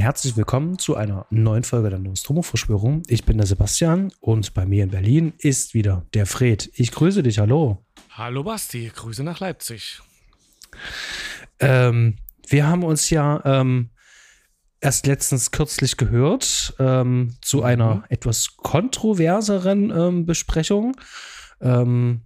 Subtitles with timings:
[0.00, 3.02] herzlich willkommen zu einer neuen Folge der Nostromo-Verschwörung.
[3.06, 6.70] Ich bin der Sebastian und bei mir in Berlin ist wieder der Fred.
[6.74, 7.84] Ich grüße dich, hallo.
[8.12, 10.00] Hallo Basti, Grüße nach Leipzig.
[11.58, 12.16] Ähm,
[12.48, 13.90] wir haben uns ja ähm,
[14.80, 17.64] erst letztens kürzlich gehört ähm, zu mhm.
[17.64, 20.96] einer etwas kontroverseren ähm, Besprechung.
[21.60, 22.22] Ähm,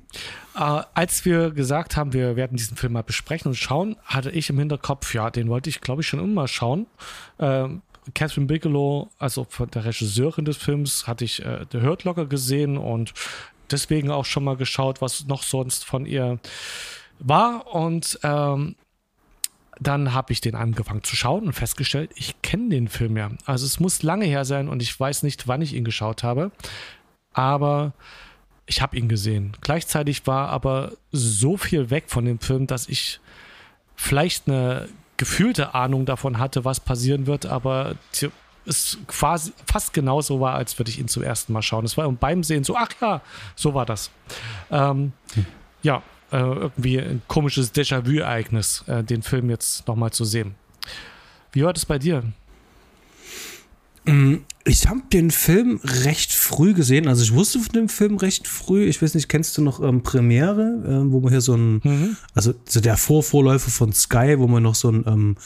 [0.57, 4.49] Uh, als wir gesagt haben, wir werden diesen Film mal besprechen und schauen, hatte ich
[4.51, 6.87] im Hinterkopf, ja, den wollte ich, glaube ich, schon immer schauen.
[7.39, 7.83] Ähm,
[8.15, 12.77] Catherine Bigelow, also von der Regisseurin des Films, hatte ich äh, The Hurt Locker gesehen
[12.77, 13.13] und
[13.71, 16.39] deswegen auch schon mal geschaut, was noch sonst von ihr
[17.19, 17.67] war.
[17.75, 18.77] Und ähm,
[19.81, 23.31] dann habe ich den angefangen zu schauen und festgestellt, ich kenne den Film ja.
[23.45, 26.53] Also es muss lange her sein und ich weiß nicht, wann ich ihn geschaut habe.
[27.33, 27.93] Aber
[28.67, 29.57] ich habe ihn gesehen.
[29.61, 33.21] Gleichzeitig war aber so viel weg von dem Film, dass ich
[33.97, 37.97] vielleicht eine gefühlte Ahnung davon hatte, was passieren wird, aber
[38.67, 41.85] es quasi fast genauso war, als würde ich ihn zum ersten Mal schauen.
[41.85, 43.21] Es war beim Sehen so, ach ja,
[43.57, 44.11] so war das.
[44.71, 45.47] Ähm, hm.
[45.83, 50.55] Ja, äh, irgendwie ein komisches Déjà-vu-Ereignis, äh, den Film jetzt nochmal zu sehen.
[51.53, 52.25] Wie war das bei dir?
[54.07, 57.09] Mm, ich habe den Film recht früh gesehen.
[57.09, 58.85] Also ich wusste von dem Film recht früh.
[58.85, 62.17] Ich weiß nicht, kennst du noch ähm, Premiere, äh, wo man hier so ein, mhm.
[62.35, 65.37] also so der Vorvorläufer von Sky, wo man noch so ein ähm,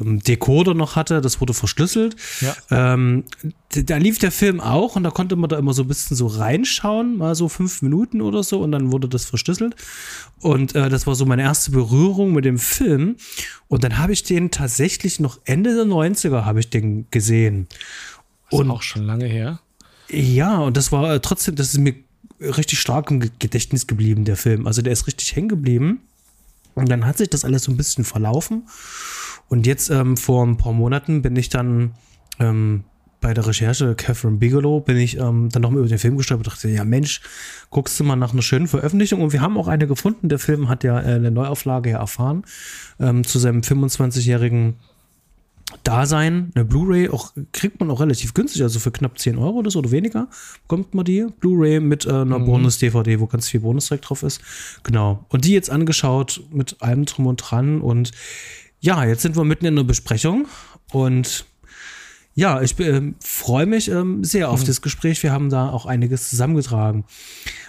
[0.00, 2.16] ähm, Decoder noch hatte, das wurde verschlüsselt.
[2.40, 2.54] Ja.
[2.70, 3.24] Ähm,
[3.70, 6.26] da lief der Film auch und da konnte man da immer so ein bisschen so
[6.26, 9.74] reinschauen, mal so fünf Minuten oder so und dann wurde das verschlüsselt.
[10.40, 13.16] Und äh, das war so meine erste Berührung mit dem Film.
[13.68, 17.66] Und dann habe ich den tatsächlich noch Ende der 90er habe ich den gesehen.
[18.50, 19.60] Das und auch schon lange her.
[20.10, 21.94] Ja, und das war äh, trotzdem, das ist mir
[22.40, 24.66] richtig stark im Gedächtnis geblieben, der Film.
[24.66, 26.00] Also der ist richtig hängen geblieben.
[26.74, 28.64] Und dann hat sich das alles so ein bisschen verlaufen.
[29.48, 31.94] Und jetzt ähm, vor ein paar Monaten bin ich dann
[32.38, 32.84] ähm,
[33.24, 36.52] bei der Recherche Catherine Bigelow bin ich ähm, dann nochmal über den Film gestolpert und
[36.52, 37.22] dachte, ja Mensch,
[37.70, 40.28] guckst du mal nach einer schönen Veröffentlichung und wir haben auch eine gefunden.
[40.28, 42.42] Der Film hat ja äh, eine Neuauflage ja erfahren
[43.00, 44.74] ähm, zu seinem 25-jährigen
[45.82, 49.70] Dasein, eine Blu-ray, auch kriegt man auch relativ günstig, also für knapp 10 Euro oder
[49.70, 50.28] so oder weniger
[50.68, 52.44] bekommt man die Blu-ray mit äh, einer mhm.
[52.44, 54.42] Bonus-DVD, wo ganz viel Bonus-Track drauf ist.
[54.82, 55.24] Genau.
[55.30, 58.12] Und die jetzt angeschaut mit allem drum und dran und
[58.84, 60.46] ja, jetzt sind wir mitten in der Besprechung
[60.92, 61.46] und
[62.34, 64.66] ja, ich äh, freue mich ähm, sehr auf mhm.
[64.66, 65.22] das Gespräch.
[65.22, 67.04] Wir haben da auch einiges zusammengetragen.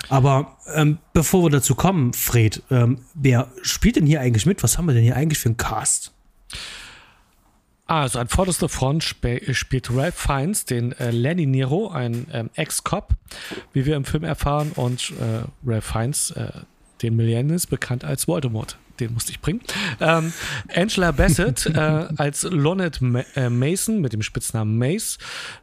[0.09, 4.61] Aber ähm, bevor wir dazu kommen, Fred, ähm, wer spielt denn hier eigentlich mit?
[4.61, 6.11] Was haben wir denn hier eigentlich für einen Cast?
[7.85, 13.13] Also an vorderster Front sp spielt Ralph Fiennes den äh, Lenny Nero, ein ähm, Ex-Cop,
[13.71, 16.49] wie wir im Film erfahren, und äh, Ralph Fiennes, äh,
[17.03, 18.77] den Millennials, bekannt als Voldemort.
[18.99, 19.61] Den musste ich bringen.
[19.99, 20.33] Ähm,
[20.73, 25.17] Angela Bassett äh, als Lonette Ma äh, Mason mit dem Spitznamen Mace,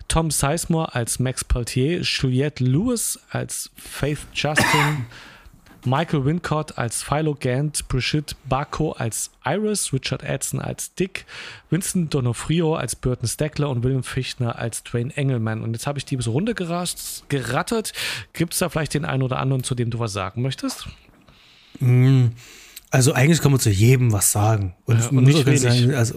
[0.08, 5.06] Tom Sizemore als Max Peltier, Juliette Lewis als Faith Justin,
[5.84, 11.24] Michael Wincott als Philo Gant, Brigitte Barco als Iris, Richard Edson als Dick,
[11.70, 15.62] Vincent Donofrio als Burton Steckler und William Fichtner als Dwayne Engelman.
[15.62, 17.92] Und jetzt habe ich die so runter gerattert.
[18.32, 20.86] Gibt es da vielleicht den einen oder anderen, zu dem du was sagen möchtest?
[21.80, 22.28] Mm.
[22.92, 24.74] Also eigentlich kann man zu jedem was sagen.
[24.84, 26.14] Und, ja, und nicht sagen, also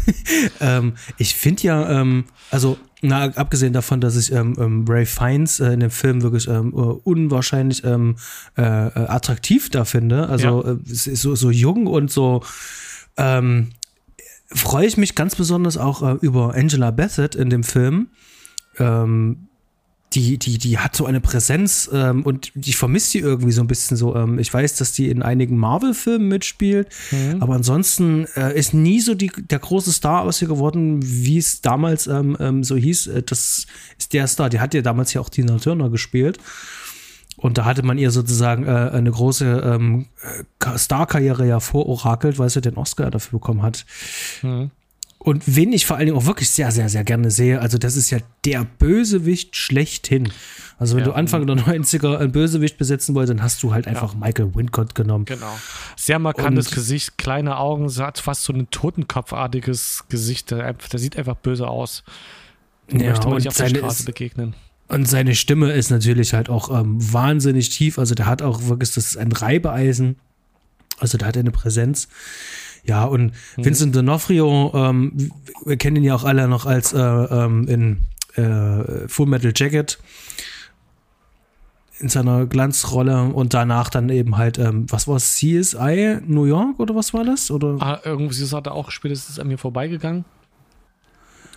[0.60, 5.58] ähm, ich finde ja, ähm, also na, abgesehen davon, dass ich ähm, ähm, Ray Fiennes
[5.58, 8.16] äh, in dem Film wirklich ähm, uh, unwahrscheinlich ähm,
[8.58, 10.72] äh, äh, attraktiv da finde, also ja.
[10.72, 12.42] äh, so, so jung und so
[13.16, 13.70] ähm,
[14.48, 18.08] freue ich mich ganz besonders auch äh, über Angela Bassett in dem Film.
[18.78, 19.48] Ähm,
[20.14, 23.66] die, die, die hat so eine Präsenz ähm, und ich vermisse die irgendwie so ein
[23.66, 24.14] bisschen so.
[24.14, 27.42] Ähm, ich weiß, dass die in einigen Marvel-Filmen mitspielt, mhm.
[27.42, 31.60] aber ansonsten äh, ist nie so die, der große Star aus ihr geworden, wie es
[31.60, 33.08] damals ähm, ähm so hieß.
[33.08, 33.66] Äh, das
[33.98, 34.50] ist der Star.
[34.50, 36.38] Die hat ja damals ja auch Tina Turner gespielt.
[37.36, 40.06] Und da hatte man ihr sozusagen äh, eine große ähm,
[40.76, 43.84] Star-Karriere ja vororakelt, weil sie den Oscar dafür bekommen hat.
[44.42, 44.70] Mhm.
[45.22, 47.94] Und wen ich vor allen Dingen auch wirklich sehr, sehr, sehr gerne sehe, also das
[47.94, 50.32] ist ja der Bösewicht schlechthin.
[50.78, 53.86] Also wenn ja, du Anfang der 90er einen Bösewicht besetzen wolltest, dann hast du halt
[53.86, 54.18] einfach ja.
[54.18, 55.24] Michael Wincott genommen.
[55.26, 55.56] Genau.
[55.96, 60.50] Sehr markantes und, Gesicht, kleine Augen, hat fast so ein totenkopfartiges Gesicht.
[60.50, 62.02] Der, der sieht einfach böse aus.
[62.90, 64.54] Den ja, möchte man nicht auf der Straße ist, begegnen.
[64.88, 68.00] Und seine Stimme ist natürlich halt auch ähm, wahnsinnig tief.
[68.00, 70.16] Also der hat auch wirklich, das ist ein Reibeeisen.
[70.98, 72.08] Also da hat er eine Präsenz.
[72.84, 73.64] Ja, und mhm.
[73.64, 75.30] Vincent D'Onofrio, ähm,
[75.64, 79.98] wir kennen ihn ja auch alle noch als äh, ähm, in äh, Full Metal Jacket
[82.00, 86.80] in seiner Glanzrolle und danach dann eben halt, ähm, was war es, CSI New York
[86.80, 87.50] oder was war das?
[87.50, 87.76] Oder?
[87.80, 90.24] Ah, irgendwie ist er auch spätestens an mir vorbeigegangen.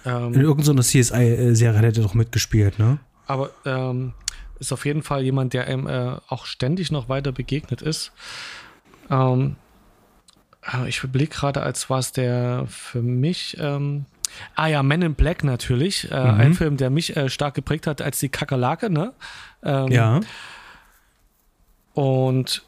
[0.06, 3.00] Ähm, in irgendeiner CSI-Serie hätte er doch mitgespielt, ne?
[3.26, 4.14] Aber ähm,
[4.60, 8.12] ist auf jeden Fall jemand, der ihm äh, auch ständig noch weiter begegnet ist.
[9.10, 9.65] Ähm, äh,
[10.88, 13.58] ich überlege gerade, als war es der für mich.
[13.60, 14.06] Ähm,
[14.56, 16.10] ah ja, Men in Black natürlich.
[16.12, 16.40] Äh, mhm.
[16.40, 19.14] Ein Film, der mich äh, stark geprägt hat als die Kakerlake, ne?
[19.64, 20.20] Ähm, ja.
[21.94, 22.64] Und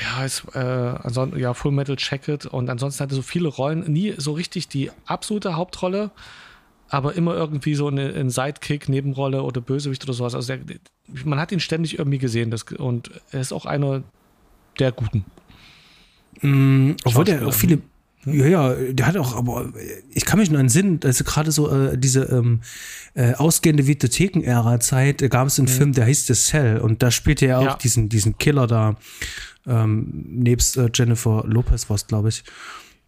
[0.00, 4.14] ja, ist, äh, ansonsten, ja, Full Metal Jacket und ansonsten hatte so viele Rollen, nie
[4.16, 6.10] so richtig die absolute Hauptrolle,
[6.88, 10.34] aber immer irgendwie so eine, ein Sidekick, Nebenrolle oder Bösewicht oder sowas.
[10.34, 10.78] Also der,
[11.24, 14.02] man hat ihn ständig irgendwie gesehen das, und er ist auch einer
[14.78, 15.24] der Guten.
[16.42, 17.80] Mm, obwohl der auch viele.
[18.24, 19.72] Ja, ja, der hat auch, aber
[20.12, 22.60] ich kann mich nur an Sinn, also gerade so äh, diese ähm,
[23.14, 25.72] äh, ausgehende Videotheken-Ära-Zeit, äh, gab es einen mhm.
[25.72, 27.76] Film, der hieß The Cell und da spielte er auch ja.
[27.76, 28.96] diesen, diesen Killer da,
[29.66, 32.44] ähm, nebst äh, Jennifer Lopez war es, glaube ich.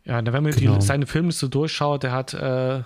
[0.04, 0.76] Ja, wenn man genau.
[0.76, 2.82] die, seine Filmliste durchschaut, der hat äh,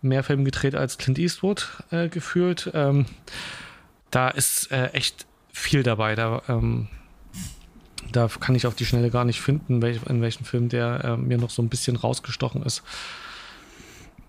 [0.00, 2.70] mehr Filme gedreht als Clint Eastwood äh, gefühlt.
[2.74, 3.06] Ähm,
[4.10, 6.14] da ist äh, echt viel dabei.
[6.14, 6.88] Da, ähm,
[8.10, 11.16] da kann ich auf die Schnelle gar nicht finden, welch, in welchem Film der äh,
[11.16, 12.82] mir noch so ein bisschen rausgestochen ist.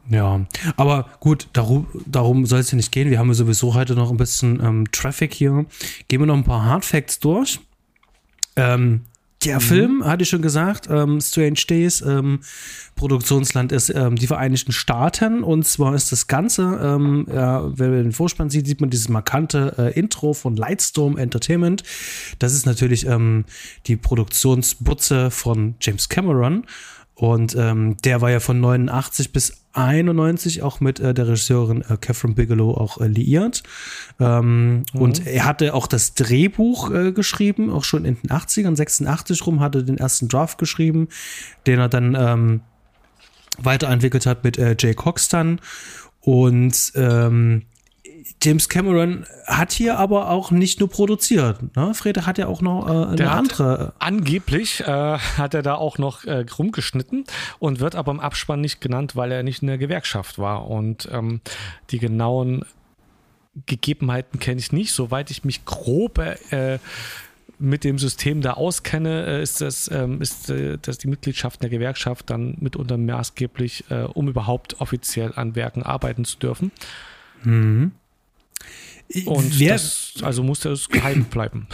[0.09, 0.41] Ja,
[0.75, 3.09] aber gut, darum, darum soll es ja nicht gehen.
[3.09, 5.65] Wir haben ja sowieso heute noch ein bisschen ähm, Traffic hier.
[6.09, 7.61] Gehen wir noch ein paar Hardfacts durch.
[8.55, 9.05] Ähm,
[9.45, 9.61] der mhm.
[9.61, 12.39] Film, hatte ich schon gesagt, ähm, Strange Days, ähm,
[12.95, 18.03] Produktionsland ist ähm, die Vereinigten Staaten und zwar ist das Ganze, ähm, ja, wenn man
[18.03, 21.83] den Vorspann sieht, sieht man dieses markante äh, Intro von Lightstorm Entertainment.
[22.39, 23.45] Das ist natürlich ähm,
[23.87, 26.65] die Produktionsbutze von James Cameron
[27.15, 31.97] und ähm, der war ja von 89 bis 91 auch mit äh, der Regisseurin äh,
[31.97, 33.63] Catherine Bigelow auch äh, liiert.
[34.19, 35.01] Ähm, mhm.
[35.01, 39.59] Und er hatte auch das Drehbuch äh, geschrieben, auch schon in den 80ern, 86 rum,
[39.59, 41.07] hatte den ersten Draft geschrieben,
[41.67, 42.61] den er dann ähm,
[43.59, 45.59] weiterentwickelt hat mit äh, Jay Cox dann.
[46.19, 47.63] Und ähm,
[48.41, 51.75] James Cameron hat hier aber auch nicht nur produziert.
[51.75, 51.93] Ne?
[51.93, 53.93] Frede hat ja auch noch äh, eine Der andere.
[53.99, 57.25] Angeblich äh, hat er da auch noch äh, rumgeschnitten
[57.59, 60.67] und wird aber im Abspann nicht genannt, weil er nicht in der Gewerkschaft war.
[60.67, 61.41] Und ähm,
[61.91, 62.65] die genauen
[63.65, 64.93] Gegebenheiten kenne ich nicht.
[64.93, 66.79] Soweit ich mich grob äh,
[67.59, 71.69] mit dem System da auskenne, äh, ist, das, ähm, ist äh, das die Mitgliedschaft in
[71.69, 76.71] der Gewerkschaft dann mitunter maßgeblich, äh, um überhaupt offiziell an Werken arbeiten zu dürfen.
[77.43, 77.91] Mhm.
[79.25, 81.67] Und Wer, das, also muss das geheim bleiben.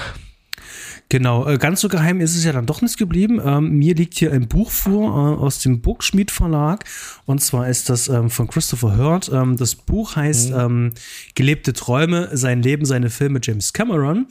[1.12, 3.42] Genau, äh, ganz so geheim ist es ja dann doch nicht geblieben.
[3.44, 6.86] Ähm, mir liegt hier ein Buch vor äh, aus dem Burgschmied Verlag
[7.26, 9.32] und zwar ist das ähm, von Christopher Hurt.
[9.34, 10.92] Ähm, das Buch heißt mhm.
[11.34, 14.28] Gelebte Träume, sein Leben, seine Filme James Cameron.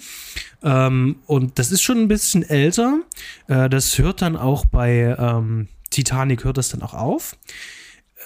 [0.60, 2.98] Und das ist schon ein bisschen älter.
[3.46, 5.16] Äh, das hört dann auch bei
[5.90, 7.36] Titanic hört das dann auch auf.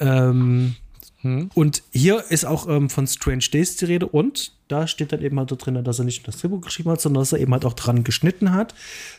[0.01, 0.77] Ähm,
[1.23, 1.51] hm.
[1.55, 5.39] Und hier ist auch ähm, von Strange Days die Rede und da steht dann eben
[5.39, 7.53] halt da drin, dass er nicht nur das Drehbuch geschrieben hat, sondern dass er eben
[7.53, 8.75] halt auch dran geschnitten hat.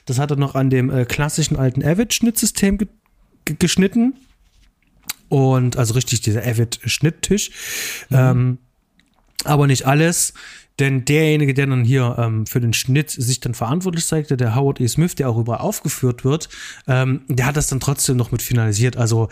[0.06, 2.88] Das hat er noch an dem äh, klassischen alten Avid-Schnittsystem ge
[3.60, 4.16] geschnitten.
[5.28, 7.50] Und also richtig dieser Avid-Schnitttisch.
[8.10, 8.18] Mhm.
[8.18, 8.58] Ähm,
[9.44, 10.34] aber nicht alles.
[10.80, 14.80] Denn derjenige, der dann hier ähm, für den Schnitt sich dann verantwortlich zeigte, der Howard
[14.80, 14.88] E.
[14.88, 16.50] Smith, der auch überall aufgeführt wird,
[16.88, 18.98] ähm, der hat das dann trotzdem noch mit finalisiert.
[18.98, 19.30] Also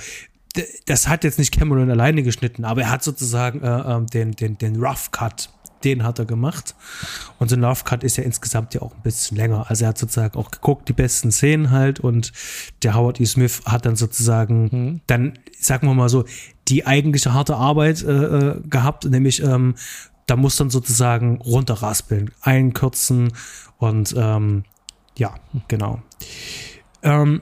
[0.85, 4.57] das hat jetzt nicht Cameron alleine geschnitten, aber er hat sozusagen äh, ähm, den, den,
[4.57, 5.49] den Rough Cut,
[5.83, 6.75] den hat er gemacht.
[7.39, 9.69] Und so ein Rough Cut ist ja insgesamt ja auch ein bisschen länger.
[9.69, 12.33] Also er hat sozusagen auch geguckt, die besten Szenen halt und
[12.83, 13.25] der Howard E.
[13.25, 15.01] Smith hat dann sozusagen mhm.
[15.07, 16.25] dann, sagen wir mal so,
[16.67, 19.75] die eigentliche harte Arbeit äh, äh, gehabt, nämlich ähm,
[20.27, 23.33] da muss dann sozusagen runterraspeln, einkürzen
[23.77, 24.63] und ähm,
[25.17, 25.35] ja,
[25.67, 26.01] genau.
[27.03, 27.41] Ähm,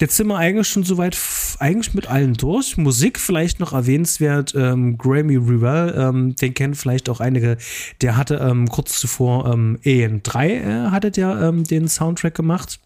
[0.00, 1.16] Jetzt sind wir eigentlich schon soweit,
[1.60, 2.76] eigentlich mit allen durch.
[2.76, 7.58] Musik vielleicht noch erwähnenswert, ähm, Grammy Revell, ähm, den kennen vielleicht auch einige.
[8.00, 12.80] Der hatte ähm, kurz zuvor ähm, EN3 äh, hatte der ähm, den Soundtrack gemacht.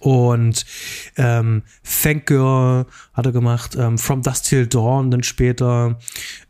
[0.00, 0.64] Und
[1.16, 1.62] ähm,
[2.02, 5.98] Thank Girl hat er gemacht, ähm, From Dust Till Dawn, dann später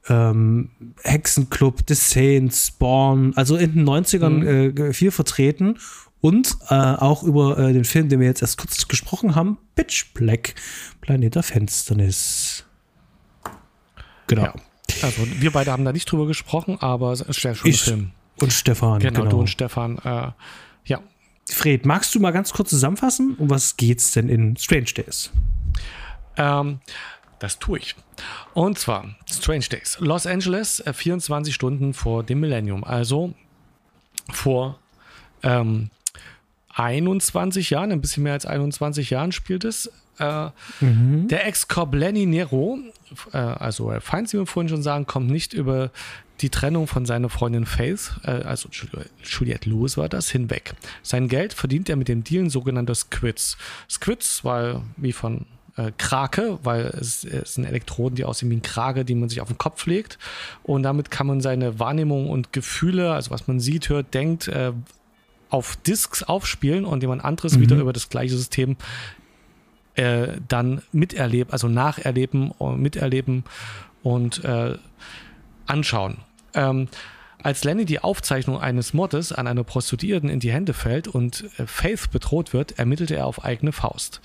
[0.08, 0.70] ähm,
[1.02, 4.76] Hexenclub, The Saints, Spawn, also in den 90ern mhm.
[4.88, 5.76] äh, viel vertreten
[6.20, 10.12] und äh, auch über äh, den Film, den wir jetzt erst kurz gesprochen haben, Pitch
[10.14, 10.54] Black,
[11.00, 12.64] Planet der Finsternis.
[14.26, 14.42] Genau.
[14.42, 14.54] Ja.
[15.02, 18.12] Also wir beide haben da nicht drüber gesprochen, aber es ist ein Film.
[18.40, 19.00] Und Stefan.
[19.00, 19.30] Genau, genau.
[19.30, 19.98] du und Stefan.
[19.98, 20.32] Äh,
[20.84, 21.00] ja.
[21.50, 25.30] Fred, magst du mal ganz kurz zusammenfassen, um was geht's denn in Strange Days?
[26.36, 26.80] Ähm,
[27.38, 27.94] das tue ich.
[28.54, 29.98] Und zwar Strange Days.
[30.00, 32.84] Los Angeles, 24 äh, Stunden vor dem Millennium.
[32.84, 33.34] Also
[34.30, 34.78] vor
[35.42, 35.90] ähm,
[36.78, 39.90] 21 Jahren, ein bisschen mehr als 21 Jahren spielt es.
[40.18, 41.28] Äh, mhm.
[41.28, 42.78] Der Ex-Cop Lenny Nero,
[43.32, 45.90] äh, also Feinds, wie wir vorhin schon sagen, kommt nicht über
[46.40, 48.68] die Trennung von seiner Freundin Faith, äh, also
[49.24, 50.74] Juliette Lewis war das, hinweg.
[51.02, 53.56] Sein Geld verdient er mit dem Dealen sogenannter Squids.
[53.90, 58.62] Squids, weil, wie von äh, Krake, weil es, es, sind Elektroden, die aussehen wie ein
[58.62, 60.18] Krage, die man sich auf den Kopf legt.
[60.62, 64.72] Und damit kann man seine Wahrnehmung und Gefühle, also was man sieht, hört, denkt, äh,
[65.50, 67.62] auf Disks aufspielen und jemand anderes mhm.
[67.62, 68.76] wieder über das gleiche System
[69.94, 73.44] äh, dann miterleben, also nacherleben, und miterleben
[74.02, 74.76] und äh,
[75.66, 76.18] anschauen.
[76.54, 76.88] Ähm,
[77.42, 81.66] als Lenny die Aufzeichnung eines Mordes an einer Prostituierten in die Hände fällt und äh,
[81.66, 84.20] Faith bedroht wird, ermittelt er auf eigene Faust.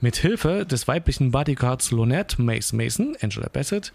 [0.00, 3.92] Mit Hilfe des weiblichen Bodyguards Lonette Mace Mason, Angela Bassett,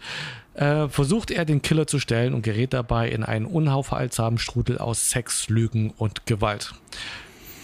[0.54, 5.10] äh, versucht er den Killer zu stellen und gerät dabei in einen unaufhaltsamen Strudel aus
[5.10, 6.74] Sex, Lügen und Gewalt.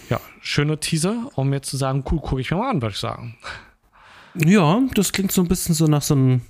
[0.08, 3.00] Ja, schöner Teaser, um jetzt zu sagen, cool, gucke ich mir mal an, würde ich
[3.00, 3.36] sagen.
[4.34, 6.42] Ja, das klingt so ein bisschen so nach so einem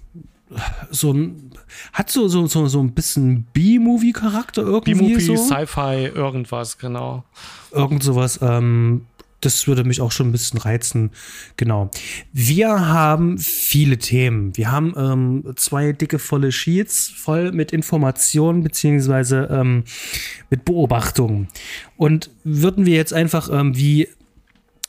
[0.91, 1.51] so ein
[1.93, 5.37] hat so so so, so ein bisschen B-Movie Charakter irgendwie B-Movie, so.
[5.37, 7.25] Sci-Fi, irgendwas genau.
[7.71, 8.39] Irgend sowas.
[8.41, 9.07] Ähm,
[9.41, 11.11] das würde mich auch schon ein bisschen reizen.
[11.57, 11.91] Genau.
[12.33, 14.57] Wir haben viele Themen.
[14.57, 19.85] Wir haben ähm, zwei dicke volle Sheets voll mit Informationen beziehungsweise ähm,
[20.51, 21.49] mit Beobachtungen.
[21.97, 24.09] Und würden wir jetzt einfach ähm, wie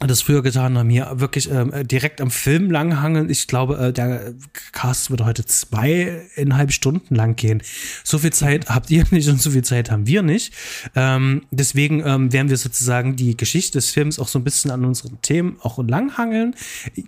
[0.08, 3.30] das früher getan haben, hier wirklich ähm, direkt am Film langhangeln.
[3.30, 4.34] Ich glaube, äh, der
[4.72, 7.62] Cast wird heute zweieinhalb Stunden lang gehen.
[8.06, 10.54] So viel Zeit habt ihr nicht und so viel Zeit haben wir nicht.
[10.96, 14.86] Ähm, deswegen ähm, werden wir sozusagen die Geschichte des Films auch so ein bisschen an
[14.86, 16.56] unseren Themen auch langhangeln.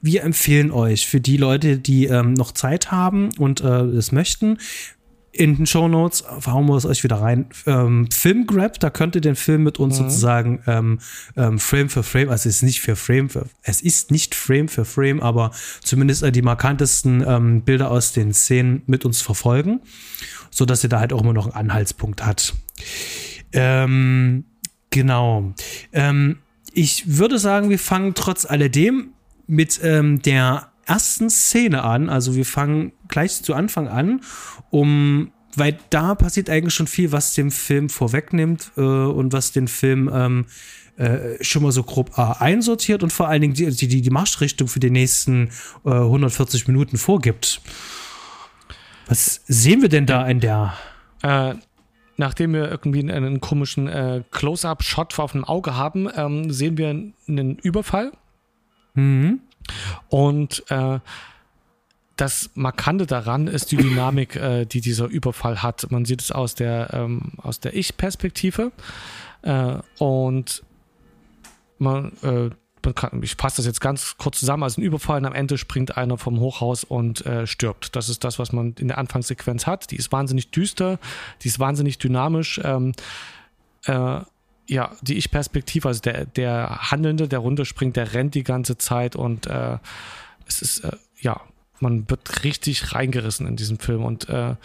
[0.01, 4.57] Wir empfehlen euch für die Leute, die ähm, noch Zeit haben und äh, es möchten,
[5.31, 7.45] in den Show Notes hauen wir es euch wieder rein.
[7.65, 10.03] Ähm, Filmgrab, da könnt ihr den Film mit uns mhm.
[10.03, 10.99] sozusagen ähm,
[11.37, 14.67] ähm, Frame für Frame, also es ist nicht für Frame für, es ist nicht Frame
[14.67, 19.81] für Frame, aber zumindest äh, die markantesten ähm, Bilder aus den Szenen mit uns verfolgen,
[20.49, 22.53] so dass ihr da halt auch immer noch einen Anhaltspunkt hat.
[23.53, 24.45] Ähm,
[24.89, 25.53] genau.
[25.93, 26.39] Ähm,
[26.73, 29.11] ich würde sagen, wir fangen trotz alledem
[29.47, 32.09] mit ähm, der ersten Szene an.
[32.09, 34.21] Also wir fangen gleich zu Anfang an,
[34.69, 39.67] um weil da passiert eigentlich schon viel, was dem Film vorwegnimmt äh, und was den
[39.67, 40.45] Film ähm,
[40.97, 44.69] äh, schon mal so grob äh, einsortiert und vor allen Dingen die, die, die Marschrichtung
[44.69, 45.49] für die nächsten
[45.85, 47.61] äh, 140 Minuten vorgibt.
[49.07, 50.73] Was sehen wir denn da in der?
[51.21, 51.55] Äh,
[52.15, 56.89] nachdem wir irgendwie einen, einen komischen äh, Close-up-Shot auf dem Auge haben, ähm, sehen wir
[56.89, 58.13] einen Überfall.
[58.93, 59.41] Mhm.
[60.09, 60.99] Und äh,
[62.21, 65.89] das Markante daran ist die Dynamik, äh, die dieser Überfall hat.
[65.89, 68.71] Man sieht es aus der, ähm, der Ich-Perspektive.
[69.41, 70.63] Äh, und
[71.79, 72.49] man, äh,
[72.83, 75.57] man kann, ich fasse das jetzt ganz kurz zusammen, also ein Überfall und am Ende
[75.57, 77.95] springt einer vom Hochhaus und äh, stirbt.
[77.95, 79.91] Das ist das, was man in der Anfangssequenz hat.
[79.91, 80.99] Die ist wahnsinnig düster,
[81.41, 82.61] die ist wahnsinnig dynamisch.
[82.63, 82.93] Ähm,
[83.85, 84.19] äh,
[84.71, 89.45] ja, die Ich-Perspektive, also der, der Handelnde, der runterspringt, der rennt die ganze Zeit und
[89.47, 89.77] äh,
[90.47, 91.41] es ist, äh, ja,
[91.81, 94.55] man wird richtig reingerissen in diesem Film und äh,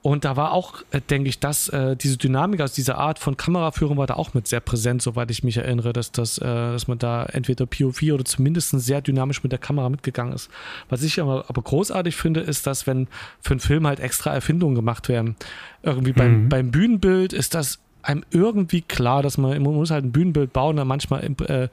[0.00, 3.36] und da war auch, äh, denke ich, dass äh, diese Dynamik, also diese Art von
[3.36, 6.86] Kameraführung war da auch mit sehr präsent, soweit ich mich erinnere, dass, das, äh, dass
[6.86, 10.50] man da entweder POV oder zumindest sehr dynamisch mit der Kamera mitgegangen ist.
[10.88, 13.08] Was ich aber, aber großartig finde, ist, dass wenn
[13.40, 15.34] für einen Film halt extra Erfindungen gemacht werden,
[15.82, 16.48] irgendwie beim, mhm.
[16.48, 20.76] beim Bühnenbild ist das einem irgendwie klar, dass man, man muss halt ein Bühnenbild bauen,
[20.76, 21.68] dann manchmal äh,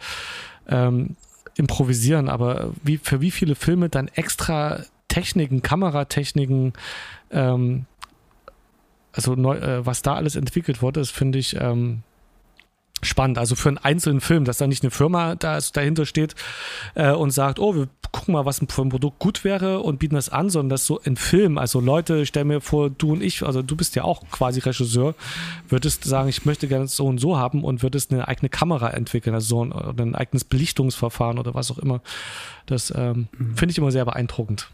[0.68, 1.16] ähm,
[1.56, 6.74] improvisieren, aber wie, für wie viele Filme dann extra Techniken, Kameratechniken,
[7.32, 7.86] ähm,
[9.16, 12.04] also neu, äh, was da alles entwickelt wurde, ist, finde ich, ähm,
[13.02, 13.38] spannend.
[13.38, 16.36] Also für einen einzelnen Film, dass da nicht eine Firma da dahinter steht
[16.96, 20.16] äh, und sagt, oh, wir gucken mal, was für ein Produkt gut wäre und bieten
[20.16, 23.44] das an, sondern dass so ein Film, also Leute, stell mir vor, du und ich,
[23.44, 25.16] also du bist ja auch quasi Regisseur,
[25.70, 29.34] würdest sagen, ich möchte gerne so und so haben und würdest eine eigene Kamera entwickeln,
[29.34, 32.02] also so ein, ein eigenes Belichtungsverfahren oder was auch immer.
[32.66, 33.58] Das ähm, mhm.
[33.58, 34.70] finde ich immer sehr beeindruckend.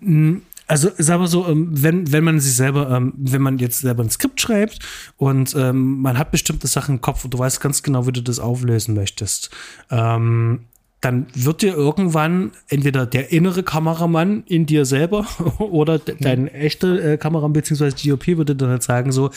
[0.00, 0.42] Mhm.
[0.68, 4.04] Also sag mal so, ähm, wenn, wenn man sich selber, ähm, wenn man jetzt selber
[4.04, 4.78] ein Skript schreibt
[5.16, 8.22] und ähm, man hat bestimmte Sachen im Kopf und du weißt ganz genau, wie du
[8.22, 9.50] das auflösen möchtest,
[9.88, 15.26] dann wird dir irgendwann entweder der innere Kameramann in dir selber
[15.58, 16.48] oder dein mhm.
[16.48, 19.30] echter äh, Kameramann beziehungsweise GOP würde dann halt sagen so,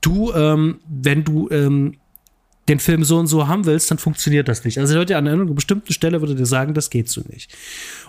[0.00, 1.48] du, wenn du
[2.68, 4.78] den Film so und so haben willst, dann funktioniert das nicht.
[4.78, 7.52] Also Leute an einer bestimmten Stelle würde dir sagen, das geht so nicht.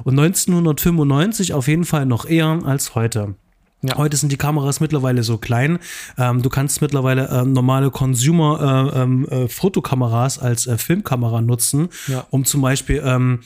[0.04, 3.36] Und 1995 auf jeden Fall noch eher als heute.
[3.82, 3.98] Ja.
[3.98, 5.80] Heute sind die Kameras mittlerweile so klein.
[6.18, 12.26] Ähm, du kannst mittlerweile ähm, normale Consumer-Fotokameras äh, ähm, äh, als äh, Filmkamera nutzen, ja.
[12.30, 13.42] um zum Beispiel ähm,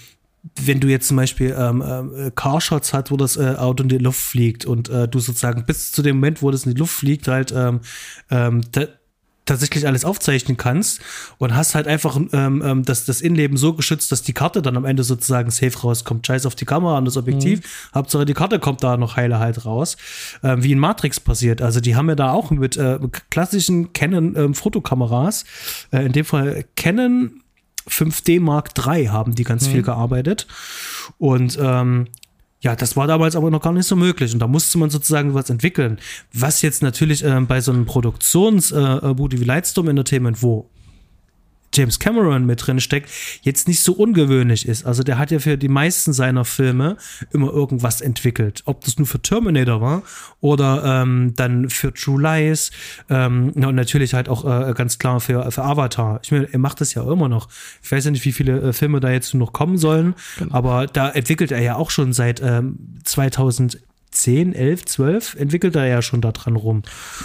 [0.55, 3.97] wenn du jetzt zum Beispiel ähm, äh, Carshots hast, wo das äh, Auto in die
[3.97, 6.93] Luft fliegt und äh, du sozusagen bis zu dem Moment, wo das in die Luft
[6.93, 7.81] fliegt, halt ähm,
[8.29, 8.61] ähm,
[9.47, 11.01] tatsächlich alles aufzeichnen kannst
[11.37, 14.77] und hast halt einfach ähm, ähm, das, das Innenleben so geschützt, dass die Karte dann
[14.77, 16.27] am Ende sozusagen safe rauskommt.
[16.27, 17.59] Scheiß auf die Kamera und das Objektiv.
[17.59, 17.95] Mhm.
[17.95, 19.97] Hauptsache die Karte kommt da noch heile halt raus.
[20.43, 21.61] Ähm, wie in Matrix passiert.
[21.61, 25.45] Also die haben ja da auch mit äh, klassischen Canon ähm, Fotokameras,
[25.91, 27.41] äh, in dem Fall Canon
[27.89, 29.71] 5D Mark III haben die ganz mhm.
[29.71, 30.47] viel gearbeitet.
[31.17, 32.07] Und ähm,
[32.67, 35.33] ja, das war damals aber noch gar nicht so möglich und da musste man sozusagen
[35.33, 35.99] was entwickeln.
[36.33, 40.69] Was jetzt natürlich äh, bei so einem Produktionsbude äh, wie Lightstorm Entertainment, wo
[41.73, 43.09] James Cameron mit drin steckt,
[43.41, 44.85] jetzt nicht so ungewöhnlich ist.
[44.85, 46.97] Also der hat ja für die meisten seiner Filme
[47.31, 48.63] immer irgendwas entwickelt.
[48.65, 50.03] Ob das nur für Terminator war
[50.41, 52.71] oder ähm, dann für True Lies
[53.09, 56.19] ähm, und natürlich halt auch äh, ganz klar für, für Avatar.
[56.23, 57.49] Ich meine, er macht das ja immer noch.
[57.83, 60.55] Ich weiß ja nicht, wie viele äh, Filme da jetzt noch kommen sollen, genau.
[60.55, 63.79] aber da entwickelt er ja auch schon seit ähm, 2000
[64.21, 66.81] 10, 11, 12 entwickelt er ja schon da dran rum.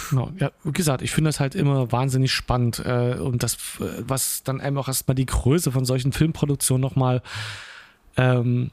[0.09, 0.31] Genau.
[0.39, 4.43] Ja, wie gesagt, ich finde das halt immer wahnsinnig spannend äh, und das, äh, was
[4.43, 7.21] dann einem auch erstmal die Größe von solchen Filmproduktionen nochmal
[8.17, 8.71] ähm,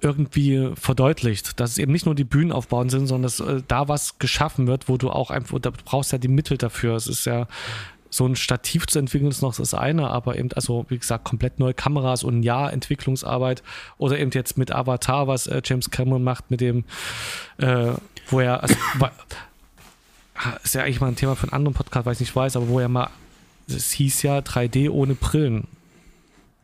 [0.00, 4.18] irgendwie verdeutlicht, dass es eben nicht nur die Bühnenaufbauen sind, sondern dass äh, da was
[4.18, 6.94] geschaffen wird, wo du auch einfach, da brauchst ja die Mittel dafür.
[6.94, 7.48] Es ist ja
[8.12, 11.58] so ein Stativ zu entwickeln ist noch das eine, aber eben, also wie gesagt, komplett
[11.58, 13.62] neue Kameras und ein Jahr Entwicklungsarbeit
[13.96, 16.84] oder eben jetzt mit Avatar, was äh, James Cameron macht, mit dem,
[17.56, 17.92] äh,
[18.28, 18.76] wo er, also,
[20.62, 22.68] ist ja eigentlich mal ein Thema für einen anderen Podcast, weil ich nicht weiß, aber
[22.68, 23.08] wo er mal,
[23.66, 25.66] es hieß ja 3D ohne Brillen.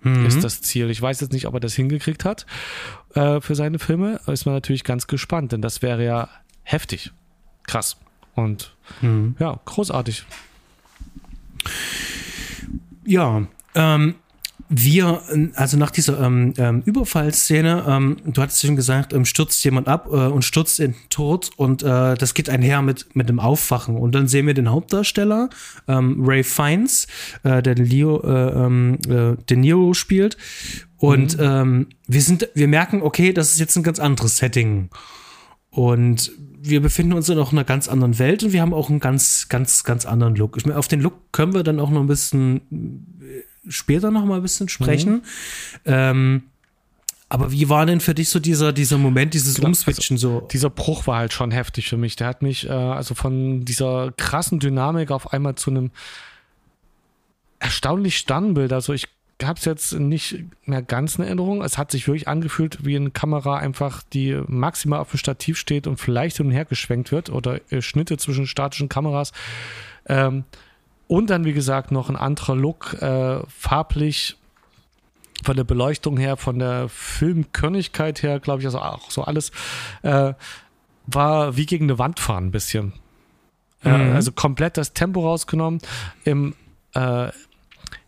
[0.02, 0.26] Mhm.
[0.26, 0.90] Ist das Ziel.
[0.90, 2.46] Ich weiß jetzt nicht, ob er das hingekriegt hat
[3.14, 4.20] äh, für seine Filme.
[4.26, 6.28] Ist man natürlich ganz gespannt, denn das wäre ja
[6.62, 7.10] heftig.
[7.66, 7.96] Krass.
[8.34, 9.34] Und mhm.
[9.40, 10.24] ja, großartig.
[13.04, 14.14] Ja, ähm,
[14.70, 15.22] wir,
[15.54, 20.08] also nach dieser ähm, ähm, Überfallszene, ähm, du hattest schon gesagt, ähm, stürzt jemand ab
[20.10, 23.96] äh, und stürzt in den Tod und äh, das geht einher mit, mit dem Aufwachen.
[23.96, 25.48] Und dann sehen wir den Hauptdarsteller,
[25.86, 27.06] ähm, Ray Fiennes,
[27.44, 30.36] äh, der Leo, äh, ähm, äh, De Niro spielt.
[30.98, 31.86] Und mhm.
[32.08, 34.90] wir sind, wir merken, okay, das ist jetzt ein ganz anderes Setting.
[35.70, 39.00] Und wir befinden uns in auch einer ganz anderen Welt und wir haben auch einen
[39.00, 40.56] ganz, ganz, ganz anderen Look.
[40.56, 42.60] Ich meine, auf den Look können wir dann auch noch ein bisschen
[43.20, 45.14] äh, später noch mal ein bisschen sprechen.
[45.14, 45.22] Mhm.
[45.84, 46.42] Ähm,
[47.30, 50.48] aber wie war denn für dich so dieser, dieser Moment, dieses genau, Umswitchen also, so?
[50.48, 52.16] Dieser Bruch war halt schon heftig für mich.
[52.16, 55.90] Der hat mich äh, also von dieser krassen Dynamik auf einmal zu einem
[57.58, 58.72] erstaunlich Sternbild.
[58.72, 59.08] Also ich
[59.44, 61.62] habe es jetzt nicht mehr ganz in Erinnerung.
[61.62, 65.86] Es hat sich wirklich angefühlt, wie eine Kamera einfach, die maximal auf dem Stativ steht
[65.86, 69.32] und vielleicht hin und her geschwenkt wird oder äh, Schnitte zwischen statischen Kameras.
[70.06, 70.44] Ähm,
[71.06, 74.36] und dann, wie gesagt, noch ein anderer Look, äh, farblich,
[75.44, 79.52] von der Beleuchtung her, von der Filmkörnigkeit her, glaube ich, also auch so alles,
[80.02, 80.34] äh,
[81.06, 82.92] war wie gegen eine Wand fahren ein bisschen.
[83.82, 83.90] Mhm.
[83.90, 85.80] Äh, also komplett das Tempo rausgenommen.
[86.24, 86.54] Im,
[86.94, 87.28] äh,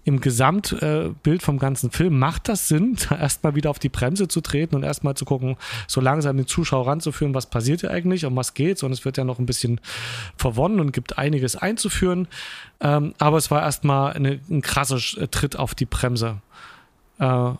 [0.04, 4.74] im Gesamtbild vom ganzen Film macht das Sinn, erstmal wieder auf die Bremse zu treten
[4.74, 8.54] und erstmal zu gucken, so langsam den Zuschauer ranzuführen, was passiert hier eigentlich, um was
[8.54, 8.82] geht's.
[8.82, 9.80] Und es wird ja noch ein bisschen
[10.36, 12.28] verwonnen und gibt einiges einzuführen.
[12.80, 14.98] Ähm, aber es war erstmal eine, ein krasser
[15.30, 16.40] Tritt auf die Bremse.
[17.18, 17.52] Äh,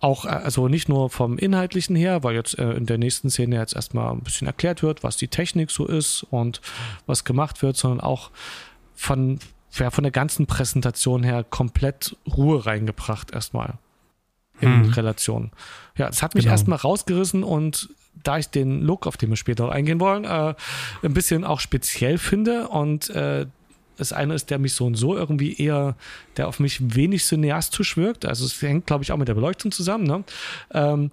[0.00, 3.56] auch, äh, also nicht nur vom Inhaltlichen her, weil jetzt äh, in der nächsten Szene
[3.56, 6.60] jetzt erstmal ein bisschen erklärt wird, was die Technik so ist und
[7.06, 8.30] was gemacht wird, sondern auch
[8.94, 9.40] von,
[9.78, 13.74] ja, von der ganzen Präsentation her komplett Ruhe reingebracht erstmal
[14.60, 14.92] in hm.
[14.92, 15.50] Relation.
[15.96, 16.54] Ja, das hat mich genau.
[16.54, 17.90] erstmal rausgerissen und
[18.22, 20.54] da ich den Look, auf den wir später auch eingehen wollen, äh,
[21.02, 23.46] ein bisschen auch speziell finde und äh,
[23.96, 25.96] das eine ist, der mich so und so irgendwie eher,
[26.36, 28.26] der auf mich wenig cineastisch wirkt.
[28.26, 30.04] Also es hängt, glaube ich, auch mit der Beleuchtung zusammen.
[30.04, 30.24] Ne?
[30.72, 31.10] Ähm,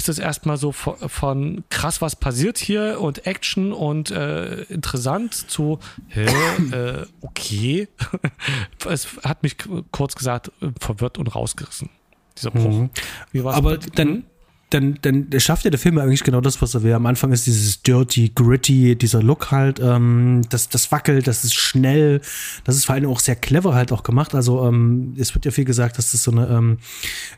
[0.00, 5.34] ist das erstmal so von, von, krass, was passiert hier und Action und äh, interessant
[5.34, 6.24] zu, hä,
[6.72, 7.88] äh, okay.
[8.88, 9.56] es hat mich
[9.90, 11.90] kurz gesagt verwirrt und rausgerissen,
[12.38, 12.88] dieser Bruch.
[13.32, 13.46] Mhm.
[13.46, 14.24] Aber dann, hm?
[14.70, 16.92] Dann, dann schafft ja der Film eigentlich genau das, was er will.
[16.92, 21.54] Am Anfang ist dieses dirty, gritty, dieser Look halt, ähm, das, das wackelt, das ist
[21.54, 22.20] schnell,
[22.64, 24.34] das ist vor allem auch sehr clever halt auch gemacht.
[24.34, 26.78] Also ähm, es wird ja viel gesagt, dass das so eine, ähm,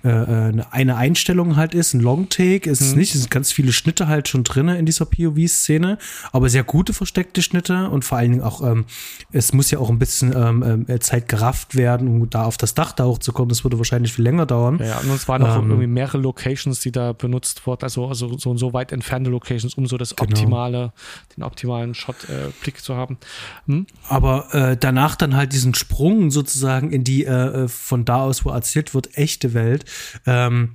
[0.05, 2.99] äh, äh eine Einstellung halt ist, ein Long-Take ist es mhm.
[2.99, 5.99] nicht, es sind ganz viele Schnitte halt schon drin in dieser POV-Szene,
[6.33, 8.85] aber sehr gute versteckte Schnitte und vor allen Dingen auch, ähm,
[9.33, 12.75] es muss ja auch ein bisschen ähm, äh, Zeit gerafft werden, um da auf das
[12.75, 13.49] Dach da hochzukommen.
[13.49, 14.79] Das würde wahrscheinlich viel länger dauern.
[14.85, 18.37] Ja, und es waren auch ähm, irgendwie mehrere Locations, die da benutzt wird, also, also
[18.37, 20.29] so, so weit entfernte Locations, um so das genau.
[20.29, 20.93] optimale,
[21.37, 23.17] den optimalen Shot-Blick äh, zu haben.
[23.67, 23.87] Hm?
[24.09, 27.31] Aber äh, danach dann halt diesen Sprung sozusagen in die äh,
[27.65, 29.85] äh, von da aus, wo erzählt wird, echte Welt.
[30.27, 30.75] Ähm,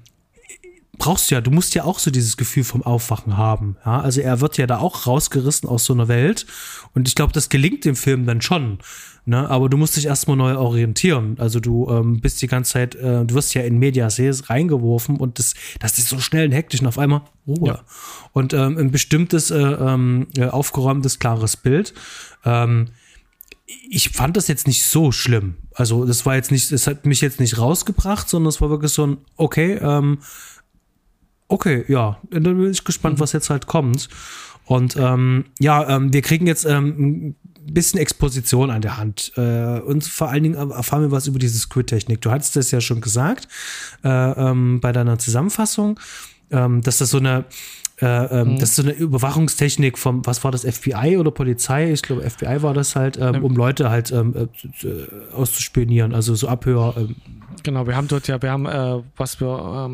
[0.97, 3.77] brauchst du ja, du musst ja auch so dieses Gefühl vom Aufwachen haben.
[3.85, 3.99] Ja?
[3.99, 6.45] Also er wird ja da auch rausgerissen aus so einer Welt.
[6.93, 8.79] Und ich glaube, das gelingt dem Film dann schon.
[9.27, 9.49] Ne?
[9.49, 11.35] Aber du musst dich erstmal neu orientieren.
[11.37, 15.37] Also du ähm, bist die ganze Zeit, äh, du wirst ja in Medias reingeworfen und
[15.37, 17.67] das, das ist so schnell und hektisch und auf einmal Ruhe.
[17.67, 17.79] Ja.
[18.31, 21.93] Und ähm, ein bestimmtes, äh, ähm, aufgeräumtes, klares Bild.
[22.45, 22.87] Ähm,
[23.89, 25.55] ich fand das jetzt nicht so schlimm.
[25.75, 28.93] Also das war jetzt nicht, es hat mich jetzt nicht rausgebracht, sondern es war wirklich
[28.93, 30.19] so ein, okay, ähm,
[31.49, 33.19] okay, ja, dann bin ich gespannt, mhm.
[33.19, 34.07] was jetzt halt kommt.
[34.67, 37.35] Und ähm, ja, ähm, wir kriegen jetzt ähm,
[37.73, 39.31] bisschen Exposition an der Hand.
[39.35, 42.21] Äh, und vor allen Dingen erfahren wir was über diese Squid-Technik.
[42.21, 43.47] Du hattest das ja schon gesagt
[44.03, 45.99] äh, ähm, bei deiner Zusammenfassung,
[46.51, 47.45] ähm, dass das so eine
[47.99, 48.59] äh, ähm, mhm.
[48.59, 51.91] Das ist so eine Überwachungstechnik vom, was war das, FBI oder Polizei?
[51.91, 54.35] Ich glaube, FBI war das halt, ähm, um Leute halt ähm,
[54.83, 56.93] äh, auszuspionieren, also so Abhör.
[56.95, 57.15] Ähm.
[57.63, 59.89] Genau, wir haben dort ja, wir haben, äh, was wir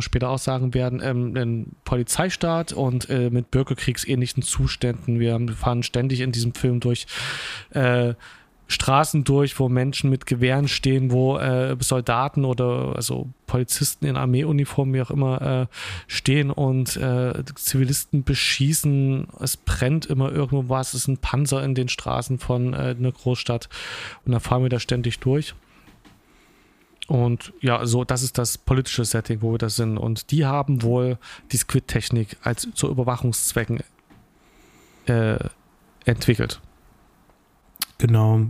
[0.00, 5.20] später auch sagen werden, ähm, einen Polizeistaat und äh, mit bürgerkriegsähnlichen Zuständen.
[5.20, 7.06] Wir fahren ständig in diesem Film durch
[7.70, 8.14] äh,
[8.68, 14.92] Straßen durch, wo Menschen mit Gewehren stehen, wo äh, Soldaten oder also Polizisten in Armeeuniform,
[14.92, 15.66] wie auch immer, äh,
[16.08, 19.28] stehen und äh, Zivilisten beschießen.
[19.40, 20.94] Es brennt immer irgendwo was.
[20.94, 23.68] Es ist ein Panzer in den Straßen von äh, einer Großstadt.
[24.24, 25.54] Und da fahren wir da ständig durch.
[27.06, 29.98] Und ja, so, das ist das politische Setting, wo wir da sind.
[29.98, 31.18] Und die haben wohl
[31.52, 33.80] die Squid-Technik als zu Überwachungszwecken
[35.06, 35.38] äh,
[36.04, 36.60] entwickelt.
[37.98, 38.46] Genau,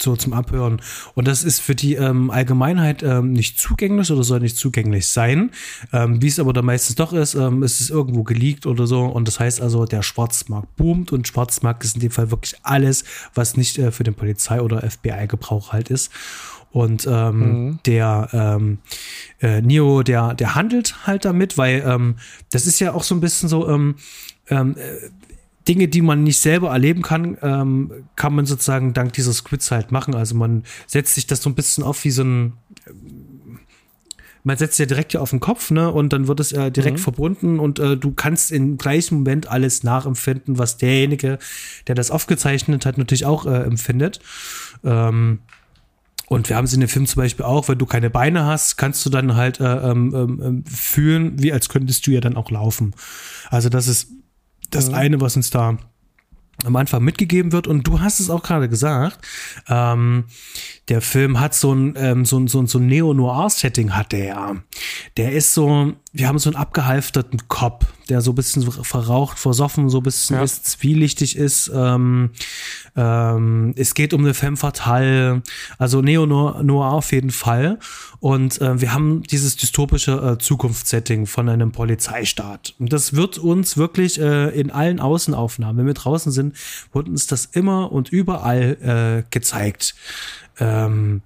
[0.00, 0.80] so zum Abhören.
[1.14, 5.50] Und das ist für die ähm, Allgemeinheit ähm, nicht zugänglich oder soll nicht zugänglich sein.
[5.92, 9.04] Ähm, Wie es aber da meistens doch ist, ähm, ist es irgendwo geleakt oder so.
[9.04, 13.04] Und das heißt also, der Schwarzmarkt boomt und Schwarzmarkt ist in dem Fall wirklich alles,
[13.34, 16.10] was nicht äh, für den Polizei- oder FBI-Gebrauch halt ist.
[16.70, 17.78] Und ähm, mhm.
[17.86, 18.78] der ähm,
[19.40, 22.16] äh, Neo, der, der handelt halt damit, weil ähm,
[22.50, 23.96] das ist ja auch so ein bisschen so, ähm,
[24.50, 25.08] ähm, äh,
[25.66, 29.92] Dinge, die man nicht selber erleben kann, ähm, kann man sozusagen dank dieser Squids halt
[29.92, 30.14] machen.
[30.14, 32.54] Also man setzt sich das so ein bisschen auf wie so ein
[34.44, 35.92] man setzt ja direkt hier auf den Kopf, ne?
[35.92, 37.02] Und dann wird es äh, direkt mhm.
[37.02, 41.38] verbunden und äh, du kannst im gleichen Moment alles nachempfinden, was derjenige,
[41.86, 44.20] der das aufgezeichnet hat, natürlich auch äh, empfindet.
[44.84, 45.40] Ähm,
[46.28, 48.76] und wir haben es in dem Film zum Beispiel auch, wenn du keine Beine hast,
[48.76, 52.50] kannst du dann halt äh, ähm, ähm, fühlen, wie als könntest du ja dann auch
[52.50, 52.94] laufen.
[53.48, 54.08] Also das ist
[54.70, 54.94] das mhm.
[54.94, 55.78] eine, was uns da
[56.64, 57.66] am Anfang mitgegeben wird.
[57.66, 59.26] Und du hast es auch gerade gesagt,
[59.68, 60.24] ähm,
[60.88, 64.24] der Film hat so ein, ähm, so ein, so ein, so ein Neo-Noir-Setting hat der
[64.24, 64.56] ja.
[65.16, 69.90] Der ist so, wir haben so einen abgehalfterten Kopf, der so ein bisschen verraucht, versoffen,
[69.90, 70.42] so ein bisschen ja.
[70.42, 71.70] ist, zwielichtig ist.
[71.74, 72.30] Ähm,
[72.96, 75.42] ähm, es geht um eine femme fatale,
[75.78, 77.78] also Neo-Noir auf jeden Fall.
[78.20, 82.74] Und äh, wir haben dieses dystopische äh, Zukunftssetting von einem Polizeistaat.
[82.78, 86.56] Und das wird uns wirklich äh, in allen Außenaufnahmen, wenn wir draußen sind,
[86.92, 89.94] wird uns das immer und überall äh, gezeigt.
[90.58, 91.22] Ähm,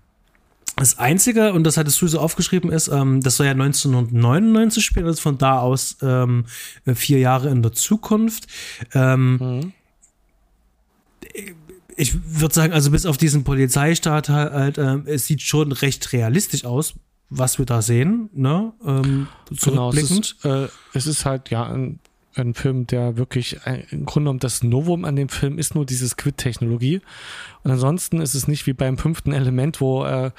[0.83, 5.07] das Einzige, und das hattest du so aufgeschrieben, ist, ähm, das soll ja 1999 spielen,
[5.07, 6.47] also von da aus ähm,
[6.95, 8.49] vier Jahre in der Zukunft.
[8.93, 9.73] Ähm, mhm.
[11.97, 16.65] Ich würde sagen, also bis auf diesen Polizeistaat halt, ähm, es sieht schon recht realistisch
[16.65, 16.95] aus,
[17.31, 18.73] was wir da sehen, ne?
[18.85, 19.29] Ähm,
[19.63, 22.01] genau, es ist, äh, es ist halt ja ein
[22.37, 23.59] ein Film, der wirklich
[23.91, 27.01] im Grunde genommen das Novum an dem Film ist nur diese Squid-Technologie.
[27.63, 30.31] Und ansonsten ist es nicht wie beim fünften Element, wo äh,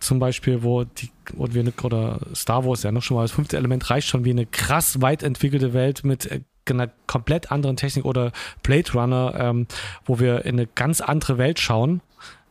[0.00, 3.56] zum Beispiel, wo die oder, wir, oder Star Wars ja noch schon mal das fünfte
[3.56, 8.04] Element reicht schon wie eine krass weit entwickelte Welt mit äh, einer komplett anderen Technik
[8.04, 8.30] oder
[8.62, 9.66] Blade Runner, ähm,
[10.04, 12.02] wo wir in eine ganz andere Welt schauen,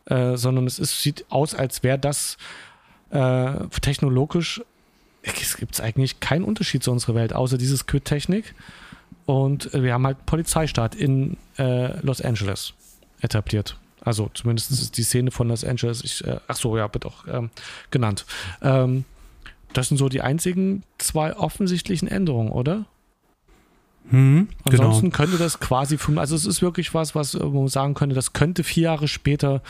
[0.06, 2.36] äh, sondern es ist, sieht aus, als wäre das
[3.10, 4.60] äh, technologisch
[5.22, 8.54] es gibt eigentlich keinen Unterschied zu unserer Welt, außer diese Squid-Technik.
[9.28, 12.72] Und wir haben halt Polizeistaat in äh, Los Angeles
[13.20, 13.76] etabliert.
[14.00, 17.26] Also zumindest ist die Szene von Los Angeles, ich, äh, ach so, ja, wird auch
[17.30, 17.50] ähm,
[17.90, 18.24] genannt.
[18.62, 19.04] Ähm,
[19.74, 22.86] das sind so die einzigen zwei offensichtlichen Änderungen, oder?
[24.08, 25.16] Hm, Ansonsten genau.
[25.18, 28.84] könnte das quasi, also es ist wirklich was, was man sagen könnte, das könnte vier
[28.84, 29.60] Jahre später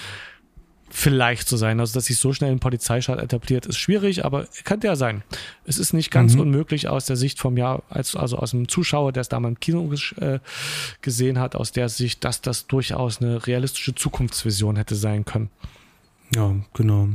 [0.91, 1.81] vielleicht so sein.
[1.81, 5.23] Also, dass sich so schnell ein Polizeistaat etabliert, ist schwierig, aber könnte ja sein.
[5.65, 6.41] Es ist nicht ganz mhm.
[6.41, 9.61] unmöglich aus der Sicht vom Jahr, als, also aus dem Zuschauer, der es damals im
[9.61, 10.39] Kino äh,
[11.03, 15.51] gesehen hat, aus der Sicht, dass das durchaus eine realistische Zukunftsvision hätte sein können.
[16.35, 17.09] Ja, genau.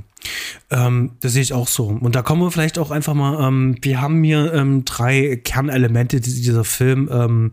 [0.71, 1.87] Ähm, das sehe ich auch so.
[1.87, 6.21] Und da kommen wir vielleicht auch einfach mal, ähm, wir haben hier ähm, drei Kernelemente,
[6.21, 7.51] die dieser Film ähm,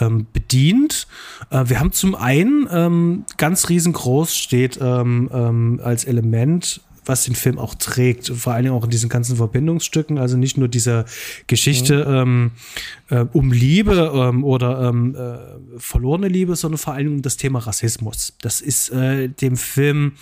[0.00, 1.06] ähm, bedient.
[1.50, 7.74] Äh, wir haben zum einen ähm, ganz riesengroß steht als Element was den Film auch
[7.74, 11.04] trägt, vor allen Dingen auch in diesen ganzen Verbindungsstücken, also nicht nur diese
[11.48, 12.50] Geschichte mhm.
[13.10, 17.22] ähm, äh, um Liebe ähm, oder ähm, äh, verlorene Liebe, sondern vor allen Dingen um
[17.22, 18.32] das Thema Rassismus.
[18.40, 20.12] Das ist äh, dem Film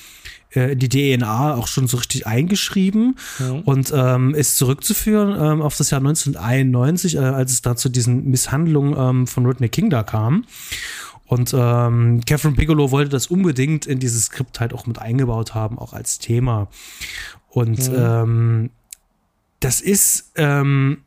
[0.50, 3.60] äh, die DNA auch schon so richtig eingeschrieben mhm.
[3.60, 8.30] und ähm, ist zurückzuführen ähm, auf das Jahr 1991, äh, als es da zu diesen
[8.30, 10.46] Misshandlungen ähm, von Rodney King da kam.
[11.28, 15.78] Und ähm, Catherine Bigelow wollte das unbedingt in dieses Skript halt auch mit eingebaut haben,
[15.78, 16.68] auch als Thema.
[17.50, 17.96] Und mhm.
[17.96, 18.70] ähm,
[19.60, 21.02] das ist, ähm,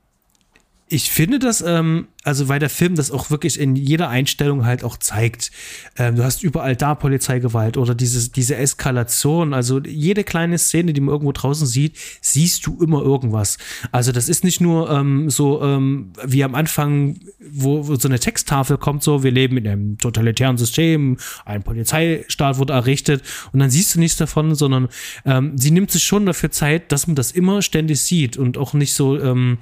[0.88, 4.84] ich finde das ähm, also weil der Film das auch wirklich in jeder Einstellung halt
[4.84, 5.52] auch zeigt.
[5.98, 9.54] Ähm, du hast überall da Polizeigewalt oder dieses, diese Eskalation.
[9.56, 13.58] Also jede kleine Szene, die man irgendwo draußen sieht, siehst du immer irgendwas.
[13.92, 18.20] Also das ist nicht nur ähm, so ähm, wie am Anfang, wo, wo so eine
[18.20, 23.72] Texttafel kommt, so wir leben in einem totalitären System, ein Polizeistaat wurde errichtet und dann
[23.72, 24.90] siehst du nichts davon, sondern
[25.26, 28.74] ähm, sie nimmt sich schon dafür Zeit, dass man das immer ständig sieht und auch
[28.74, 29.58] nicht so, ähm,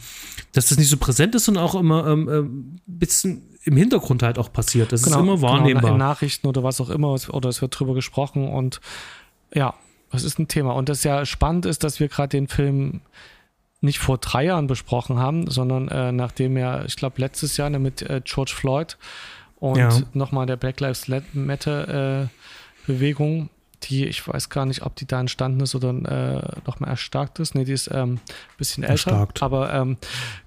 [0.51, 2.48] dass das nicht so präsent ist, sondern auch immer ähm, ähm
[2.85, 4.91] bisschen im Hintergrund halt auch passiert.
[4.91, 5.81] Das genau, ist immer wahrnehmbar.
[5.81, 8.81] Genau, in Nachrichten oder was auch immer, oder es wird drüber gesprochen und
[9.53, 9.73] ja,
[10.11, 10.73] das ist ein Thema.
[10.73, 13.01] Und das ja spannend ist, dass wir gerade den Film
[13.81, 17.79] nicht vor drei Jahren besprochen haben, sondern äh, nachdem er, ich glaube, letztes Jahr ne,
[17.79, 18.97] mit äh, George Floyd
[19.59, 19.89] und ja.
[20.13, 22.27] nochmal der Black Lives Matter äh,
[22.87, 23.49] Bewegung,
[23.83, 27.55] die, ich weiß gar nicht, ob die da entstanden ist oder äh, nochmal erstarkt ist.
[27.55, 28.19] Nee, die ist ähm,
[28.57, 29.11] bisschen älter.
[29.11, 29.41] Erstarkt.
[29.43, 29.97] Aber ähm,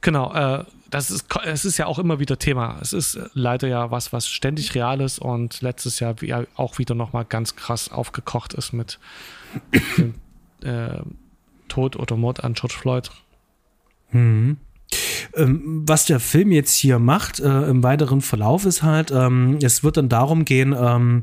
[0.00, 2.78] genau, äh, das ist, es ist ja auch immer wieder Thema.
[2.80, 6.14] Es ist leider ja was, was ständig real ist und letztes Jahr
[6.56, 8.98] auch wieder nochmal ganz krass aufgekocht ist mit
[9.96, 10.14] dem
[10.62, 11.00] äh,
[11.68, 13.10] Tod oder Mord an George Floyd.
[14.10, 14.58] Mhm.
[15.34, 19.82] Ähm, was der Film jetzt hier macht äh, im weiteren Verlauf ist halt, ähm, es
[19.82, 21.22] wird dann darum gehen, ähm,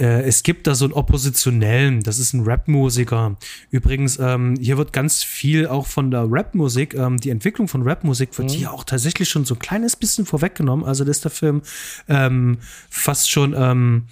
[0.00, 3.36] äh, es gibt da so einen Oppositionellen, das ist ein Rap-Musiker.
[3.70, 8.36] Übrigens, ähm, hier wird ganz viel auch von der Rap-Musik, ähm, die Entwicklung von Rap-Musik
[8.36, 8.54] wird mhm.
[8.54, 10.84] hier auch tatsächlich schon so ein kleines bisschen vorweggenommen.
[10.84, 11.62] Also das ist der Film
[12.08, 12.58] ähm,
[12.90, 14.04] fast schon ähm,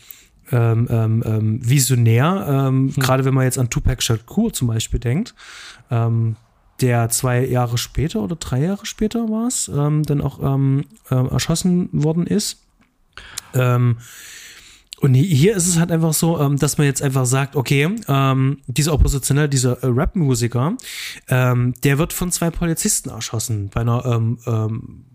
[0.53, 3.03] ähm, visionär, ähm, hm.
[3.03, 5.35] gerade wenn man jetzt an Tupac Shakur zum Beispiel denkt.
[6.81, 11.15] Der zwei Jahre später oder drei Jahre später war es, ähm, dann auch ähm, äh,
[11.15, 12.59] erschossen worden ist.
[13.55, 13.99] Ähm,
[15.01, 18.59] und hier ist es halt einfach so, ähm, dass man jetzt einfach sagt, okay, ähm,
[18.67, 20.77] dieser Oppositionelle, dieser äh, Rap-Musiker,
[21.29, 24.03] ähm, der wird von zwei Polizisten erschossen bei einer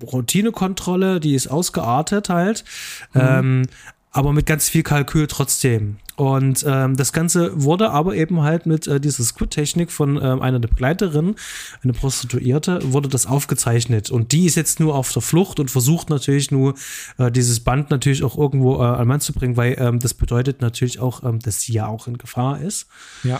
[0.03, 2.65] Routinekontrolle, die ist ausgeartet halt.
[3.13, 3.63] Mhm.
[4.11, 5.97] Aber mit ganz viel Kalkül trotzdem.
[6.19, 10.59] Und ähm, das Ganze wurde aber eben halt mit äh, dieser Squid-Technik von ähm, einer
[10.59, 11.35] der Begleiterinnen,
[11.81, 14.11] eine Prostituierte, wurde das aufgezeichnet.
[14.11, 16.73] Und die ist jetzt nur auf der Flucht und versucht natürlich nur,
[17.19, 20.59] äh, dieses Band natürlich auch irgendwo äh, an Mann zu bringen, weil ähm, das bedeutet
[20.59, 22.87] natürlich auch, ähm, dass sie ja auch in Gefahr ist.
[23.23, 23.39] Ja.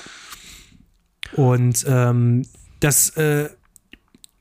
[1.33, 2.45] Und ähm,
[2.79, 3.49] das äh,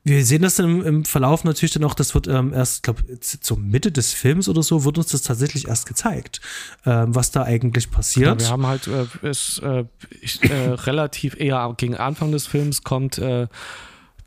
[0.09, 3.03] wir sehen das dann im, im, Verlauf natürlich dann auch, das wird ähm, erst, glaube
[3.19, 6.41] zur Mitte des Films oder so, wird uns das tatsächlich erst gezeigt,
[6.85, 8.41] ähm, was da eigentlich passiert.
[8.41, 9.85] Ja, wir haben halt äh, es, äh,
[10.21, 13.47] ich, äh, relativ eher gegen Anfang des Films kommt äh,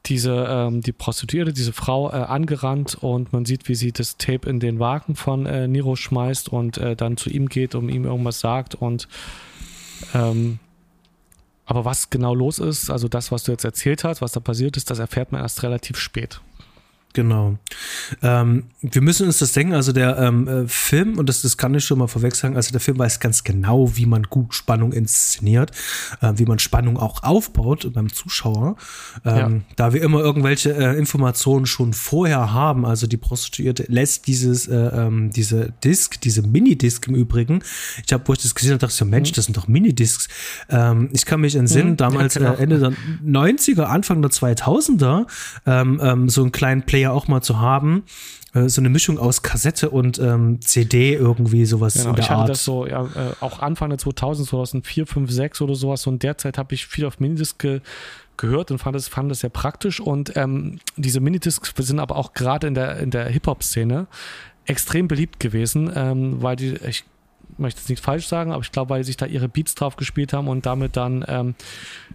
[0.06, 4.48] diese, ähm, die Prostituierte, diese Frau äh, angerannt und man sieht, wie sie das Tape
[4.48, 8.40] in den Wagen von äh, Niro schmeißt und dann zu ihm geht, um ihm irgendwas
[8.40, 9.08] sagt und
[10.14, 10.58] ähm,
[11.64, 14.76] aber was genau los ist, also das, was du jetzt erzählt hast, was da passiert
[14.76, 16.40] ist, das erfährt man erst relativ spät.
[17.14, 17.58] Genau.
[18.22, 21.74] Ähm, wir müssen uns das denken, also der ähm, äh, Film, und das, das kann
[21.74, 24.92] ich schon mal vorweg sagen, also der Film weiß ganz genau, wie man gut Spannung
[24.92, 25.72] inszeniert,
[26.22, 28.76] äh, wie man Spannung auch aufbaut beim Zuschauer.
[29.24, 29.50] Ähm, ja.
[29.76, 34.74] Da wir immer irgendwelche äh, Informationen schon vorher haben, also die Prostituierte lässt dieses, äh,
[34.74, 37.62] ähm, diese Disc, diese Minidisc im Übrigen,
[38.06, 39.34] ich habe, wo ich das gesehen habe, dachte ich so, Mensch, mhm.
[39.34, 40.28] das sind doch Minidiscs.
[40.70, 42.54] Ähm, ich kann mich entsinnen, mhm, damals ja, genau.
[42.54, 42.92] Ende der
[43.24, 45.26] 90er, Anfang der 2000er,
[45.66, 48.04] ähm, so einen kleinen Play ja auch mal zu haben.
[48.54, 52.30] Äh, so eine Mischung aus Kassette und ähm, CD irgendwie sowas genau, in der ich
[52.30, 52.48] hatte Art.
[52.48, 56.06] das so, ja, äh, auch Anfang der 2000, 2004, 5, 6 oder sowas.
[56.06, 57.80] Und derzeit habe ich viel auf Minidisc ge
[58.38, 60.00] gehört und fand das, fand das sehr praktisch.
[60.00, 64.06] Und ähm, diese Minidiscs sind aber auch gerade in der, in der Hip-Hop-Szene
[64.64, 67.04] extrem beliebt gewesen, ähm, weil die, ich
[67.58, 69.96] möchte jetzt nicht falsch sagen, aber ich glaube, weil sie sich da ihre Beats drauf
[69.96, 71.54] gespielt haben und damit dann ähm,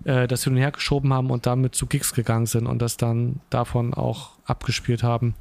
[0.04, 2.98] äh, das hin und her geschoben haben und damit zu Gigs gegangen sind und das
[2.98, 5.36] dann davon auch abgespielt haben.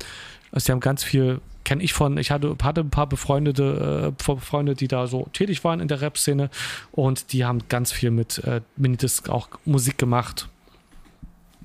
[0.52, 4.40] Also sie haben ganz viel, kenne ich von, ich hatte, hatte ein paar befreundete äh,
[4.40, 6.50] Freunde, die da so tätig waren in der Rap-Szene
[6.92, 10.48] und die haben ganz viel mit äh, Minidisc auch Musik gemacht.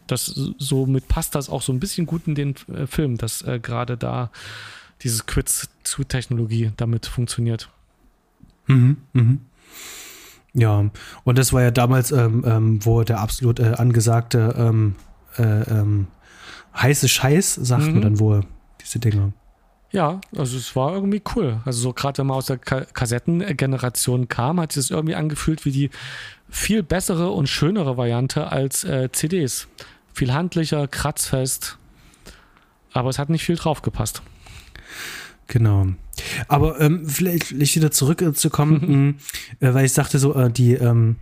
[0.08, 3.60] Das, somit passt das auch so ein bisschen gut in den äh, Film, dass äh,
[3.60, 4.30] gerade da
[5.04, 7.70] dieses Quiz-zu-Technologie damit funktioniert.
[8.72, 9.40] Mhm, mhm.
[10.54, 10.90] Ja,
[11.24, 14.96] und das war ja damals, ähm, ähm, wo der absolut äh, angesagte ähm,
[15.38, 16.08] äh, ähm,
[16.76, 17.94] heiße Scheiß, sagt mhm.
[17.94, 18.42] man dann wohl,
[18.82, 19.34] diese Dinge.
[19.92, 21.62] Ja, also es war irgendwie cool.
[21.66, 25.66] Also so gerade wenn man aus der Ka Kassettengeneration kam, hat sich das irgendwie angefühlt
[25.66, 25.90] wie die
[26.50, 29.68] viel bessere und schönere Variante als äh, CDs.
[30.14, 31.78] Viel handlicher, kratzfest,
[32.94, 34.22] aber es hat nicht viel draufgepasst.
[35.52, 35.88] Genau.
[36.48, 39.20] Aber ähm, vielleicht, vielleicht wieder zurückzukommen,
[39.60, 41.18] äh, weil ich sagte so, äh, die ähm,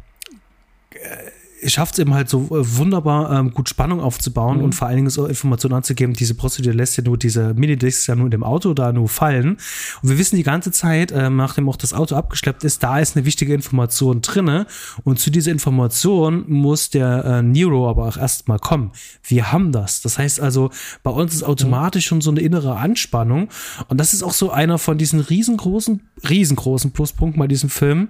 [0.91, 1.31] äh,
[1.65, 4.63] schafft es eben halt so äh, wunderbar ähm, gut Spannung aufzubauen mhm.
[4.65, 6.13] und vor allen Dingen so Informationen anzugeben.
[6.13, 9.57] Diese Prozedur lässt ja nur diese Minidiscs ja nur in dem Auto da nur fallen.
[10.01, 13.15] Und wir wissen die ganze Zeit, äh, nachdem auch das Auto abgeschleppt ist, da ist
[13.15, 14.67] eine wichtige Information drinne.
[15.03, 18.91] Und zu dieser Information muss der äh, Nero aber auch erstmal kommen.
[19.23, 20.01] Wir haben das.
[20.01, 20.69] Das heißt also,
[21.03, 23.49] bei uns ist automatisch schon so eine innere Anspannung.
[23.87, 28.09] Und das ist auch so einer von diesen riesengroßen, riesengroßen Pluspunkten bei diesem Film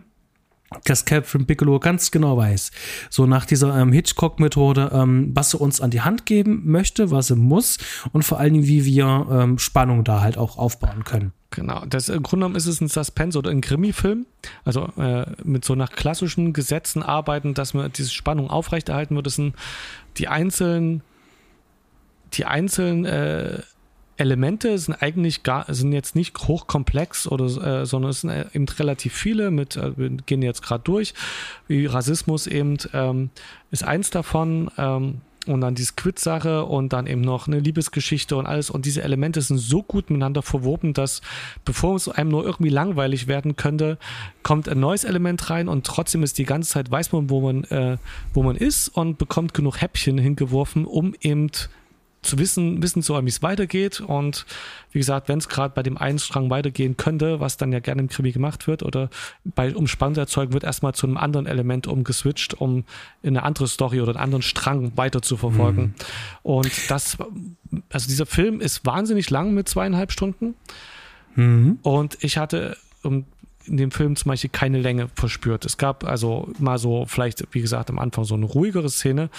[0.84, 2.72] dass Catherine Bigelow ganz genau weiß,
[3.10, 7.28] so nach dieser ähm, Hitchcock-Methode, ähm, was sie uns an die Hand geben möchte, was
[7.28, 7.78] sie muss
[8.14, 11.34] und vor allen Dingen, wie wir ähm, Spannung da halt auch aufbauen können.
[11.52, 14.28] Genau, das, im Grunde genommen ist es ein Suspense oder ein Krimi-Film,
[14.66, 19.26] also äh, mit so nach klassischen Gesetzen arbeiten, dass man diese Spannung aufrechterhalten wird.
[19.26, 19.56] Das sind
[20.18, 21.02] die einzelnen,
[22.34, 23.64] die einzelnen äh,
[24.20, 28.68] Elemente sind eigentlich gar, sind jetzt nicht hochkomplex oder, äh, sondern es sind äh, eben
[28.68, 31.14] relativ viele mit, äh, wir gehen jetzt gerade durch,
[31.68, 33.30] wie Rassismus eben ähm,
[33.72, 38.46] ist eins davon, ähm, und dann die Squid-Sache und dann eben noch eine Liebesgeschichte und
[38.46, 38.70] alles.
[38.70, 41.22] Und diese Elemente sind so gut miteinander verwoben, dass
[41.66, 43.98] bevor es einem nur irgendwie langweilig werden könnte,
[44.44, 47.64] kommt ein neues Element rein und trotzdem ist die ganze Zeit, weiß man, wo man,
[47.66, 47.98] äh,
[48.34, 51.50] wo man ist und bekommt genug Häppchen hingeworfen, um eben
[52.22, 54.02] zu wissen, wissen zu wollen, wie es weitergeht.
[54.02, 54.46] Und
[54.92, 58.02] wie gesagt, wenn es gerade bei dem einen Strang weitergehen könnte, was dann ja gerne
[58.02, 59.10] im Krimi gemacht wird, oder
[59.46, 62.84] bei um Spannung zu erzeugen, wird erstmal zu einem anderen Element umgeswitcht, um
[63.22, 65.82] in eine andere Story oder einen anderen Strang weiter zu verfolgen.
[65.82, 65.94] Mhm.
[66.44, 67.18] Und das,
[67.90, 70.56] also dieser Film ist wahnsinnig lang mit zweieinhalb Stunden.
[71.36, 71.80] Mhm.
[71.84, 73.26] Und ich hatte, um
[73.70, 75.66] in dem Film zum Beispiel keine Länge verspürt.
[75.66, 79.30] Es gab also mal so, vielleicht, wie gesagt, am Anfang so eine ruhigere Szene,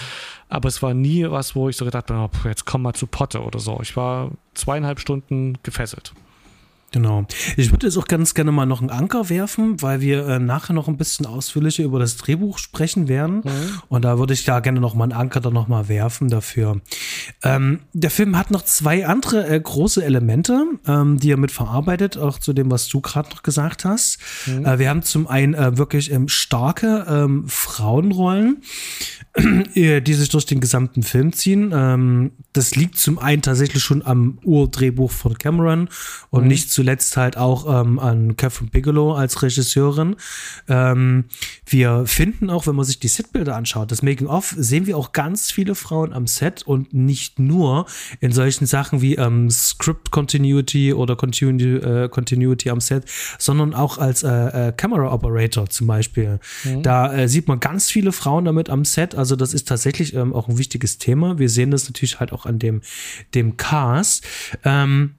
[0.48, 3.06] aber es war nie was, wo ich so gedacht habe, oh, jetzt komm mal zu
[3.06, 3.78] Potte oder so.
[3.82, 6.14] Ich war zweieinhalb Stunden gefesselt.
[6.92, 7.24] Genau.
[7.56, 10.72] Ich würde jetzt auch ganz gerne mal noch einen Anker werfen, weil wir äh, nachher
[10.72, 13.42] noch ein bisschen ausführlicher über das Drehbuch sprechen werden.
[13.44, 13.82] Mhm.
[13.88, 16.80] Und da würde ich da gerne noch mal einen Anker dann noch mal werfen dafür.
[17.44, 22.18] Ähm, der Film hat noch zwei andere äh, große Elemente, ähm, die er mit verarbeitet,
[22.18, 24.18] auch zu dem, was du gerade noch gesagt hast.
[24.46, 24.66] Mhm.
[24.66, 28.62] Äh, wir haben zum einen äh, wirklich ähm, starke ähm, Frauenrollen,
[29.74, 31.70] äh, die sich durch den gesamten Film ziehen.
[31.72, 35.88] Ähm, das liegt zum einen tatsächlich schon am Urdrehbuch von Cameron
[36.30, 36.48] und mhm.
[36.48, 40.16] nicht zuletzt halt auch ähm, an Catherine Bigelow als Regisseurin.
[40.66, 41.26] Ähm,
[41.66, 45.50] wir finden auch, wenn man sich die Setbilder anschaut, das Making-of, sehen wir auch ganz
[45.50, 47.84] viele Frauen am Set und nicht nur
[48.20, 53.04] in solchen Sachen wie ähm, Script Continuity oder Continu äh, Continuity am Set,
[53.38, 56.40] sondern auch als äh, äh, Camera Operator zum Beispiel.
[56.64, 56.82] Mhm.
[56.82, 59.14] Da äh, sieht man ganz viele Frauen damit am Set.
[59.14, 61.38] Also das ist tatsächlich ähm, auch ein wichtiges Thema.
[61.38, 62.80] Wir sehen das natürlich halt auch an dem,
[63.34, 64.26] dem Cast.
[64.64, 65.16] Ähm,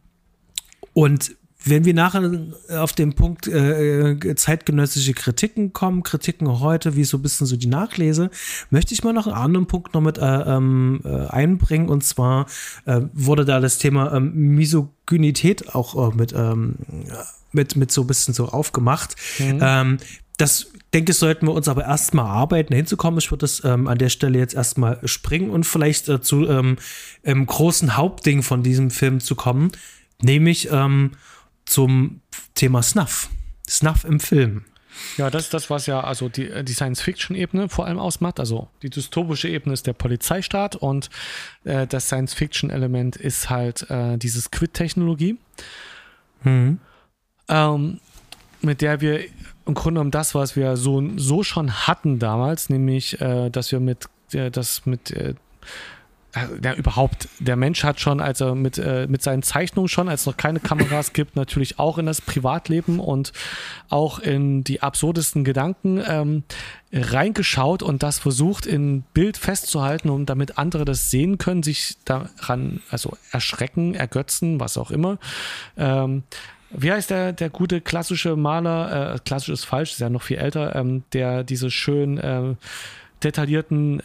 [0.94, 2.32] und wenn wir nachher
[2.70, 7.56] auf den Punkt äh, äh, zeitgenössische Kritiken kommen, Kritiken heute, wie so ein bisschen so
[7.56, 8.32] die Nachlese,
[8.70, 11.90] möchte ich mal noch einen anderen Punkt noch mit äh, ähm, äh, einbringen.
[11.90, 12.48] Und zwar
[12.86, 16.76] äh, wurde da das Thema ähm, Misogynität auch äh, mit, ähm,
[17.52, 19.16] mit, mit so ein bisschen so aufgemacht.
[19.40, 19.60] Mhm.
[19.62, 19.98] Ähm,
[20.38, 23.20] das denke, sollten wir uns aber erstmal arbeiten, hinzukommen.
[23.20, 26.78] Ich würde das ähm, an der Stelle jetzt erstmal springen und vielleicht äh, zu ähm,
[27.22, 29.72] im großen Hauptding von diesem Film zu kommen,
[30.22, 31.12] nämlich ähm,
[31.66, 32.22] zum
[32.56, 33.30] Thema Snuff.
[33.68, 34.66] Snuff im Film.
[35.18, 38.40] Ja, das ist das, was ja also die, äh, die Science-Fiction-Ebene vor allem ausmacht.
[38.40, 41.10] Also die dystopische Ebene ist der Polizeistaat und
[41.64, 45.38] äh, das Science-Fiction-Element ist halt äh, diese Squid-Technologie,
[46.44, 46.80] mhm.
[47.48, 48.00] ähm,
[48.62, 49.22] mit der wir
[49.66, 53.80] im Grunde genommen das, was wir so, so schon hatten damals, nämlich, äh, dass wir
[53.80, 55.36] mit, äh, das mit äh,
[56.64, 60.22] ja, überhaupt, der Mensch hat schon, als er mit, äh, mit seinen Zeichnungen schon, als
[60.22, 63.34] es noch keine Kameras gibt, natürlich auch in das Privatleben und
[63.90, 66.44] auch in die absurdesten Gedanken ähm,
[66.94, 72.82] reingeschaut und das versucht in Bild festzuhalten, um damit andere das sehen können, sich daran,
[72.90, 75.18] also erschrecken, ergötzen, was auch immer.
[75.78, 76.24] Ähm,
[76.74, 80.38] wie heißt der, der gute klassische Maler, äh, klassisch ist falsch, ist ja noch viel
[80.38, 82.56] älter, ähm, der diese schön äh,
[83.22, 84.02] detaillierten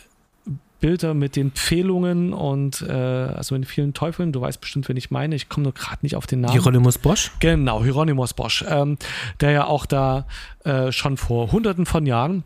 [0.81, 4.33] Bilder mit den Pfählungen und äh, also mit vielen Teufeln.
[4.33, 5.35] Du weißt bestimmt, wen ich meine.
[5.35, 6.53] Ich komme nur gerade nicht auf den Namen.
[6.53, 7.33] Hieronymus Bosch?
[7.41, 8.99] Genau, Hieronymus Bosch, ähm,
[9.41, 10.27] der ja auch da
[10.65, 12.45] äh, schon vor hunderten von Jahren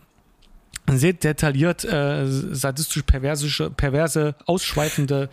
[0.89, 5.29] sehr detailliert äh, sadistisch perverse, perverse ausschweifende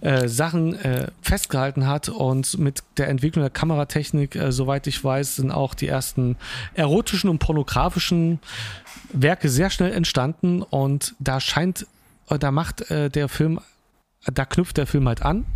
[0.00, 5.36] äh, Sachen äh, festgehalten hat und mit der Entwicklung der Kameratechnik, äh, soweit ich weiß,
[5.36, 6.36] sind auch die ersten
[6.74, 8.38] erotischen und pornografischen
[9.12, 11.86] Werke sehr schnell entstanden und da scheint
[12.28, 13.60] da macht äh, der Film,
[14.24, 15.46] da knüpft der Film halt an,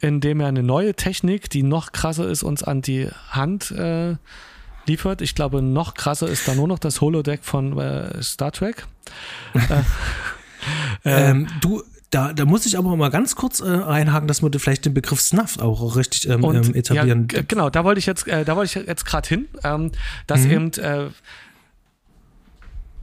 [0.00, 4.16] indem er eine neue Technik, die noch krasser ist, uns an die Hand äh,
[4.86, 5.20] liefert.
[5.20, 8.86] Ich glaube, noch krasser ist da nur noch das Holodeck von äh, Star Trek.
[11.04, 14.50] Äh, ähm, du, da, da muss ich aber mal ganz kurz äh, einhaken, dass wir
[14.58, 17.28] vielleicht den Begriff Snuff auch richtig ähm, und, ähm, etablieren.
[17.32, 19.92] Ja, genau, da wollte ich jetzt, äh, da wollte ich jetzt gerade hin, ähm,
[20.26, 20.50] dass mhm.
[20.50, 21.06] eben äh,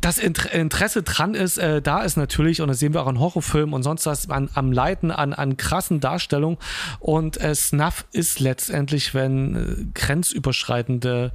[0.03, 3.73] das Interesse dran ist, äh, da ist natürlich, und das sehen wir auch in Horrorfilmen
[3.73, 6.57] und sonst was, an, am Leiten, an, an krassen Darstellungen.
[6.99, 11.31] Und äh, Snuff ist letztendlich, wenn äh, grenzüberschreitende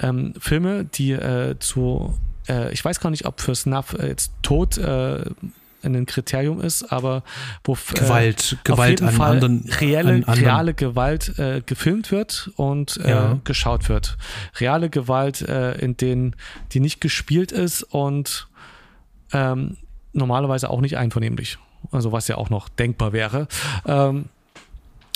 [0.00, 4.78] ähm, Filme, die äh, zu, äh, ich weiß gar nicht, ob für Snuff jetzt Tod
[4.78, 5.24] äh,
[5.82, 7.22] ein Kriterium ist, aber
[7.64, 12.50] wo Gewalt, äh, Gewalt auf jeden an Fall anderen, reelle, reale Gewalt äh, gefilmt wird
[12.56, 13.38] und äh, ja.
[13.44, 14.16] geschaut wird.
[14.58, 16.36] Reale Gewalt, äh, in denen
[16.72, 18.48] die nicht gespielt ist und
[19.32, 19.76] ähm,
[20.12, 21.58] normalerweise auch nicht einvernehmlich.
[21.92, 23.46] Also was ja auch noch denkbar wäre.
[23.86, 24.26] Ähm,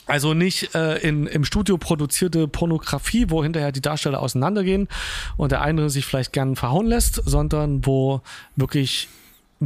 [0.06, 4.88] also nicht äh, in, im Studio produzierte Pornografie, wo hinterher die Darsteller auseinandergehen
[5.36, 8.20] und der eine sich vielleicht gern verhauen lässt, sondern wo
[8.56, 9.08] wirklich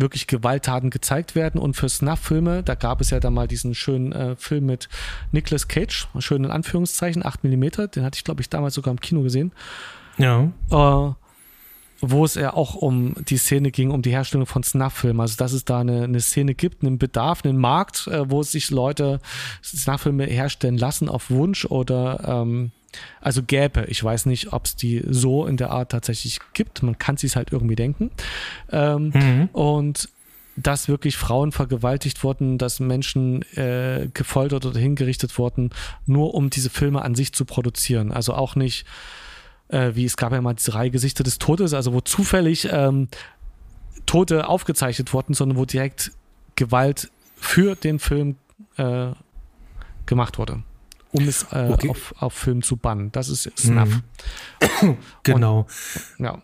[0.00, 1.60] wirklich Gewalttaten gezeigt werden.
[1.60, 4.88] Und für Snuff-Filme, da gab es ja da mal diesen schönen äh, Film mit
[5.32, 9.00] Nicolas Cage, schön in Anführungszeichen, 8 mm, den hatte ich, glaube ich, damals sogar im
[9.00, 9.52] Kino gesehen.
[10.18, 10.50] Ja.
[10.70, 11.14] Äh,
[12.00, 15.20] wo es ja auch um die Szene ging, um die Herstellung von Snuff-Filmen.
[15.20, 18.70] Also, dass es da eine, eine Szene gibt, einen Bedarf, einen Markt, äh, wo sich
[18.70, 19.20] Leute
[19.64, 22.72] Snuff-Filme herstellen lassen auf Wunsch oder ähm,
[23.20, 23.84] also gäbe.
[23.88, 26.82] Ich weiß nicht, ob es die so in der Art tatsächlich gibt.
[26.82, 28.10] Man kann sich halt irgendwie denken.
[28.70, 29.48] Ähm, mhm.
[29.52, 30.08] Und
[30.56, 35.70] dass wirklich Frauen vergewaltigt wurden, dass Menschen äh, gefoltert oder hingerichtet wurden,
[36.06, 38.10] nur um diese Filme an sich zu produzieren.
[38.10, 38.86] Also auch nicht,
[39.68, 43.08] äh, wie es gab ja mal diese Reihe Gesichter des Todes, also wo zufällig ähm,
[44.06, 46.12] Tote aufgezeichnet wurden, sondern wo direkt
[46.54, 48.36] Gewalt für den Film
[48.78, 49.08] äh,
[50.06, 50.62] gemacht wurde.
[51.16, 51.88] Um es äh, okay.
[51.88, 53.10] auf, auf Film zu bannen.
[53.12, 54.02] Das ist Snuff.
[54.82, 54.96] Mhm.
[55.22, 55.66] genau.
[56.18, 56.42] Und, ja.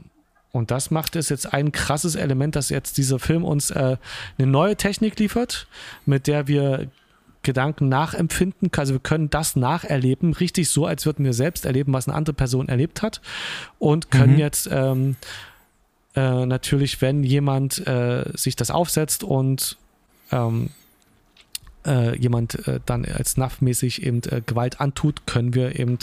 [0.53, 3.97] Und das macht es jetzt ein krasses Element, dass jetzt dieser Film uns äh,
[4.39, 5.67] eine neue Technik liefert,
[6.05, 6.89] mit der wir
[7.43, 8.71] Gedanken nachempfinden.
[8.77, 12.35] Also wir können das nacherleben, richtig so, als würden wir selbst erleben, was eine andere
[12.35, 13.21] Person erlebt hat.
[13.79, 14.39] Und können mhm.
[14.39, 15.17] jetzt ähm,
[16.15, 19.79] äh, natürlich, wenn jemand äh, sich das aufsetzt und
[20.31, 20.71] ähm,
[21.87, 25.99] äh, jemand äh, dann als NAF-mäßig eben äh, Gewalt antut, können wir eben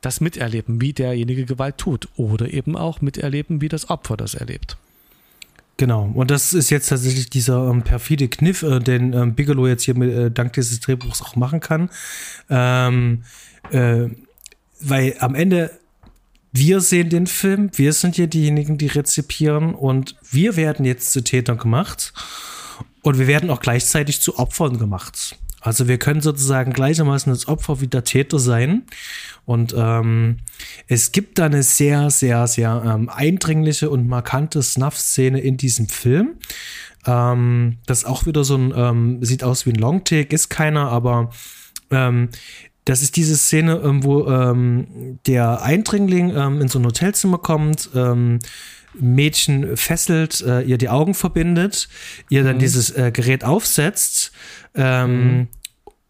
[0.00, 2.08] das miterleben, wie derjenige Gewalt tut.
[2.16, 4.76] Oder eben auch miterleben, wie das Opfer das erlebt.
[5.78, 9.82] Genau, und das ist jetzt tatsächlich dieser ähm, perfide Kniff, äh, den ähm, Bigelow jetzt
[9.82, 11.90] hier mit, äh, dank dieses Drehbuchs auch machen kann.
[12.48, 13.24] Ähm,
[13.70, 14.06] äh,
[14.80, 15.70] weil am Ende,
[16.52, 21.22] wir sehen den Film, wir sind hier diejenigen, die rezipieren und wir werden jetzt zu
[21.22, 22.14] Tätern gemacht
[23.06, 25.36] und wir werden auch gleichzeitig zu Opfern gemacht.
[25.60, 28.82] Also wir können sozusagen gleichermaßen das Opfer wie der Täter sein.
[29.44, 30.38] Und ähm,
[30.88, 36.34] es gibt da eine sehr, sehr, sehr ähm, eindringliche und markante Snuff-Szene in diesem Film.
[37.06, 41.30] Ähm, das auch wieder so ein, ähm, sieht aus wie ein Longtake, ist keiner, aber
[41.92, 42.30] ähm,
[42.84, 44.24] das ist diese Szene, ähm, wo
[45.26, 47.90] der Eindringling in so ein Hotelzimmer kommt,
[49.00, 51.88] Mädchen fesselt, äh, ihr die Augen verbindet,
[52.28, 52.60] ihr dann mhm.
[52.60, 54.32] dieses äh, Gerät aufsetzt
[54.74, 55.48] ähm, mhm.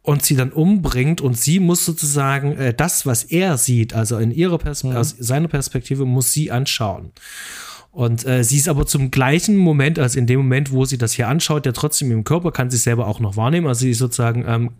[0.02, 4.30] und sie dann umbringt und sie muss sozusagen äh, das, was er sieht, also in
[4.30, 4.96] ihrer Pers mhm.
[4.96, 7.12] aus seiner Perspektive, muss sie anschauen.
[7.96, 11.14] Und äh, sie ist aber zum gleichen Moment, also in dem Moment, wo sie das
[11.14, 13.66] hier anschaut, der trotzdem im Körper kann sich selber auch noch wahrnehmen.
[13.66, 14.70] Also sie ist sozusagen ähm,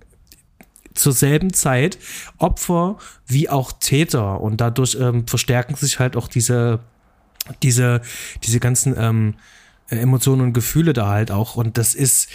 [0.92, 1.98] zur selben Zeit
[2.36, 4.42] Opfer wie auch Täter.
[4.42, 6.80] Und dadurch ähm, verstärken sich halt auch diese
[7.62, 8.01] diese,
[8.42, 9.34] diese ganzen ähm,
[9.88, 11.57] Emotionen und Gefühle da halt auch.
[11.57, 12.28] Und das ist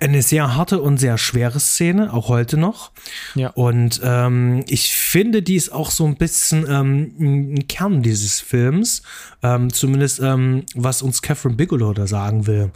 [0.00, 2.90] eine sehr harte und sehr schwere Szene, auch heute noch.
[3.34, 3.50] Ja.
[3.50, 9.02] Und ähm, ich finde, die ist auch so ein bisschen ähm, ein Kern dieses Films,
[9.42, 12.70] ähm, zumindest ähm, was uns Catherine Bigelow da sagen will.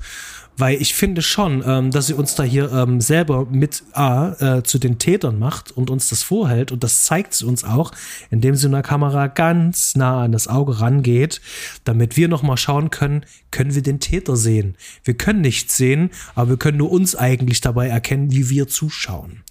[0.59, 4.63] Weil ich finde schon, ähm, dass sie uns da hier ähm, selber mit A äh,
[4.65, 6.73] zu den Tätern macht und uns das vorhält.
[6.73, 7.93] Und das zeigt sie uns auch,
[8.31, 11.41] indem sie in der Kamera ganz nah an das Auge rangeht,
[11.85, 14.77] damit wir nochmal schauen können, können wir den Täter sehen.
[15.05, 19.45] Wir können nichts sehen, aber wir können nur uns eigentlich dabei erkennen, wie wir zuschauen.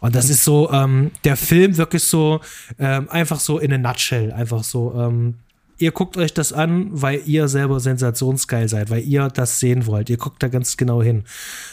[0.00, 2.40] Und das ist so, ähm, der Film wirklich so,
[2.78, 5.34] ähm, einfach so in a nutshell, einfach so, ähm,
[5.78, 10.10] ihr guckt euch das an, weil ihr selber sensationsgeil seid, weil ihr das sehen wollt.
[10.10, 11.24] Ihr guckt da ganz genau hin.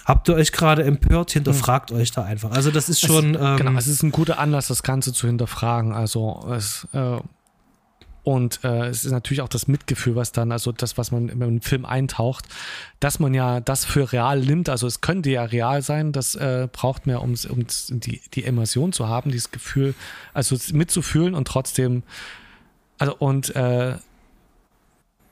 [0.06, 1.98] Habt ihr euch gerade empört, hinterfragt mhm.
[1.98, 2.52] euch da einfach.
[2.52, 3.36] Also das ist schon.
[3.36, 5.94] Es, ähm, genau, es ist ein guter Anlass, das Ganze zu hinterfragen.
[5.94, 7.20] Also es äh,
[8.24, 11.44] und äh, es ist natürlich auch das Mitgefühl, was dann, also das, was man in
[11.44, 12.46] einen Film eintaucht,
[13.02, 14.70] dass man ja das für real nimmt.
[14.70, 17.66] Also es könnte ja real sein, das äh, braucht man, um, um
[18.00, 19.94] die, die Immersion zu haben, dieses Gefühl,
[20.34, 22.04] also mitzufühlen und trotzdem
[23.04, 23.98] also und äh,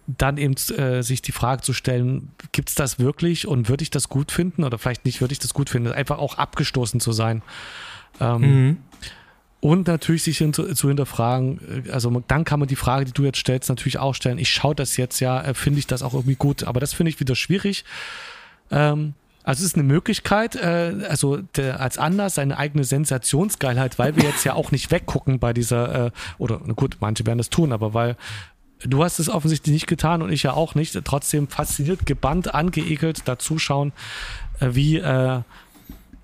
[0.05, 3.89] dann eben äh, sich die Frage zu stellen, gibt es das wirklich und würde ich
[3.89, 7.13] das gut finden oder vielleicht nicht würde ich das gut finden, einfach auch abgestoßen zu
[7.13, 7.43] sein.
[8.19, 8.77] Ähm, mhm.
[9.61, 13.13] Und natürlich sich hin, zu, zu, hinterfragen, äh, also dann kann man die Frage, die
[13.13, 16.03] du jetzt stellst, natürlich auch stellen, ich schaue das jetzt ja, äh, finde ich das
[16.03, 17.85] auch irgendwie gut, aber das finde ich wieder schwierig.
[18.69, 19.13] Ähm,
[19.43, 24.23] also es ist eine Möglichkeit, äh, also der, als Anlass seine eigene Sensationsgeilheit, weil wir
[24.23, 27.93] jetzt ja auch nicht weggucken bei dieser, äh, oder gut, manche werden das tun, aber
[27.93, 28.15] weil
[28.83, 33.23] du hast es offensichtlich nicht getan und ich ja auch nicht, trotzdem fasziniert, gebannt, angeekelt
[33.25, 33.93] da zuschauen,
[34.59, 35.41] äh, wie äh,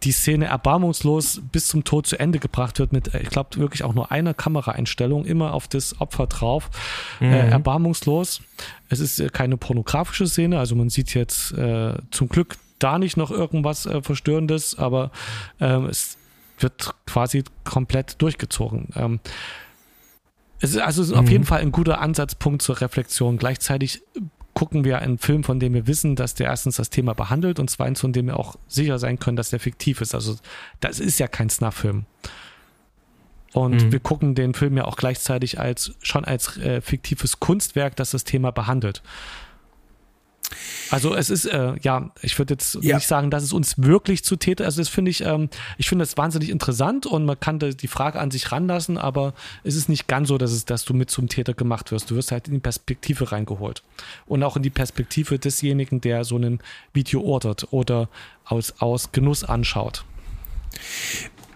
[0.04, 3.84] die Szene erbarmungslos bis zum Tod zu Ende gebracht wird mit, äh, ich glaube, wirklich
[3.84, 6.70] auch nur einer Kameraeinstellung, immer auf das Opfer drauf.
[7.20, 7.34] Äh, mhm.
[7.34, 8.42] Äh, erbarmungslos.
[8.90, 13.18] Es ist äh, keine pornografische Szene, also man sieht jetzt äh, zum Glück da nicht
[13.18, 15.12] noch irgendwas äh, Verstörendes, aber
[15.60, 16.18] ähm, es
[16.60, 18.90] wird quasi komplett durchgezogen.
[18.96, 19.20] Ähm,
[20.60, 21.20] es ist also mhm.
[21.20, 23.38] auf jeden Fall ein guter Ansatzpunkt zur Reflexion.
[23.38, 24.02] Gleichzeitig
[24.54, 27.70] gucken wir einen Film, von dem wir wissen, dass der erstens das Thema behandelt und
[27.70, 30.16] zweitens, von dem wir auch sicher sein können, dass der fiktiv ist.
[30.16, 30.36] Also
[30.80, 32.06] das ist ja kein Snuff-Film.
[33.54, 33.92] Und mhm.
[33.92, 38.24] wir gucken den Film ja auch gleichzeitig als schon als äh, fiktives Kunstwerk, das das
[38.24, 39.04] Thema behandelt.
[40.90, 42.96] Also es ist, äh, ja, ich würde jetzt ja.
[42.96, 46.04] nicht sagen, dass es uns wirklich zu Täter, also das finde ich, ähm, ich finde
[46.04, 49.34] das wahnsinnig interessant und man kann die Frage an sich ranlassen, aber
[49.64, 52.10] es ist nicht ganz so, dass, es, dass du mit zum Täter gemacht wirst.
[52.10, 53.84] Du wirst halt in die Perspektive reingeholt
[54.26, 56.60] und auch in die Perspektive desjenigen, der so ein
[56.94, 58.08] Video ordert oder
[58.46, 60.06] aus, aus Genuss anschaut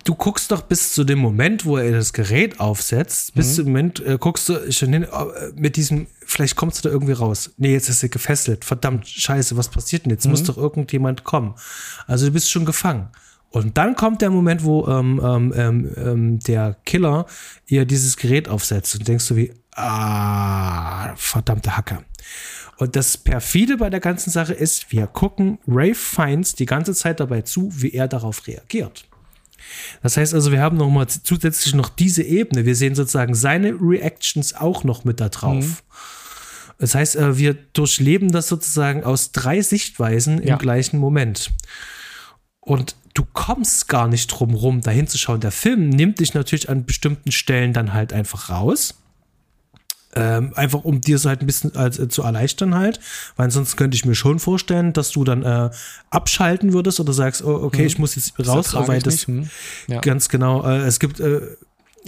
[0.03, 3.53] du guckst doch bis zu dem Moment, wo er das Gerät aufsetzt, bis mhm.
[3.53, 5.07] zu dem Moment äh, guckst du schon hin, äh,
[5.55, 7.51] mit diesem, vielleicht kommst du da irgendwie raus.
[7.57, 8.65] Nee, jetzt ist er gefesselt.
[8.65, 10.25] Verdammt, scheiße, was passiert denn jetzt?
[10.25, 10.31] Mhm.
[10.31, 11.55] Muss doch irgendjemand kommen.
[12.07, 13.09] Also du bist schon gefangen.
[13.49, 17.25] Und dann kommt der Moment, wo ähm, ähm, ähm, ähm der Killer
[17.67, 21.99] ihr dieses Gerät aufsetzt und denkst du wie, ah, verdammte Hacke.
[22.77, 27.19] Und das perfide bei der ganzen Sache ist, wir gucken Ray Fiennes die ganze Zeit
[27.19, 29.05] dabei zu, wie er darauf reagiert.
[30.01, 32.65] Das heißt also, wir haben noch mal zusätzlich noch diese Ebene.
[32.65, 35.65] Wir sehen sozusagen seine Reactions auch noch mit da drauf.
[35.65, 35.77] Mhm.
[36.79, 40.53] Das heißt, äh, wir durchleben das sozusagen aus drei Sichtweisen ja.
[40.53, 41.51] im gleichen Moment.
[42.59, 45.41] Und du kommst gar nicht drum rum, dahin zu schauen.
[45.41, 48.95] Der Film nimmt dich natürlich an bestimmten Stellen dann halt einfach raus.
[50.13, 52.99] Ähm, einfach um dir es halt ein bisschen äh, zu erleichtern halt,
[53.37, 55.69] weil sonst könnte ich mir schon vorstellen, dass du dann äh,
[56.09, 57.87] abschalten würdest oder sagst, oh, okay, mhm.
[57.87, 59.49] ich muss jetzt raus, weil das hm.
[59.87, 60.01] ja.
[60.01, 61.41] ganz genau, äh, es gibt äh,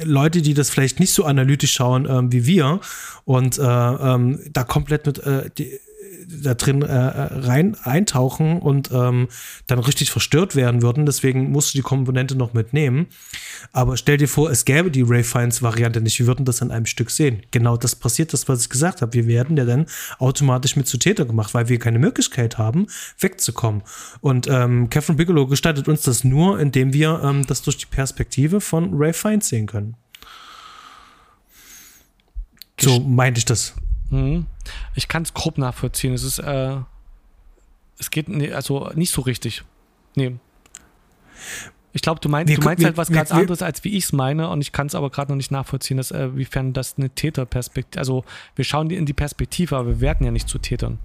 [0.03, 2.79] Leute, die das vielleicht nicht so analytisch schauen ähm, wie wir
[3.25, 5.79] und äh, ähm, da komplett mit äh, die,
[6.27, 9.27] da drin äh, rein eintauchen und ähm,
[9.67, 11.05] dann richtig verstört werden würden.
[11.05, 13.07] Deswegen musst du die Komponente noch mitnehmen.
[13.71, 16.19] Aber stell dir vor, es gäbe die Ray Fiennes Variante nicht.
[16.19, 17.41] Wir würden das an einem Stück sehen.
[17.51, 19.13] Genau das passiert, das, was ich gesagt habe.
[19.13, 19.85] Wir werden ja dann
[20.19, 22.87] automatisch mit zu Täter gemacht, weil wir keine Möglichkeit haben,
[23.19, 23.83] wegzukommen.
[24.21, 28.61] Und ähm, Catherine Bigelow gestaltet uns das nur, indem wir ähm, das durch die Perspektive
[28.61, 29.95] von Ray Fiennes sehen können.
[32.79, 33.73] So meinte ich das.
[34.09, 34.45] Mhm.
[34.95, 36.13] Ich kann es grob nachvollziehen.
[36.13, 36.77] Es ist, äh,
[37.99, 39.63] es geht nee, also nicht so richtig.
[40.15, 40.35] Nee.
[41.95, 44.13] Ich glaube, du meinst, du meinst wir, halt was ganz anderes, als wie ich es
[44.13, 47.11] meine, und ich kann es aber gerade noch nicht nachvollziehen, dass, äh, wiefern das eine
[47.11, 50.97] Täterperspektive, also wir schauen in die Perspektive, aber wir werden ja nicht zu Tätern.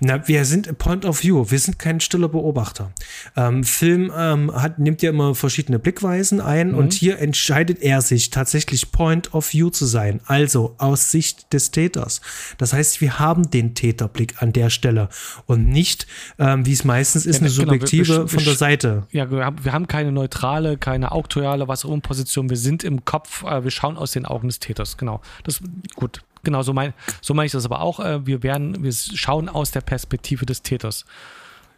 [0.00, 2.92] Na, wir sind Point of View, wir sind kein stiller Beobachter.
[3.36, 6.78] Ähm, Film ähm, hat, nimmt ja immer verschiedene Blickweisen ein mhm.
[6.78, 11.70] und hier entscheidet er sich tatsächlich Point of View zu sein, also aus Sicht des
[11.70, 12.20] Täters.
[12.58, 15.08] Das heißt, wir haben den Täterblick an der Stelle
[15.46, 16.06] und nicht,
[16.38, 19.06] ähm, wie es meistens ist, ja, eine subjektive genau, wir, wir, von der Seite.
[19.12, 22.50] Ja, wir haben, wir haben keine neutrale, keine auktoriale, was auch immer Position.
[22.50, 24.96] Wir sind im Kopf, äh, wir schauen aus den Augen des Täters.
[24.96, 25.20] Genau.
[25.44, 25.60] Das
[25.94, 26.22] gut.
[26.42, 28.00] Genau, so meine so mein ich das aber auch.
[28.00, 31.04] Äh, wir werden, wir schauen aus der Perspektive des Täters.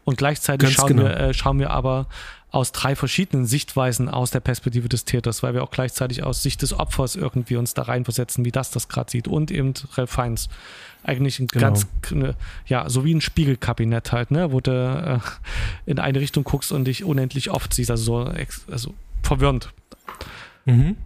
[0.04, 1.02] Und gleichzeitig schauen, genau.
[1.04, 2.06] wir, äh, schauen wir aber
[2.52, 6.60] aus drei verschiedenen Sichtweisen aus der Perspektive des Täters, weil wir auch gleichzeitig aus Sicht
[6.60, 9.26] des Opfers irgendwie uns da reinversetzen, wie das das gerade sieht.
[9.26, 10.48] Und eben Ralph Fiennes.
[11.02, 11.68] Eigentlich ein genau.
[11.68, 12.34] ganz, ne,
[12.66, 16.84] ja, so wie ein Spiegelkabinett halt, ne, wo du äh, in eine Richtung guckst und
[16.84, 18.32] dich unendlich oft siehst, also so
[18.70, 19.70] also verwirrend.
[20.66, 20.96] Mhm.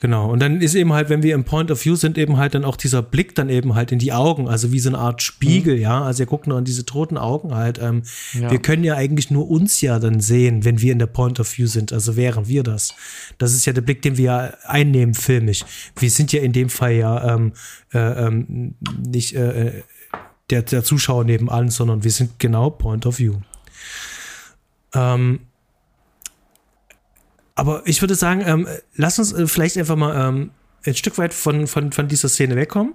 [0.00, 0.30] Genau.
[0.30, 2.64] Und dann ist eben halt, wenn wir im Point of View sind, eben halt dann
[2.64, 5.76] auch dieser Blick dann eben halt in die Augen, also wie so eine Art Spiegel,
[5.76, 5.82] mhm.
[5.82, 6.02] ja.
[6.02, 7.78] Also wir gucken nur an diese toten Augen halt.
[7.78, 8.02] Ähm,
[8.32, 8.50] ja.
[8.50, 11.58] Wir können ja eigentlich nur uns ja dann sehen, wenn wir in der Point of
[11.58, 11.92] View sind.
[11.92, 12.94] Also wären wir das.
[13.36, 15.64] Das ist ja der Blick, den wir einnehmen, filmisch.
[15.98, 17.52] Wir sind ja in dem Fall ja ähm,
[17.92, 18.74] äh, ähm,
[19.06, 19.82] nicht äh,
[20.48, 23.34] der, der Zuschauer nebenan, sondern wir sind genau Point of View.
[24.94, 25.40] Ähm,
[27.54, 30.50] aber ich würde sagen, ähm, lass uns äh, vielleicht einfach mal ähm,
[30.86, 32.94] ein Stück weit von, von, von dieser Szene wegkommen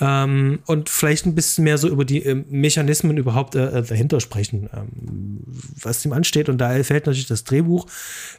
[0.00, 4.20] ähm, und vielleicht ein bisschen mehr so über die äh, Mechanismen überhaupt äh, äh, dahinter
[4.20, 5.40] sprechen, ähm,
[5.82, 6.48] was ihm ansteht.
[6.48, 7.86] Und da fällt natürlich das Drehbuch,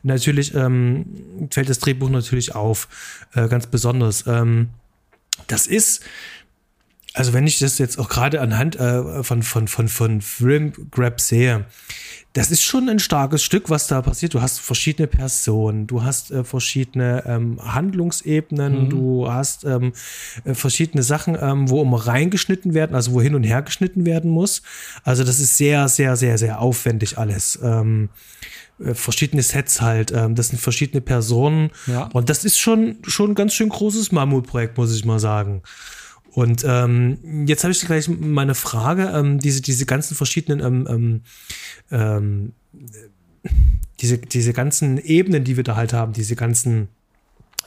[0.03, 1.05] natürlich ähm,
[1.51, 2.87] fällt das Drehbuch natürlich auf,
[3.33, 4.25] äh, ganz besonders.
[4.27, 4.69] Ähm,
[5.47, 6.01] das ist,
[7.15, 11.21] also wenn ich das jetzt auch gerade anhand äh, von, von, von, von Film Grab
[11.21, 11.65] sehe,
[12.33, 14.33] das ist schon ein starkes Stück, was da passiert.
[14.33, 18.89] Du hast verschiedene Personen, du hast äh, verschiedene ähm, Handlungsebenen, mhm.
[18.89, 19.93] du hast ähm,
[20.43, 24.29] äh, verschiedene Sachen, ähm, wo immer reingeschnitten werden, also wo hin und her geschnitten werden
[24.29, 24.61] muss.
[25.05, 27.57] Also das ist sehr, sehr, sehr, sehr aufwendig alles.
[27.63, 28.09] Ähm,
[28.83, 31.71] äh, verschiedene Sets halt, ähm, das sind verschiedene Personen.
[31.87, 32.09] Ja.
[32.11, 35.61] Und das ist schon, schon ein ganz schön großes Mammutprojekt, muss ich mal sagen.
[36.35, 41.21] Und ähm, jetzt habe ich gleich meine Frage, ähm, diese, diese ganzen verschiedenen, ähm,
[41.89, 42.53] ähm,
[43.41, 43.51] ähm,
[44.01, 46.89] diese, diese ganzen Ebenen, die wir da halt haben, diese ganzen